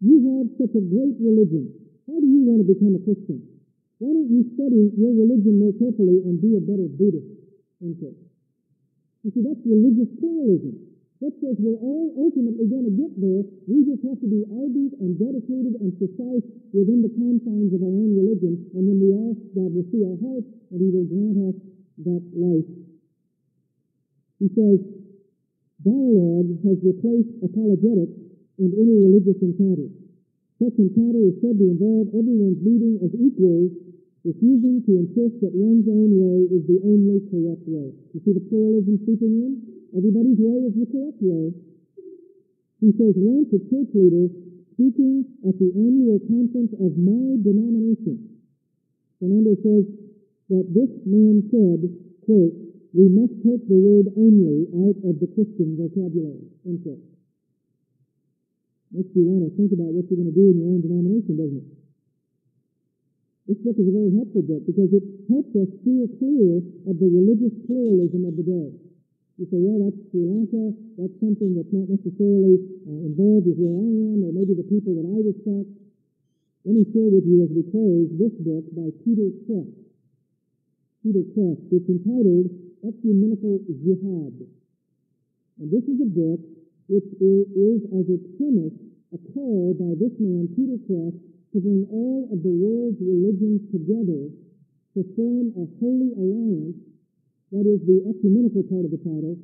you 0.00 0.16
have 0.38 0.46
such 0.60 0.74
a 0.78 0.82
great 0.84 1.18
religion. 1.18 1.74
How 2.06 2.16
do 2.16 2.28
you 2.28 2.46
want 2.46 2.62
to 2.62 2.68
become 2.70 2.94
a 2.94 3.02
Christian? 3.02 3.42
Why 3.98 4.14
don't 4.14 4.30
you 4.30 4.46
study 4.54 4.94
your 4.94 5.10
religion 5.10 5.58
more 5.58 5.74
carefully 5.74 6.22
and 6.22 6.38
be 6.38 6.54
a 6.54 6.62
better 6.62 6.86
Buddhist? 6.86 7.34
End 7.82 7.98
quote. 7.98 8.14
You 9.26 9.30
see, 9.34 9.42
that's 9.42 9.58
religious 9.66 10.06
pluralism. 10.22 10.88
That 11.18 11.34
says 11.42 11.58
we're 11.58 11.82
all 11.82 12.14
ultimately 12.14 12.70
going 12.70 12.86
to 12.86 12.94
get 12.94 13.10
there. 13.18 13.42
We 13.66 13.82
just 13.90 14.06
have 14.06 14.22
to 14.22 14.28
be 14.30 14.46
ardent 14.46 14.94
and 15.02 15.18
dedicated 15.18 15.74
and 15.82 15.90
precise 15.98 16.46
within 16.70 17.02
the 17.02 17.10
confines 17.10 17.74
of 17.74 17.82
our 17.82 17.90
own 17.90 18.14
religion. 18.14 18.70
And 18.78 18.86
when 18.86 18.98
we 19.02 19.10
are, 19.10 19.34
God 19.58 19.74
will 19.74 19.88
see 19.90 20.06
our 20.06 20.14
hearts 20.14 20.46
and 20.70 20.78
He 20.78 20.88
will 20.94 21.10
grant 21.10 21.38
us 21.50 21.56
that 22.06 22.22
life. 22.38 22.70
He 24.38 24.46
says, 24.54 24.78
dialogue 25.82 26.54
has 26.62 26.78
replaced 26.86 27.34
apologetics 27.42 28.17
and 28.58 28.70
interreligious 28.74 29.38
encounters. 29.40 29.94
Such 30.58 30.74
encounter 30.82 31.22
is 31.22 31.38
said 31.38 31.54
to 31.54 31.66
involve 31.70 32.10
everyone's 32.10 32.58
meeting 32.58 32.98
as 32.98 33.14
equals, 33.14 33.70
refusing 34.26 34.82
to 34.82 34.92
insist 35.06 35.38
that 35.46 35.54
one's 35.54 35.86
own 35.86 36.10
way 36.18 36.50
is 36.50 36.66
the 36.66 36.82
only 36.82 37.22
correct 37.30 37.62
way. 37.70 37.94
You 38.10 38.18
see 38.26 38.34
the 38.34 38.42
pluralism 38.50 38.98
seeping 39.06 39.34
in? 39.38 39.52
Everybody's 39.94 40.42
way 40.42 40.58
is 40.66 40.74
the 40.74 40.90
correct 40.90 41.22
way. 41.22 41.54
He 42.82 42.90
says 42.98 43.14
once 43.14 43.54
a 43.54 43.62
church 43.70 43.90
leader 43.94 44.26
speaking 44.74 45.26
at 45.46 45.54
the 45.62 45.70
annual 45.78 46.18
conference 46.26 46.74
of 46.82 46.98
my 46.98 47.38
denomination, 47.38 48.42
Fernando 49.22 49.54
says 49.62 49.86
that 50.50 50.66
this 50.74 50.90
man 51.06 51.46
said, 51.54 51.86
quote, 52.26 52.54
we 52.94 53.06
must 53.14 53.34
take 53.46 53.62
the 53.70 53.78
word 53.78 54.10
only 54.18 54.66
out 54.74 54.98
of 55.06 55.22
the 55.22 55.30
Christian 55.38 55.78
vocabulary, 55.78 56.50
end 56.66 56.82
quote. 56.82 57.17
Makes 58.88 59.12
you 59.12 59.28
want 59.28 59.44
to 59.44 59.52
think 59.52 59.72
about 59.76 59.92
what 59.92 60.08
you're 60.08 60.16
going 60.16 60.32
to 60.32 60.38
do 60.38 60.48
in 60.48 60.56
your 60.64 60.70
own 60.72 60.80
denomination, 60.80 61.36
doesn't 61.36 61.60
it? 61.60 61.68
This 63.48 63.60
book 63.64 63.76
is 63.80 63.88
a 63.88 63.96
very 63.96 64.12
helpful 64.12 64.44
book 64.44 64.64
because 64.68 64.92
it 64.92 65.04
helps 65.28 65.52
us 65.56 65.68
steer 65.80 66.04
clear 66.20 66.60
of 66.84 67.00
the 67.00 67.08
religious 67.08 67.52
pluralism 67.64 68.28
of 68.28 68.36
the 68.36 68.44
day. 68.44 68.68
You 69.40 69.48
say, 69.48 69.56
well, 69.56 69.88
that's 69.88 69.96
Sri 70.12 70.20
Lanka. 70.20 70.76
That's 71.00 71.16
something 71.16 71.56
that's 71.56 71.72
not 71.72 71.88
necessarily 71.88 72.60
uh, 72.84 73.08
involved 73.08 73.48
with 73.48 73.56
where 73.56 73.72
I 73.72 73.88
am 74.12 74.20
or 74.24 74.36
maybe 74.36 74.52
the 74.52 74.68
people 74.68 74.98
that 75.00 75.08
I 75.08 75.16
respect. 75.24 75.68
Let 76.68 76.74
me 76.76 76.84
share 76.92 77.08
with 77.08 77.24
you 77.24 77.46
as 77.46 77.50
we 77.54 77.64
close 77.72 78.12
this 78.18 78.34
book 78.44 78.68
by 78.76 78.92
Peter 79.00 79.32
Kreeft. 79.48 79.80
Peter 81.00 81.24
Kreeft. 81.32 81.72
It's 81.72 81.88
entitled 81.88 82.52
Ecumenical 82.84 83.64
Jihad. 83.80 84.44
And 85.62 85.68
this 85.72 85.88
is 85.88 86.04
a 86.04 86.10
book 86.10 86.57
which 86.88 87.08
is, 87.20 87.78
as 87.92 88.04
its 88.08 88.26
premise, 88.40 88.72
a 89.12 89.20
call 89.32 89.76
by 89.76 89.92
this 89.96 90.12
man, 90.20 90.48
Peter 90.56 90.80
Kreeft, 90.88 91.20
to 91.52 91.60
bring 91.60 91.84
all 91.88 92.28
of 92.32 92.40
the 92.44 92.52
world's 92.52 93.00
religions 93.00 93.64
together 93.72 94.28
to 94.96 95.00
form 95.16 95.52
a 95.56 95.64
holy 95.80 96.12
alliance, 96.16 96.76
that 97.52 97.64
is 97.64 97.80
the 97.88 98.04
ecumenical 98.08 98.64
part 98.68 98.84
of 98.84 98.92
the 98.92 99.00
title, 99.00 99.36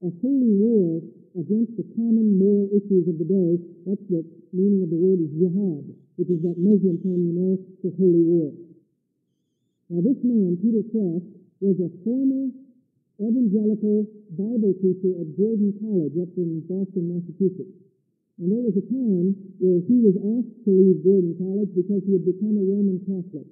a 0.00 0.10
holy 0.24 0.52
war 0.56 1.00
against 1.36 1.76
the 1.76 1.84
common 1.96 2.40
moral 2.40 2.68
issues 2.72 3.04
of 3.08 3.20
the 3.20 3.28
day. 3.28 3.60
That's 3.84 4.06
the 4.08 4.24
meaning 4.52 4.84
of 4.84 4.88
the 4.88 4.96
word 4.96 5.20
is 5.20 5.32
jihad, 5.36 5.84
which 6.16 6.30
is 6.32 6.40
that 6.44 6.56
Muslim 6.56 6.96
term 7.04 7.20
you 7.20 7.34
know 7.36 7.52
for 7.84 7.92
holy 8.00 8.24
war. 8.24 8.52
Now 9.92 10.00
this 10.00 10.20
man, 10.24 10.56
Peter 10.56 10.84
Kreeft, 10.88 11.28
was 11.60 11.76
a 11.80 11.92
former 12.04 12.48
evangelical 13.20 14.08
Bible 14.32 14.72
teacher 14.80 15.12
at 15.20 15.28
Gordon 15.36 15.76
College 15.76 16.16
up 16.16 16.32
in 16.40 16.64
Boston, 16.64 17.12
Massachusetts. 17.12 17.76
And 18.40 18.48
there 18.48 18.64
was 18.64 18.72
a 18.80 18.86
time 18.88 19.36
where 19.60 19.84
he 19.84 20.00
was 20.00 20.16
asked 20.16 20.64
to 20.64 20.72
leave 20.72 21.04
Gordon 21.04 21.36
College 21.36 21.68
because 21.76 22.00
he 22.08 22.16
had 22.16 22.24
become 22.24 22.56
a 22.56 22.64
Roman 22.64 22.96
Catholic. 23.04 23.44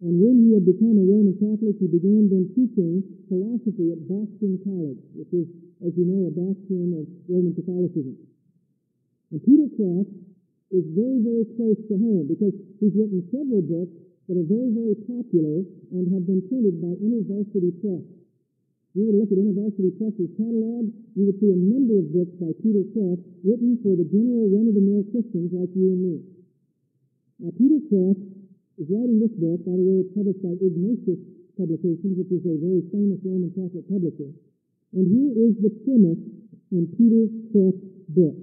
And 0.00 0.14
when 0.22 0.46
he 0.46 0.54
had 0.54 0.62
become 0.62 0.94
a 0.94 1.02
Roman 1.02 1.34
Catholic, 1.34 1.74
he 1.82 1.90
began 1.90 2.30
then 2.30 2.54
teaching 2.54 3.02
philosophy 3.26 3.90
at 3.90 4.06
Boston 4.06 4.62
College, 4.62 5.02
which 5.18 5.34
is, 5.34 5.50
as 5.82 5.90
you 5.98 6.06
know, 6.06 6.30
a 6.30 6.32
bastion 6.32 6.94
of 6.94 7.04
Roman 7.26 7.52
Catholicism. 7.58 8.14
And 9.34 9.42
Peter 9.42 9.66
Kreeft 9.74 10.14
is 10.70 10.86
very, 10.94 11.18
very 11.18 11.44
close 11.58 11.76
to 11.90 11.98
home 11.98 12.30
because 12.30 12.54
he's 12.78 12.94
written 12.94 13.26
several 13.34 13.66
books 13.66 13.98
that 14.30 14.38
are 14.38 14.46
very, 14.46 14.70
very 14.70 14.94
popular 15.10 15.66
and 15.90 16.06
have 16.14 16.22
been 16.30 16.46
printed 16.46 16.78
by 16.78 16.94
InterVarsity 17.02 17.74
Press 17.82 18.19
you 18.94 19.06
were 19.06 19.14
to 19.14 19.18
look 19.22 19.30
at 19.30 19.38
InterVarsity 19.38 19.94
Press's 20.02 20.30
catalog, 20.34 20.90
you 21.14 21.22
would 21.30 21.38
see 21.38 21.54
a 21.54 21.58
number 21.58 22.02
of 22.02 22.10
books 22.10 22.34
by 22.42 22.50
Peter 22.58 22.82
Kreeft 22.90 23.22
written 23.46 23.78
for 23.86 23.94
the 23.94 24.06
general 24.10 24.50
run-of-the-mill 24.50 25.06
Christians 25.14 25.54
like 25.54 25.70
you 25.78 25.94
and 25.94 26.00
me. 26.02 26.16
Now, 27.38 27.54
Peter 27.54 27.78
Kreeft 27.86 28.18
is 28.82 28.90
writing 28.90 29.22
this 29.22 29.30
book, 29.38 29.62
by 29.62 29.78
the 29.78 29.84
way, 29.86 30.02
it's 30.02 30.10
published 30.10 30.42
by 30.42 30.58
Ignatius 30.58 31.22
Publications, 31.54 32.18
which 32.18 32.34
is 32.34 32.42
a 32.42 32.56
very 32.58 32.82
famous 32.90 33.22
Roman 33.22 33.54
Catholic 33.54 33.86
publisher. 33.86 34.34
And 34.90 35.06
here 35.06 35.32
is 35.38 35.54
the 35.62 35.70
premise 35.86 36.18
in 36.74 36.90
Peter 36.98 37.30
Kreeft's 37.54 37.84
book. 38.10 38.36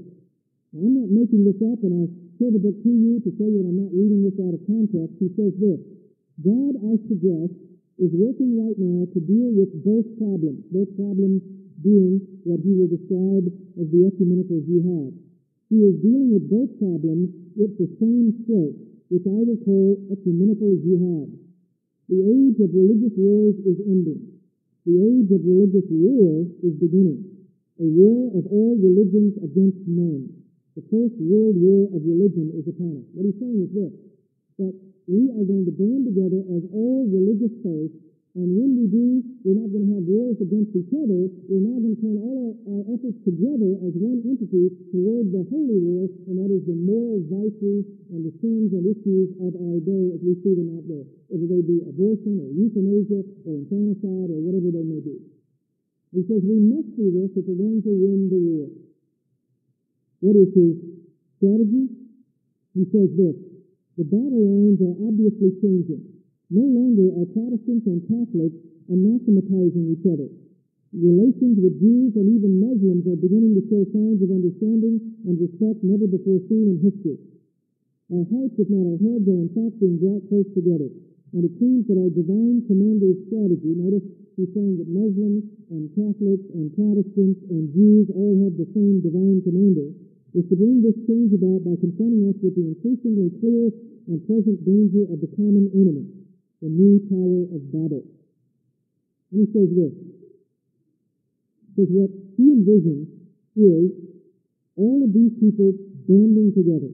Now, 0.71 0.87
I'm 0.87 0.95
not 0.95 1.11
making 1.11 1.43
this 1.43 1.59
up, 1.59 1.83
and 1.83 1.91
I 1.91 2.03
show 2.39 2.47
the 2.55 2.63
book 2.63 2.77
to 2.87 2.91
you 2.93 3.19
to 3.19 3.29
show 3.35 3.51
you 3.51 3.65
that 3.65 3.67
I'm 3.67 3.83
not 3.83 3.91
reading 3.91 4.23
this 4.23 4.39
out 4.39 4.55
of 4.55 4.63
context. 4.63 5.19
He 5.19 5.27
says 5.35 5.51
this, 5.59 5.81
God, 6.39 6.73
I 6.87 6.95
suggest, 7.11 7.66
is 7.97 8.13
working 8.13 8.61
right 8.61 8.77
now 8.77 9.09
to 9.09 9.19
deal 9.25 9.49
with 9.57 9.73
both 9.81 10.05
problems, 10.21 10.61
both 10.69 10.89
problems 10.93 11.41
being 11.81 12.21
what 12.45 12.61
he 12.61 12.73
will 12.77 12.89
describe 12.89 13.45
as 13.77 13.87
the 13.89 14.05
ecumenical 14.05 14.61
jihad. 14.65 15.13
He 15.69 15.81
is 15.81 15.97
dealing 15.99 16.31
with 16.37 16.45
both 16.45 16.71
problems 16.77 17.33
with 17.57 17.73
the 17.81 17.89
same 17.97 18.37
stroke, 18.45 18.77
which 19.09 19.25
I 19.25 19.39
will 19.41 19.61
call 19.65 19.97
ecumenical 20.13 20.77
jihad. 20.79 21.27
The 22.07 22.21
age 22.21 22.57
of 22.63 22.71
religious 22.71 23.17
wars 23.17 23.57
is 23.65 23.77
ending. 23.83 24.39
The 24.87 24.95
age 24.95 25.29
of 25.33 25.43
religious 25.43 25.89
war 25.91 26.47
is 26.63 26.73
beginning. 26.79 27.27
A 27.81 27.87
war 27.87 28.31
of 28.37 28.47
all 28.47 28.79
religions 28.79 29.35
against 29.43 29.83
men. 29.89 30.31
The 30.77 30.85
first 30.87 31.17
world 31.19 31.57
war 31.57 31.89
of 31.91 32.05
religion 32.05 32.53
is 32.55 32.63
upon 32.69 33.03
us. 33.03 33.07
What 33.11 33.25
he's 33.25 33.41
saying 33.41 33.59
is 33.67 33.71
this, 33.75 33.93
that 34.61 34.73
we 35.07 35.31
are 35.31 35.45
going 35.47 35.63
to 35.63 35.71
band 35.71 36.03
together 36.03 36.43
as 36.51 36.67
all 36.75 37.07
religious 37.07 37.55
faiths, 37.63 37.95
and 38.37 38.53
when 38.53 38.77
we 38.77 38.85
do, 38.85 39.25
we're 39.41 39.57
not 39.57 39.71
going 39.73 39.87
to 39.87 39.93
have 39.97 40.05
wars 40.05 40.37
against 40.37 40.69
each 40.77 40.93
other. 40.93 41.25
We're 41.49 41.65
now 41.65 41.81
going 41.81 41.97
to 41.97 42.01
turn 42.05 42.21
all 42.21 42.37
our, 42.37 42.53
our 42.69 42.83
efforts 42.93 43.17
together 43.25 43.81
as 43.81 43.97
one 43.97 44.21
entity 44.21 44.69
toward 44.93 45.33
the 45.33 45.41
holy 45.49 45.81
war, 45.81 46.05
and 46.29 46.37
that 46.37 46.53
is 46.53 46.61
the 46.69 46.77
moral 46.77 47.25
vices 47.25 47.87
and 48.13 48.21
the 48.21 48.33
sins 48.37 48.77
and 48.77 48.85
issues 48.85 49.33
of 49.41 49.57
our 49.57 49.81
day 49.81 50.13
as 50.13 50.21
we 50.21 50.37
see 50.45 50.53
them 50.53 50.69
out 50.77 50.85
there, 50.85 51.01
whether 51.33 51.49
they 51.49 51.65
be 51.65 51.81
abortion 51.87 52.37
or 52.37 52.53
euthanasia 52.53 53.25
or 53.47 53.57
infanticide 53.57 54.29
or 54.29 54.39
whatever 54.43 54.69
they 54.69 54.85
may 54.85 55.01
be. 55.01 55.17
He 56.13 56.21
says 56.29 56.45
we 56.45 56.61
must 56.61 56.93
do 56.93 57.09
this 57.09 57.31
if 57.41 57.43
we're 57.47 57.57
going 57.57 57.81
to 57.81 57.93
win 57.95 58.29
the 58.29 58.37
war. 58.37 58.69
What 60.21 60.37
is 60.37 60.53
his 60.53 60.77
strategy? 61.41 61.89
He 62.77 62.85
says 62.93 63.09
this, 63.17 63.46
the 63.97 64.05
battle 64.05 64.45
lines 64.45 64.77
are 64.85 64.97
obviously 65.09 65.57
changing. 65.57 66.05
No 66.53 66.61
longer 66.61 67.17
are 67.17 67.33
Protestants 67.33 67.89
and 67.89 68.05
Catholics 68.05 68.61
anathematizing 68.93 69.89
each 69.89 70.05
other. 70.05 70.29
Relations 70.93 71.59
with 71.59 71.81
Jews 71.81 72.13
and 72.15 72.29
even 72.29 72.61
Muslims 72.61 73.03
are 73.09 73.19
beginning 73.19 73.57
to 73.57 73.65
show 73.67 73.83
signs 73.91 74.21
of 74.21 74.31
understanding 74.31 75.01
and 75.27 75.35
respect 75.41 75.83
never 75.83 76.07
before 76.07 76.39
seen 76.47 76.71
in 76.71 76.79
history. 76.79 77.19
Our 78.13 78.23
hearts, 78.31 78.55
if 78.55 78.71
not 78.71 78.87
our 78.87 79.01
heads, 79.01 79.27
are 79.27 79.41
in 79.43 79.51
fact 79.51 79.81
being 79.83 79.99
brought 79.99 80.23
close 80.31 80.47
together. 80.55 80.87
And 81.35 81.43
it 81.43 81.57
seems 81.59 81.83
that 81.91 81.99
our 81.99 82.13
divine 82.13 82.63
commander's 82.71 83.19
strategy, 83.27 83.75
notice 83.75 84.05
he's 84.39 84.53
saying 84.55 84.79
that 84.79 84.87
Muslims 84.87 85.43
and 85.73 85.91
Catholics 85.91 86.47
and 86.55 86.71
Protestants 86.71 87.43
and 87.51 87.67
Jews 87.75 88.07
all 88.15 88.47
have 88.47 88.55
the 88.55 88.69
same 88.71 89.03
divine 89.03 89.43
commander, 89.43 89.91
is 90.37 90.45
to 90.53 90.55
bring 90.55 90.85
this 90.85 90.93
change 91.09 91.33
about 91.33 91.65
by 91.65 91.73
confronting 91.81 92.29
us 92.29 92.37
with 92.45 92.53
the 92.53 92.61
increasingly 92.61 93.33
clear 93.41 93.73
and 94.05 94.21
present 94.29 94.61
danger 94.61 95.09
of 95.09 95.17
the 95.17 95.31
common 95.33 95.65
enemy, 95.73 96.05
the 96.61 96.69
new 96.69 97.01
Tower 97.09 97.49
of 97.57 97.61
Babel. 97.73 98.05
And 99.33 99.37
he 99.41 99.45
says 99.49 99.69
this, 99.73 99.93
says 101.73 101.89
what 101.89 102.13
he 102.37 102.53
envisions 102.53 103.09
is 103.57 103.89
all 104.77 105.01
of 105.01 105.09
these 105.09 105.33
people 105.41 105.73
banding 106.05 106.53
together. 106.53 106.93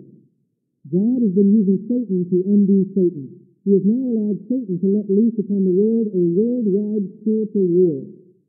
God 0.88 1.20
has 1.20 1.36
been 1.36 1.52
using 1.52 1.84
Satan 1.92 2.24
to 2.32 2.38
undo 2.48 2.88
Satan. 2.96 3.28
He 3.68 3.76
has 3.76 3.84
now 3.84 4.04
allowed 4.08 4.40
Satan 4.48 4.80
to 4.80 4.88
let 4.88 5.12
loose 5.12 5.36
upon 5.36 5.68
the 5.68 5.76
world 5.76 6.08
a 6.16 6.24
worldwide 6.32 7.12
spiritual 7.20 7.68
war, 7.68 8.08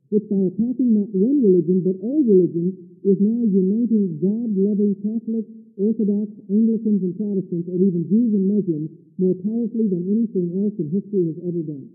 which 0.09 0.25
by 0.29 0.37
attacking 0.37 0.93
not 0.93 1.09
one 1.13 1.41
religion, 1.41 1.81
but 1.81 1.97
all 2.01 2.21
religions, 2.21 2.73
is 3.05 3.21
now 3.21 3.41
uniting 3.45 4.17
God-loving 4.17 4.97
Catholics, 5.05 5.49
Orthodox, 5.77 6.31
Anglicans, 6.49 7.05
and 7.05 7.13
Protestants, 7.13 7.67
and 7.69 7.79
even 7.81 8.07
Jews 8.09 8.33
and 8.33 8.49
Muslims 8.49 8.89
more 9.21 9.37
powerfully 9.45 9.87
than 9.91 10.09
anything 10.09 10.55
else 10.57 10.73
in 10.81 10.89
history 10.89 11.29
has 11.29 11.37
ever 11.45 11.61
done. 11.61 11.89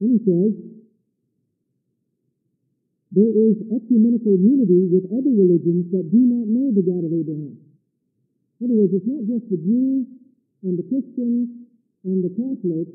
Then 0.00 0.16
he 0.16 0.20
says, 0.22 0.52
there 3.12 3.34
is 3.34 3.56
ecumenical 3.72 4.36
unity 4.38 4.86
with 4.86 5.10
other 5.10 5.32
religions 5.32 5.90
that 5.90 6.06
do 6.12 6.22
not 6.22 6.46
know 6.46 6.70
the 6.70 6.86
God 6.86 7.02
of 7.02 7.10
Abraham. 7.10 7.56
In 7.56 8.62
other 8.62 8.78
words, 8.78 8.94
it's 8.94 9.10
not 9.10 9.26
just 9.26 9.48
the 9.50 9.58
Jews 9.58 10.06
and 10.62 10.78
the 10.78 10.86
Christians 10.86 11.50
and 12.04 12.22
the 12.22 12.30
Catholics 12.30 12.94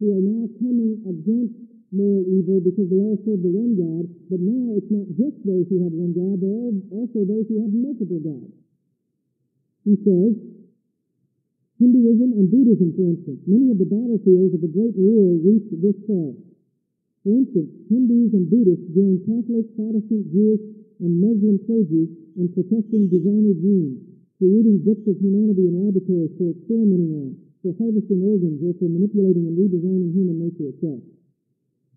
who 0.00 0.14
are 0.16 0.24
now 0.24 0.48
coming 0.56 1.04
against 1.04 1.67
moral 1.90 2.24
evil 2.28 2.60
because 2.60 2.88
they 2.92 3.00
all 3.00 3.16
serve 3.24 3.40
the 3.40 3.52
one 3.52 3.74
God, 3.76 4.04
but 4.28 4.40
now 4.40 4.76
it's 4.76 4.92
not 4.92 5.08
just 5.16 5.36
those 5.44 5.64
who 5.72 5.84
have 5.84 5.94
one 5.94 6.12
God, 6.12 6.36
but 6.40 6.52
also 6.92 7.24
those 7.24 7.48
who 7.48 7.64
have 7.64 7.72
multiple 7.72 8.20
gods. 8.20 8.52
He 9.88 9.96
says, 10.04 10.36
Hinduism 11.78 12.34
and 12.34 12.50
Buddhism, 12.50 12.90
for 12.98 13.06
instance, 13.06 13.40
many 13.46 13.70
of 13.70 13.78
the 13.78 13.86
battlefields 13.86 14.52
of 14.52 14.60
the 14.60 14.72
Great 14.74 14.98
War 14.98 15.38
reached 15.40 15.70
this 15.78 15.94
far. 16.10 16.34
For 17.22 17.32
instance, 17.38 17.70
Hindus 17.86 18.34
and 18.34 18.50
Buddhists 18.50 18.90
joined 18.94 19.22
Catholic, 19.26 19.68
Protestant, 19.78 20.26
Jewish, 20.34 20.64
and 20.98 21.22
Muslim 21.22 21.62
clergy 21.64 22.10
in 22.34 22.46
protecting 22.50 23.06
designer 23.06 23.54
genes, 23.54 24.02
creating 24.42 24.82
bits 24.82 25.06
of 25.06 25.18
humanity 25.22 25.70
in 25.70 25.78
laboratories 25.78 26.34
for 26.34 26.50
experimenting 26.50 27.14
on, 27.14 27.30
for 27.62 27.74
harvesting 27.78 28.22
organs, 28.26 28.58
or 28.60 28.74
for 28.82 28.90
manipulating 28.90 29.46
and 29.46 29.54
redesigning 29.54 30.10
human 30.14 30.38
nature 30.42 30.74
itself. 30.74 31.02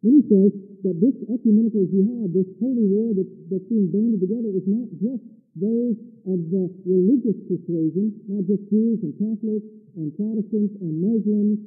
Then 0.02 0.18
he 0.18 0.24
says 0.26 0.52
that 0.82 0.98
this 0.98 1.14
ecumenical 1.30 1.86
jihad, 1.86 2.34
this 2.34 2.50
holy 2.58 2.90
war 2.90 3.14
that's, 3.14 3.30
being 3.70 3.94
banded 3.94 4.20
together, 4.22 4.50
is 4.50 4.66
not 4.66 4.90
just 4.98 5.22
those 5.54 5.94
of 6.26 6.40
the 6.50 6.66
religious 6.90 7.38
persuasion, 7.46 8.18
not 8.26 8.42
just 8.50 8.66
Jews 8.74 8.98
and 9.06 9.14
Catholics 9.22 9.68
and 9.96 10.10
Protestants 10.18 10.74
and 10.82 10.94
Muslims 11.02 11.60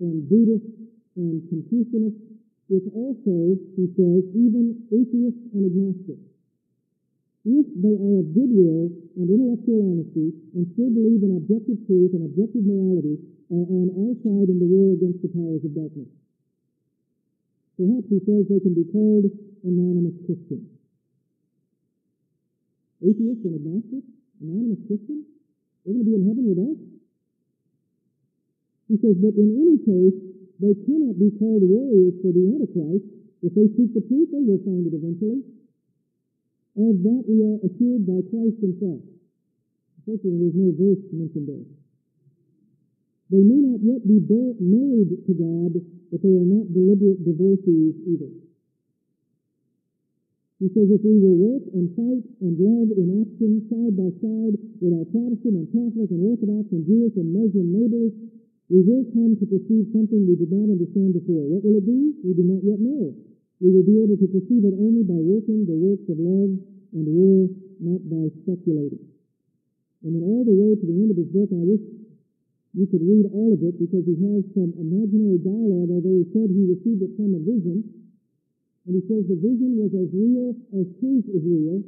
and 0.00 0.16
Buddhists 0.30 0.72
and 1.16 1.44
Confucianists. 1.52 2.24
It's 2.68 2.88
also, 2.92 3.56
he 3.76 3.88
says, 3.96 4.22
even 4.32 4.88
atheists 4.92 5.44
and 5.52 5.62
agnostics. 5.68 6.24
If 7.48 7.66
they 7.80 7.96
are 7.96 8.16
of 8.20 8.28
goodwill 8.36 8.92
and 9.16 9.26
intellectual 9.28 9.92
honesty 9.92 10.36
and 10.52 10.68
still 10.72 10.92
believe 10.92 11.24
in 11.24 11.36
objective 11.36 11.80
truth 11.88 12.12
and 12.12 12.28
objective 12.28 12.64
morality, 12.64 13.16
are 13.48 13.66
on 13.72 13.88
our 13.88 14.14
side 14.20 14.52
in 14.52 14.60
the 14.60 14.68
war 14.68 14.92
against 14.92 15.24
the 15.24 15.32
powers 15.32 15.64
of 15.64 15.72
darkness. 15.72 16.12
Perhaps 17.78 18.10
he 18.10 18.18
says 18.26 18.50
they 18.50 18.58
can 18.58 18.74
be 18.74 18.90
called 18.90 19.30
anonymous 19.62 20.18
Christians. 20.26 20.66
Atheists 22.98 23.46
and 23.46 23.54
agnostics, 23.54 24.10
anonymous 24.42 24.82
Christians, 24.90 25.22
they're 25.86 25.94
going 25.94 26.02
to 26.02 26.10
be 26.10 26.18
in 26.18 26.26
heaven 26.26 26.44
with 26.50 26.58
us? 26.58 26.78
He 28.90 28.98
says, 28.98 29.14
but 29.22 29.38
in 29.38 29.54
any 29.54 29.78
case, 29.86 30.18
they 30.58 30.74
cannot 30.74 31.22
be 31.22 31.30
called 31.38 31.62
warriors 31.62 32.18
for 32.18 32.34
the 32.34 32.50
Antichrist. 32.50 33.06
If 33.46 33.54
they 33.54 33.70
seek 33.78 33.94
the 33.94 34.02
truth, 34.10 34.34
they 34.34 34.42
will 34.42 34.58
find 34.66 34.82
it 34.82 34.98
eventually. 34.98 35.46
Of 36.74 36.98
that 37.06 37.22
we 37.30 37.46
are 37.46 37.62
assured 37.62 38.02
by 38.10 38.26
Christ 38.26 38.58
himself. 38.58 39.06
Unfortunately, 40.02 40.50
there's 40.50 40.58
no 40.58 40.70
verse 40.74 41.02
mentioned 41.14 41.46
there. 41.46 41.66
They 43.30 43.44
may 43.46 43.60
not 43.70 43.78
yet 43.86 44.02
be 44.02 44.18
married 44.58 45.14
to 45.30 45.32
God, 45.38 45.72
but 46.10 46.20
they 46.24 46.34
are 46.34 46.48
not 46.48 46.68
deliberate 46.72 47.20
divorcees 47.24 47.94
either. 48.08 48.32
He 50.58 50.66
says 50.74 50.90
if 50.90 51.06
we 51.06 51.22
will 51.22 51.38
work 51.38 51.64
and 51.70 51.86
fight 51.94 52.24
and 52.42 52.58
love 52.58 52.90
in 52.90 53.22
action 53.22 53.62
side 53.70 53.94
by 53.94 54.10
side 54.18 54.58
with 54.82 54.90
our 54.90 55.06
Protestant 55.06 55.54
and 55.54 55.68
Catholic 55.70 56.10
and 56.10 56.22
Orthodox 56.26 56.66
and 56.74 56.82
Jewish 56.82 57.14
and 57.14 57.30
Muslim 57.30 57.70
neighbors, 57.70 58.10
we 58.66 58.82
will 58.82 59.06
come 59.14 59.38
to 59.38 59.46
perceive 59.46 59.86
something 59.94 60.26
we 60.26 60.34
did 60.34 60.50
not 60.50 60.66
understand 60.66 61.14
before. 61.14 61.46
What 61.46 61.62
will 61.62 61.78
it 61.78 61.86
be? 61.86 62.10
We 62.26 62.34
do 62.34 62.42
not 62.42 62.66
yet 62.66 62.82
know. 62.82 63.14
We 63.62 63.70
will 63.70 63.86
be 63.86 64.02
able 64.02 64.18
to 64.18 64.28
perceive 64.28 64.66
it 64.66 64.74
only 64.74 65.06
by 65.06 65.18
working 65.22 65.62
the 65.62 65.78
works 65.78 66.10
of 66.10 66.18
love 66.18 66.52
and 66.90 67.06
war, 67.06 67.46
not 67.78 68.02
by 68.10 68.26
speculating. 68.42 69.08
And 70.02 70.14
then 70.14 70.26
all 70.26 70.42
the 70.42 70.58
way 70.58 70.74
to 70.74 70.84
the 70.84 70.94
end 70.94 71.10
of 71.14 71.18
his 71.22 71.30
book, 71.30 71.54
I 71.54 71.62
wish 71.62 71.82
you 72.76 72.84
could 72.86 73.00
read 73.00 73.24
all 73.32 73.56
of 73.56 73.60
it 73.64 73.80
because 73.80 74.04
he 74.04 74.16
has 74.20 74.44
some 74.52 74.76
imaginary 74.76 75.40
dialogue, 75.40 75.88
although 75.88 76.18
he 76.20 76.26
said 76.36 76.52
he 76.52 76.68
received 76.68 77.00
it 77.00 77.16
from 77.16 77.32
a 77.32 77.40
vision. 77.40 77.80
And 78.84 78.92
he 78.92 79.02
says 79.08 79.24
the 79.28 79.40
vision 79.40 79.80
was 79.80 79.92
as 79.96 80.08
real 80.12 80.52
as 80.76 80.84
truth 81.00 81.26
is 81.32 81.44
real, 81.44 81.80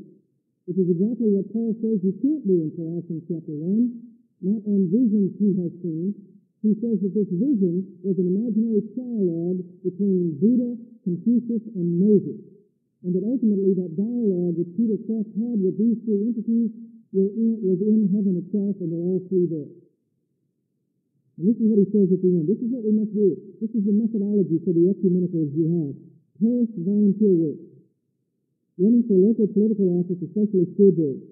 which 0.64 0.80
is 0.80 0.88
exactly 0.88 1.28
what 1.32 1.52
Paul 1.52 1.76
says 1.84 2.00
you 2.00 2.16
can't 2.20 2.44
do 2.48 2.64
in 2.64 2.72
Colossians 2.76 3.24
chapter 3.28 3.52
1. 3.52 4.40
Not 4.40 4.60
on 4.64 4.88
visions 4.88 5.36
he 5.36 5.52
has 5.60 5.72
seen, 5.84 6.16
he 6.64 6.72
says 6.80 6.96
that 7.00 7.12
this 7.12 7.28
vision 7.28 8.00
was 8.00 8.16
an 8.20 8.28
imaginary 8.28 8.84
dialogue 8.96 9.60
between 9.84 10.36
Buddha, 10.40 10.76
Confucius, 11.04 11.64
and 11.76 12.00
Moses, 12.00 12.40
and 13.04 13.16
that 13.16 13.24
ultimately 13.24 13.72
that 13.76 13.96
dialogue 13.96 14.56
that 14.60 14.68
Peter 14.76 14.96
Kreeft 15.08 15.32
had 15.36 15.56
with 15.60 15.76
these 15.76 16.00
three 16.04 16.24
entities 16.24 16.72
in, 17.12 17.56
was 17.64 17.80
in 17.80 18.12
heaven 18.12 18.40
itself, 18.40 18.76
and 18.80 18.92
they're 18.92 19.04
all 19.08 19.24
three 19.28 19.48
there. 19.48 19.72
And 21.40 21.48
this 21.48 21.56
is 21.56 21.72
what 21.72 21.80
he 21.80 21.88
says 21.88 22.12
at 22.12 22.20
the 22.20 22.36
end. 22.36 22.44
This 22.44 22.60
is 22.60 22.68
what 22.68 22.84
we 22.84 22.92
must 22.92 23.16
do. 23.16 23.32
This 23.64 23.72
is 23.72 23.80
the 23.88 23.96
methodology 23.96 24.60
for 24.60 24.76
the 24.76 24.92
ecumenical 24.92 25.48
jihad. 25.48 25.96
Parish 26.36 26.68
volunteer 26.76 27.32
work. 27.32 27.60
Running 28.76 29.08
for 29.08 29.16
local 29.16 29.48
political 29.48 29.88
office, 30.04 30.20
especially 30.20 30.68
school 30.76 30.92
boards. 30.92 31.24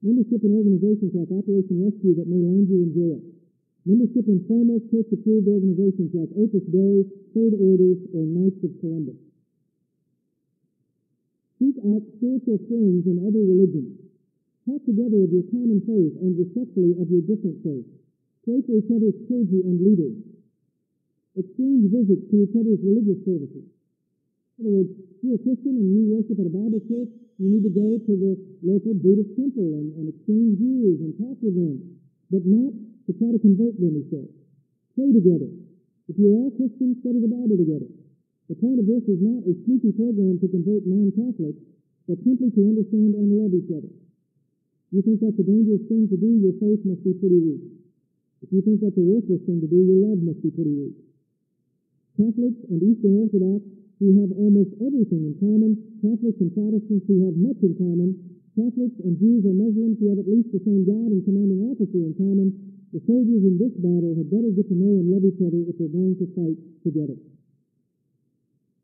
Membership 0.00 0.40
in 0.48 0.56
organizations 0.56 1.12
like 1.12 1.28
Operation 1.28 1.76
Rescue 1.76 2.16
that 2.16 2.24
may 2.24 2.40
land 2.40 2.72
you 2.72 2.88
in 2.88 2.90
jail. 2.96 3.20
Membership 3.84 4.32
in 4.32 4.48
formal 4.48 4.80
church-approved 4.88 5.44
organizations 5.44 6.08
like 6.16 6.32
Opus 6.40 6.64
Dei, 6.72 7.04
Third 7.36 7.52
Orders, 7.60 8.00
or 8.16 8.24
Knights 8.24 8.64
of 8.64 8.72
Columbus. 8.80 9.20
Seek 11.60 11.76
out 11.84 12.00
spiritual 12.16 12.64
friends 12.64 13.04
in 13.04 13.28
other 13.28 13.44
religions. 13.44 14.08
Talk 14.64 14.80
together 14.88 15.20
of 15.20 15.28
your 15.28 15.44
common 15.52 15.84
faith 15.84 16.16
and 16.16 16.32
respectfully 16.40 16.96
of 16.96 17.12
your 17.12 17.20
different 17.28 17.60
faith. 17.60 17.99
Pray 18.50 18.66
for 18.66 18.82
each 18.82 18.90
other's 18.90 19.14
clergy 19.30 19.62
and 19.62 19.78
leaders. 19.78 20.18
Exchange 21.38 21.86
visits 21.86 22.26
to 22.34 22.36
each 22.42 22.54
other's 22.58 22.82
religious 22.82 23.22
services. 23.22 23.62
In 24.58 24.66
other 24.66 24.74
words, 24.74 24.90
if 24.90 25.22
you're 25.22 25.38
a 25.38 25.44
Christian 25.46 25.78
and 25.78 25.86
you 25.94 26.18
worship 26.18 26.34
at 26.34 26.50
a 26.50 26.54
Bible 26.58 26.82
church, 26.90 27.14
you 27.38 27.46
need 27.46 27.62
to 27.62 27.70
go 27.70 28.02
to 28.02 28.12
the 28.18 28.34
local 28.66 28.98
Buddhist 28.98 29.38
temple 29.38 29.70
and, 29.78 29.94
and 30.02 30.10
exchange 30.10 30.58
views 30.58 30.98
and 30.98 31.14
talk 31.22 31.38
with 31.38 31.54
them, 31.54 31.78
but 32.34 32.42
not 32.42 32.74
to 33.06 33.14
try 33.22 33.30
to 33.30 33.38
convert 33.38 33.78
them, 33.78 33.94
he 34.02 34.04
says. 34.10 34.26
Pray 34.98 35.14
together. 35.14 35.46
If 36.10 36.18
you're 36.18 36.34
all 36.34 36.50
Christians, 36.50 36.98
study 37.06 37.22
the 37.22 37.30
Bible 37.30 37.54
together. 37.54 37.86
The 38.50 38.58
point 38.58 38.82
of 38.82 38.90
this 38.90 39.06
is 39.06 39.22
not 39.22 39.46
a 39.46 39.54
sneaky 39.62 39.94
program 39.94 40.42
to 40.42 40.50
convert 40.50 40.90
non-Catholics, 40.90 41.62
but 42.10 42.18
simply 42.26 42.50
to 42.50 42.66
understand 42.66 43.14
and 43.14 43.30
love 43.30 43.54
each 43.54 43.70
other. 43.70 43.94
You 44.90 45.06
think 45.06 45.22
that's 45.22 45.38
a 45.38 45.46
dangerous 45.46 45.86
thing 45.86 46.10
to 46.10 46.18
do, 46.18 46.42
your 46.42 46.58
faith 46.58 46.82
must 46.82 47.06
be 47.06 47.14
pretty 47.14 47.38
weak. 47.38 47.78
If 48.40 48.48
you 48.52 48.64
think 48.64 48.80
that's 48.80 48.96
a 48.96 49.04
worthless 49.04 49.44
thing 49.44 49.60
to 49.60 49.68
do, 49.68 49.78
your 49.84 50.00
love 50.08 50.20
must 50.24 50.40
be 50.40 50.48
pretty 50.48 50.72
weak. 50.72 50.96
Catholics 52.16 52.60
and 52.72 52.80
Eastern 52.80 53.20
Orthodox 53.20 53.64
who 54.00 54.16
have 54.16 54.32
almost 54.32 54.72
everything 54.80 55.28
in 55.28 55.36
common, 55.36 55.76
Catholics 56.00 56.40
and 56.40 56.48
Protestants 56.56 57.04
who 57.04 57.28
have 57.28 57.36
much 57.36 57.60
in 57.60 57.76
common, 57.76 58.16
Catholics 58.56 58.96
and 59.04 59.20
Jews 59.20 59.44
or 59.44 59.52
Muslims 59.52 60.00
who 60.00 60.08
have 60.08 60.20
at 60.20 60.28
least 60.28 60.48
the 60.56 60.64
same 60.64 60.88
God 60.88 61.12
and 61.12 61.20
commanding 61.20 61.68
officer 61.68 62.00
in 62.00 62.16
common, 62.16 62.48
the 62.96 63.00
soldiers 63.04 63.44
in 63.44 63.60
this 63.60 63.76
battle 63.76 64.16
had 64.16 64.32
better 64.32 64.50
get 64.56 64.66
to 64.72 64.76
know 64.76 64.98
and 64.98 65.12
love 65.12 65.22
each 65.22 65.38
other 65.44 65.60
if 65.68 65.76
they're 65.76 65.92
going 65.92 66.16
to 66.16 66.26
fight 66.32 66.58
together. 66.82 67.16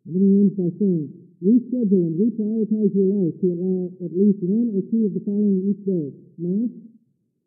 And 0.04 0.10
then 0.14 0.22
he 0.22 0.32
ends 0.36 0.54
by 0.54 0.70
saying, 0.78 1.10
reschedule 1.42 2.06
and 2.06 2.14
reprioritize 2.14 2.92
your 2.94 3.08
life 3.10 3.34
to 3.40 3.46
allow 3.56 3.90
at 4.04 4.12
least 4.14 4.38
one 4.44 4.70
or 4.76 4.84
two 4.86 5.10
of 5.10 5.12
the 5.16 5.24
following 5.26 5.64
each 5.66 5.82
day. 5.82 6.12
Mass, 6.38 6.70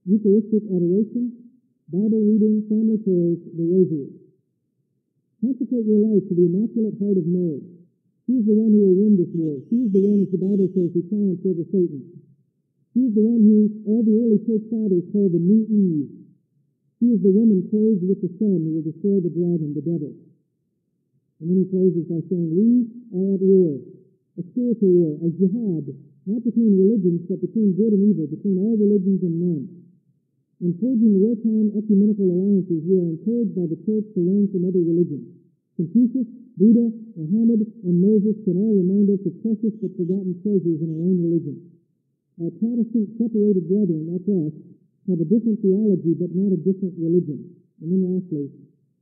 Eucharistic 0.09 0.67
adoration, 0.67 1.48
Bible 1.89 2.21
reading, 2.21 2.69
family 2.69 3.01
prayers, 3.01 3.41
the 3.49 3.65
rosary. 3.65 4.13
Consecrate 5.41 5.89
your 5.89 6.05
life 6.05 6.21
to 6.29 6.37
the 6.37 6.45
Immaculate 6.45 6.93
Heart 7.01 7.17
of 7.17 7.25
Mary. 7.25 7.65
She 8.29 8.37
is 8.37 8.45
the 8.45 8.53
one 8.53 8.69
who 8.69 8.81
will 8.85 8.97
win 9.01 9.17
this 9.17 9.33
war. 9.33 9.57
She 9.73 9.89
is 9.89 9.89
the 9.89 10.05
one, 10.05 10.21
as 10.21 10.29
the 10.29 10.37
Bible 10.37 10.69
says, 10.69 10.93
who 10.93 11.01
triumphs 11.09 11.41
over 11.49 11.65
Satan. 11.65 12.21
She 12.93 13.09
is 13.09 13.17
the 13.17 13.25
one 13.25 13.41
who 13.41 13.57
all 13.89 14.05
the 14.05 14.21
early 14.21 14.37
church 14.45 14.69
fathers 14.69 15.01
called 15.09 15.33
the 15.33 15.41
New 15.41 15.65
Eve, 15.65 16.13
She 17.01 17.09
is 17.09 17.25
the 17.25 17.33
woman 17.33 17.65
clothed 17.73 18.05
with 18.05 18.21
the 18.21 18.37
sun 18.37 18.69
who 18.69 18.71
will 18.77 18.85
destroy 18.85 19.17
the 19.25 19.33
dragon, 19.33 19.73
the 19.73 19.81
devil. 19.81 20.13
And 21.41 21.49
then 21.49 21.57
he 21.57 21.73
closes 21.73 22.05
by 22.05 22.21
saying, 22.29 22.53
we 22.53 22.85
are 23.17 23.33
at 23.33 23.41
war, 23.41 23.81
a 24.37 24.45
spiritual 24.53 24.93
war, 24.93 25.13
a 25.25 25.29
jihad, 25.33 25.89
not 26.29 26.45
between 26.45 26.77
religions, 26.77 27.25
but 27.25 27.41
between 27.41 27.73
good 27.73 27.97
and 27.97 28.13
evil, 28.13 28.29
between 28.29 28.61
all 28.61 28.77
religions 28.77 29.25
and 29.25 29.41
men. 29.41 29.88
In 30.59 30.75
forging 30.75 31.15
the 31.15 31.23
wartime 31.23 31.71
ecumenical 31.71 32.27
alliances, 32.27 32.83
we 32.83 32.99
are 32.99 33.07
encouraged 33.07 33.55
by 33.55 33.63
the 33.63 33.79
church 33.87 34.03
to 34.11 34.19
learn 34.19 34.51
from 34.51 34.67
other 34.67 34.83
religions. 34.83 35.31
Confucius, 35.79 36.27
Buddha, 36.59 36.91
Muhammad, 37.15 37.63
and 37.87 37.95
Moses 38.03 38.35
can 38.43 38.59
all 38.59 38.75
remind 38.75 39.07
us 39.07 39.23
of 39.23 39.39
precious 39.39 39.71
but 39.79 39.95
forgotten 39.95 40.35
treasures 40.43 40.83
in 40.83 40.91
our 40.91 40.99
own 40.99 41.23
religion. 41.23 41.63
Our 42.43 42.51
Protestant 42.59 43.07
separated 43.15 43.71
brethren, 43.71 44.11
that's 44.11 44.27
us, 44.27 44.51
have 45.07 45.23
a 45.23 45.31
different 45.31 45.63
theology 45.63 46.11
but 46.19 46.35
not 46.35 46.51
a 46.51 46.59
different 46.59 46.99
religion. 46.99 47.39
And 47.79 47.95
then 47.95 48.03
lastly, 48.03 48.51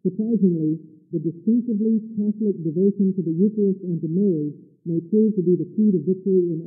surprisingly, 0.06 0.78
the 1.10 1.26
distinctively 1.26 2.06
Catholic 2.22 2.54
devotion 2.62 3.18
to 3.18 3.26
the 3.26 3.34
Eucharist 3.34 3.82
and 3.82 3.98
to 4.06 4.10
Mary 4.14 4.54
may 4.86 5.02
prove 5.10 5.34
to 5.34 5.42
be 5.42 5.58
the 5.58 5.66
key 5.74 5.90
to 5.90 6.06
victory 6.06 6.54
in 6.54 6.62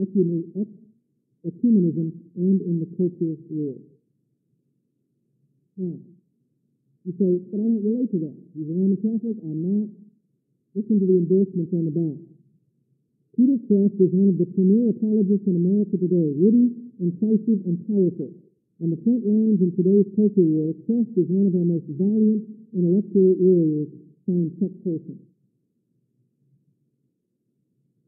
ecumenism 1.47 2.11
and 2.35 2.59
in 2.59 2.83
the 2.83 2.91
culture 2.99 3.39
war. 3.55 3.79
You 5.81 7.13
say, 7.17 7.41
but 7.49 7.57
I 7.57 7.65
don't 7.65 7.81
relate 7.81 8.13
to 8.13 8.21
that. 8.29 8.37
He's 8.53 8.69
a 8.69 8.77
Roman 8.77 9.01
Catholic. 9.01 9.41
I'm 9.41 9.65
not. 9.65 9.89
Listen 10.77 11.01
to 11.01 11.07
the 11.09 11.17
endorsements 11.17 11.73
on 11.73 11.89
the 11.89 11.95
back. 11.97 12.21
Peter 13.33 13.57
Kreeft 13.65 13.97
is 13.97 14.13
one 14.13 14.29
of 14.29 14.37
the 14.37 14.45
premier 14.53 14.93
apologists 14.93 15.49
in 15.49 15.57
America 15.57 15.97
today, 15.97 16.37
witty, 16.37 16.69
incisive, 17.01 17.65
and 17.65 17.81
powerful. 17.89 18.29
On 18.85 18.93
the 18.93 19.01
front 19.01 19.25
lines 19.25 19.65
in 19.65 19.73
today's 19.73 20.05
culture 20.13 20.45
war, 20.45 20.77
Kreeft 20.85 21.17
is 21.17 21.33
one 21.33 21.49
of 21.49 21.57
our 21.57 21.65
most 21.65 21.89
valiant 21.97 22.45
intellectual 22.77 23.41
warriors, 23.41 23.89
signed 24.29 24.53
Chuck 24.61 24.77
Colson. 24.85 25.17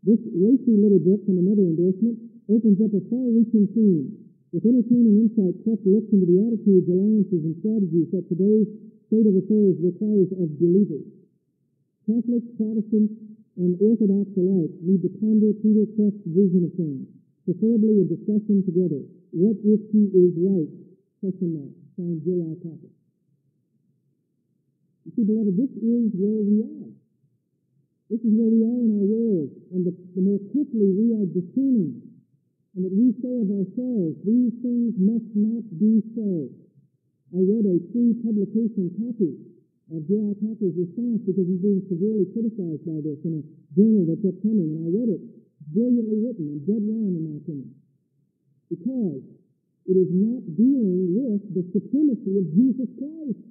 This 0.05 0.21
racy 0.29 0.77
little 0.77 1.01
book 1.01 1.25
from 1.25 1.41
another 1.41 1.65
endorsement, 1.73 2.21
opens 2.53 2.85
up 2.85 2.93
a 2.93 3.01
far-reaching 3.09 3.65
theme 3.73 4.22
with 4.53 4.69
entertaining 4.69 5.17
insight, 5.25 5.57
Kreeft 5.65 5.81
looks 5.89 6.13
into 6.13 6.29
the 6.29 6.45
attitudes, 6.45 6.85
alliances, 6.85 7.41
and 7.41 7.57
strategies 7.65 8.13
that 8.13 8.29
today's 8.29 8.69
state 9.09 9.25
of 9.25 9.33
affairs 9.33 9.81
requires 9.81 10.29
of 10.37 10.53
believers. 10.61 11.09
Catholics, 12.05 12.53
Protestants, 12.61 13.17
and 13.57 13.81
Orthodox 13.81 14.29
alike 14.37 14.77
need 14.85 15.01
to 15.01 15.11
ponder 15.25 15.57
Peter 15.57 15.89
Kreeft's 15.97 16.29
vision 16.29 16.69
of 16.69 16.73
things, 16.77 17.09
preferably 17.49 18.05
in 18.05 18.13
discussion 18.13 18.61
together. 18.69 19.01
What 19.33 19.57
if 19.65 19.81
he 19.89 20.13
is 20.13 20.37
right? 20.37 20.69
Question 21.25 21.57
mark. 21.57 21.73
Signed 21.97 22.21
J.I. 22.21 22.53
Packer. 22.61 22.93
You 25.09 25.11
see, 25.17 25.25
beloved, 25.25 25.57
this 25.57 25.73
is 25.81 26.13
where 26.13 26.41
we 26.45 26.61
are. 26.61 26.93
This 28.13 28.21
is 28.21 28.33
where 28.37 28.53
we 28.53 28.61
are 28.69 28.81
in 28.85 28.91
our 29.01 29.07
world. 29.09 29.49
And 29.73 29.89
the, 29.89 29.97
the 30.13 30.21
more 30.21 30.41
quickly 30.53 30.93
we 30.93 31.17
are 31.17 31.25
discerning 31.25 32.12
and 32.73 32.81
that 32.89 32.95
we 32.95 33.13
say 33.21 33.35
of 33.45 33.49
ourselves, 33.53 34.17
these 34.25 34.55
things 34.65 34.97
must 34.97 35.29
not 35.37 35.65
be 35.77 36.01
so. 36.17 36.49
I 37.37 37.41
read 37.45 37.65
a 37.69 37.77
pre-publication 37.93 38.93
copy 38.97 39.33
of 39.93 40.01
J.I. 40.09 40.33
Packer's 40.41 40.77
response 40.77 41.21
because 41.29 41.45
he's 41.45 41.61
being 41.61 41.85
severely 41.89 42.25
criticized 42.33 42.85
by 42.89 43.01
this 43.05 43.21
in 43.29 43.41
a 43.41 43.43
journal 43.77 44.09
that 44.09 44.25
kept 44.25 44.41
coming, 44.41 44.73
and 44.73 44.81
I 44.85 44.89
read 44.89 45.11
it. 45.13 45.23
Brilliantly 45.73 46.19
written 46.25 46.49
and 46.49 46.61
dead 46.65 46.81
wrong 46.85 47.13
in 47.13 47.23
my 47.25 47.37
opinion. 47.41 47.73
Because 48.73 49.25
it 49.85 49.97
is 49.97 50.11
not 50.13 50.41
dealing 50.57 51.13
with 51.13 51.43
the 51.53 51.65
supremacy 51.77 52.33
of 52.41 52.45
Jesus 52.57 52.89
Christ. 52.97 53.43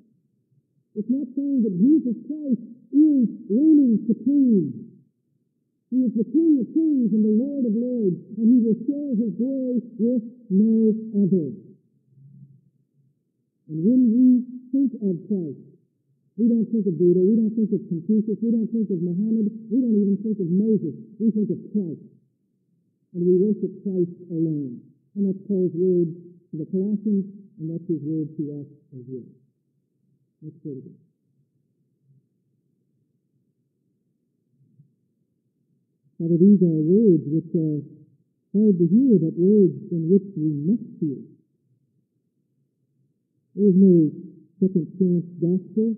It's 0.98 1.10
not 1.14 1.30
saying 1.38 1.62
that 1.66 1.74
Jesus 1.78 2.18
Christ 2.26 2.62
is 2.90 3.26
reigning 3.50 4.02
supreme. 4.10 4.92
He 5.92 6.08
is 6.08 6.16
the 6.16 6.24
King 6.24 6.64
of 6.64 6.72
kings 6.72 7.12
and 7.12 7.20
the 7.20 7.36
Lord 7.36 7.68
of 7.68 7.76
lords, 7.76 8.16
and 8.40 8.48
he 8.48 8.64
will 8.64 8.80
share 8.88 9.12
his 9.12 9.36
glory 9.36 9.84
with 10.00 10.24
no 10.48 10.96
other. 11.20 11.52
And 13.68 13.78
when 13.84 14.02
we 14.08 14.48
think 14.72 14.96
of 15.04 15.20
Christ, 15.28 15.68
we 16.40 16.48
don't 16.48 16.64
think 16.72 16.88
of 16.88 16.96
Buddha, 16.96 17.20
we 17.20 17.36
don't 17.36 17.52
think 17.60 17.76
of 17.76 17.84
Confucius, 17.92 18.40
we 18.40 18.56
don't 18.56 18.72
think 18.72 18.88
of 18.88 19.04
Muhammad, 19.04 19.52
we 19.68 19.84
don't 19.84 20.00
even 20.00 20.16
think 20.24 20.40
of 20.40 20.48
Moses. 20.48 20.96
We 21.20 21.28
think 21.36 21.52
of 21.52 21.60
Christ. 21.76 22.08
And 23.12 23.28
we 23.28 23.36
worship 23.36 23.84
Christ 23.84 24.16
alone. 24.32 24.80
And 25.20 25.28
that's 25.28 25.44
Paul's 25.44 25.76
word 25.76 26.08
to 26.08 26.56
the 26.56 26.72
Colossians, 26.72 27.28
and 27.60 27.68
that's 27.68 27.84
his 27.84 28.00
word 28.00 28.32
to 28.40 28.44
us 28.64 28.70
as 28.96 29.04
well. 29.12 29.28
Let's 30.40 30.56
pray 30.64 30.80
together. 30.80 31.11
Father, 36.22 36.38
these 36.38 36.62
are 36.62 36.82
words 36.86 37.26
which 37.34 37.50
are 37.58 37.82
hard 38.54 38.78
to 38.78 38.86
hear, 38.86 39.18
but 39.18 39.34
words 39.34 39.74
in 39.90 40.06
which 40.06 40.30
we 40.38 40.54
must 40.70 40.86
hear. 41.02 41.18
There 43.58 43.66
is 43.66 43.74
no 43.74 44.14
second 44.62 44.86
chance 45.02 45.26
gospel. 45.42 45.98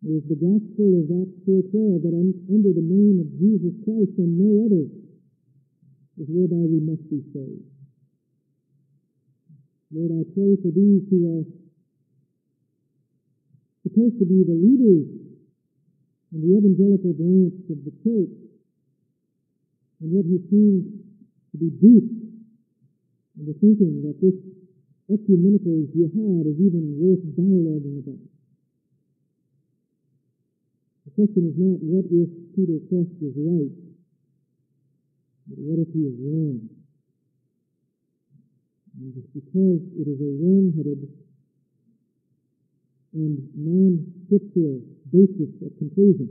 There 0.00 0.16
is 0.16 0.24
the 0.24 0.40
gospel 0.40 0.88
of 1.04 1.20
Acts 1.20 1.36
4.12 1.44 2.00
that 2.00 2.16
under 2.16 2.72
the 2.72 2.80
name 2.80 3.20
of 3.20 3.28
Jesus 3.36 3.76
Christ 3.84 4.16
and 4.16 4.32
no 4.40 4.64
other 4.64 4.88
is 4.88 6.28
whereby 6.32 6.64
we 6.64 6.80
must 6.80 7.04
be 7.12 7.20
saved. 7.36 7.68
Lord, 9.92 10.16
I 10.16 10.24
pray 10.32 10.56
for 10.64 10.72
these 10.72 11.04
who 11.12 11.28
are 11.28 11.44
supposed 13.84 14.16
to 14.16 14.24
be 14.24 14.48
the 14.48 14.56
leaders 14.56 15.19
in 16.32 16.38
the 16.40 16.50
evangelical 16.58 17.12
branch 17.12 17.58
of 17.70 17.78
the 17.82 17.94
church, 18.06 18.34
and 20.00 20.08
yet 20.14 20.24
he 20.24 20.38
seems 20.48 20.86
to 21.50 21.56
be 21.58 21.70
deep 21.82 22.06
in 23.38 23.44
the 23.46 23.56
thinking 23.58 24.02
that 24.06 24.14
this 24.22 24.38
ecumenical 25.10 25.90
jihad 25.90 26.46
is 26.46 26.58
even 26.62 26.94
worth 27.02 27.24
dialoguing 27.34 27.98
about. 27.98 28.22
The 31.06 31.10
question 31.18 31.50
is 31.50 31.56
not 31.58 31.82
what 31.82 32.06
if 32.06 32.30
Peter 32.54 32.78
Kreeft 32.86 33.18
is 33.18 33.34
right, 33.34 33.74
but 35.50 35.58
what 35.58 35.82
if 35.82 35.90
he 35.90 36.06
is 36.06 36.14
wrong? 36.22 36.70
And 39.00 39.14
it's 39.18 39.32
because 39.34 39.82
it 39.98 40.06
is 40.06 40.20
a 40.22 40.30
wrong-headed 40.38 41.10
and 43.14 43.36
non-scriptural 43.56 44.80
basis 45.12 45.50
of 45.62 45.74
conclusion. 45.78 46.30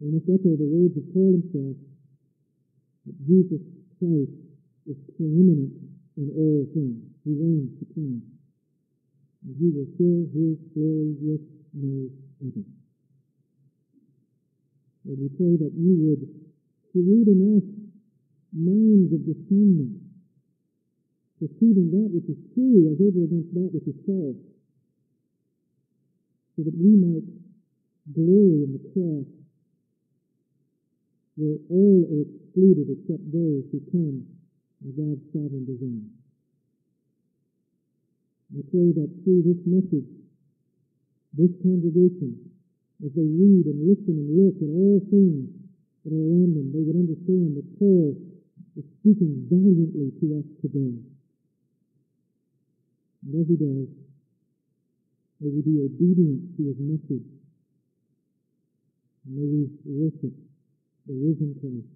We 0.00 0.12
must 0.12 0.28
echo 0.28 0.52
the 0.52 0.68
words 0.68 0.96
of 1.00 1.04
Paul 1.16 1.40
himself 1.40 1.76
that 3.08 3.16
Jesus 3.24 3.64
Christ 3.96 4.36
is 4.84 4.98
preeminent 5.16 5.72
in 6.16 6.28
all 6.36 6.68
things. 6.76 7.00
He 7.24 7.32
reigns 7.32 7.72
supreme. 7.80 8.20
And 9.44 9.52
he 9.56 9.68
will 9.72 9.88
share 9.96 10.28
his 10.28 10.56
glory 10.76 11.16
with 11.20 11.44
no 11.72 12.08
other. 12.44 12.64
Lord, 15.04 15.20
we 15.20 15.28
pray 15.36 15.56
that 15.60 15.72
you 15.76 15.92
would 16.00 16.24
create 16.92 17.28
in 17.28 17.40
us 17.60 17.66
minds 18.52 19.12
of 19.12 19.20
discernment, 19.26 20.00
perceiving 21.40 21.90
that 21.92 22.08
which 22.08 22.28
is 22.28 22.40
true 22.54 22.88
as 22.92 23.00
over 23.00 23.24
against 23.24 23.52
that 23.52 23.68
which 23.72 23.88
is 23.88 23.98
false, 24.06 24.53
so 26.54 26.62
that 26.62 26.74
we 26.78 26.94
might 26.94 27.26
glory 28.14 28.62
in 28.62 28.72
the 28.72 28.84
cross, 28.94 29.26
where 31.34 31.58
all 31.70 32.06
are 32.14 32.22
excluded 32.22 32.86
except 32.94 33.24
those 33.34 33.66
who 33.74 33.82
come 33.90 34.22
by 34.78 34.90
God's 34.94 35.24
sovereign 35.34 35.66
design. 35.66 36.14
I 38.54 38.62
pray 38.70 38.94
that 38.94 39.10
through 39.24 39.42
this 39.42 39.58
message, 39.66 40.06
this 41.34 41.50
congregation, 41.58 42.38
as 43.02 43.10
they 43.18 43.26
read 43.26 43.66
and 43.66 43.88
listen 43.90 44.14
and 44.14 44.30
look 44.30 44.54
at 44.62 44.70
all 44.70 45.02
things 45.10 45.50
that 46.06 46.14
are 46.14 46.22
around 46.22 46.54
them, 46.54 46.70
they 46.70 46.86
would 46.86 46.94
understand 46.94 47.58
that 47.58 47.66
Paul 47.82 48.14
is 48.78 48.84
speaking 49.00 49.48
valiantly 49.50 50.14
to 50.22 50.38
us 50.38 50.46
today. 50.62 51.02
And 53.26 53.32
as 53.40 53.48
he 53.48 53.56
does, 53.58 54.03
May 55.40 55.50
we 55.50 55.62
be 55.62 55.80
obedient 55.84 56.56
to 56.56 56.62
his 56.68 56.78
message. 56.78 57.28
May 59.26 59.44
we 59.44 59.68
worship 59.84 60.34
the 61.06 61.14
risen 61.14 61.56
Christ, 61.60 61.92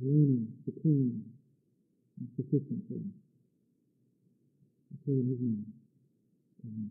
reigning 0.00 0.48
supreme 0.64 1.24
and 2.18 2.28
sufficient 2.36 2.82
for 2.88 2.94
us. 2.94 3.16
I 4.92 4.96
pray 5.04 5.14
in 5.14 5.28
his 5.28 5.40
name. 5.40 5.72
Amen. 6.64 6.90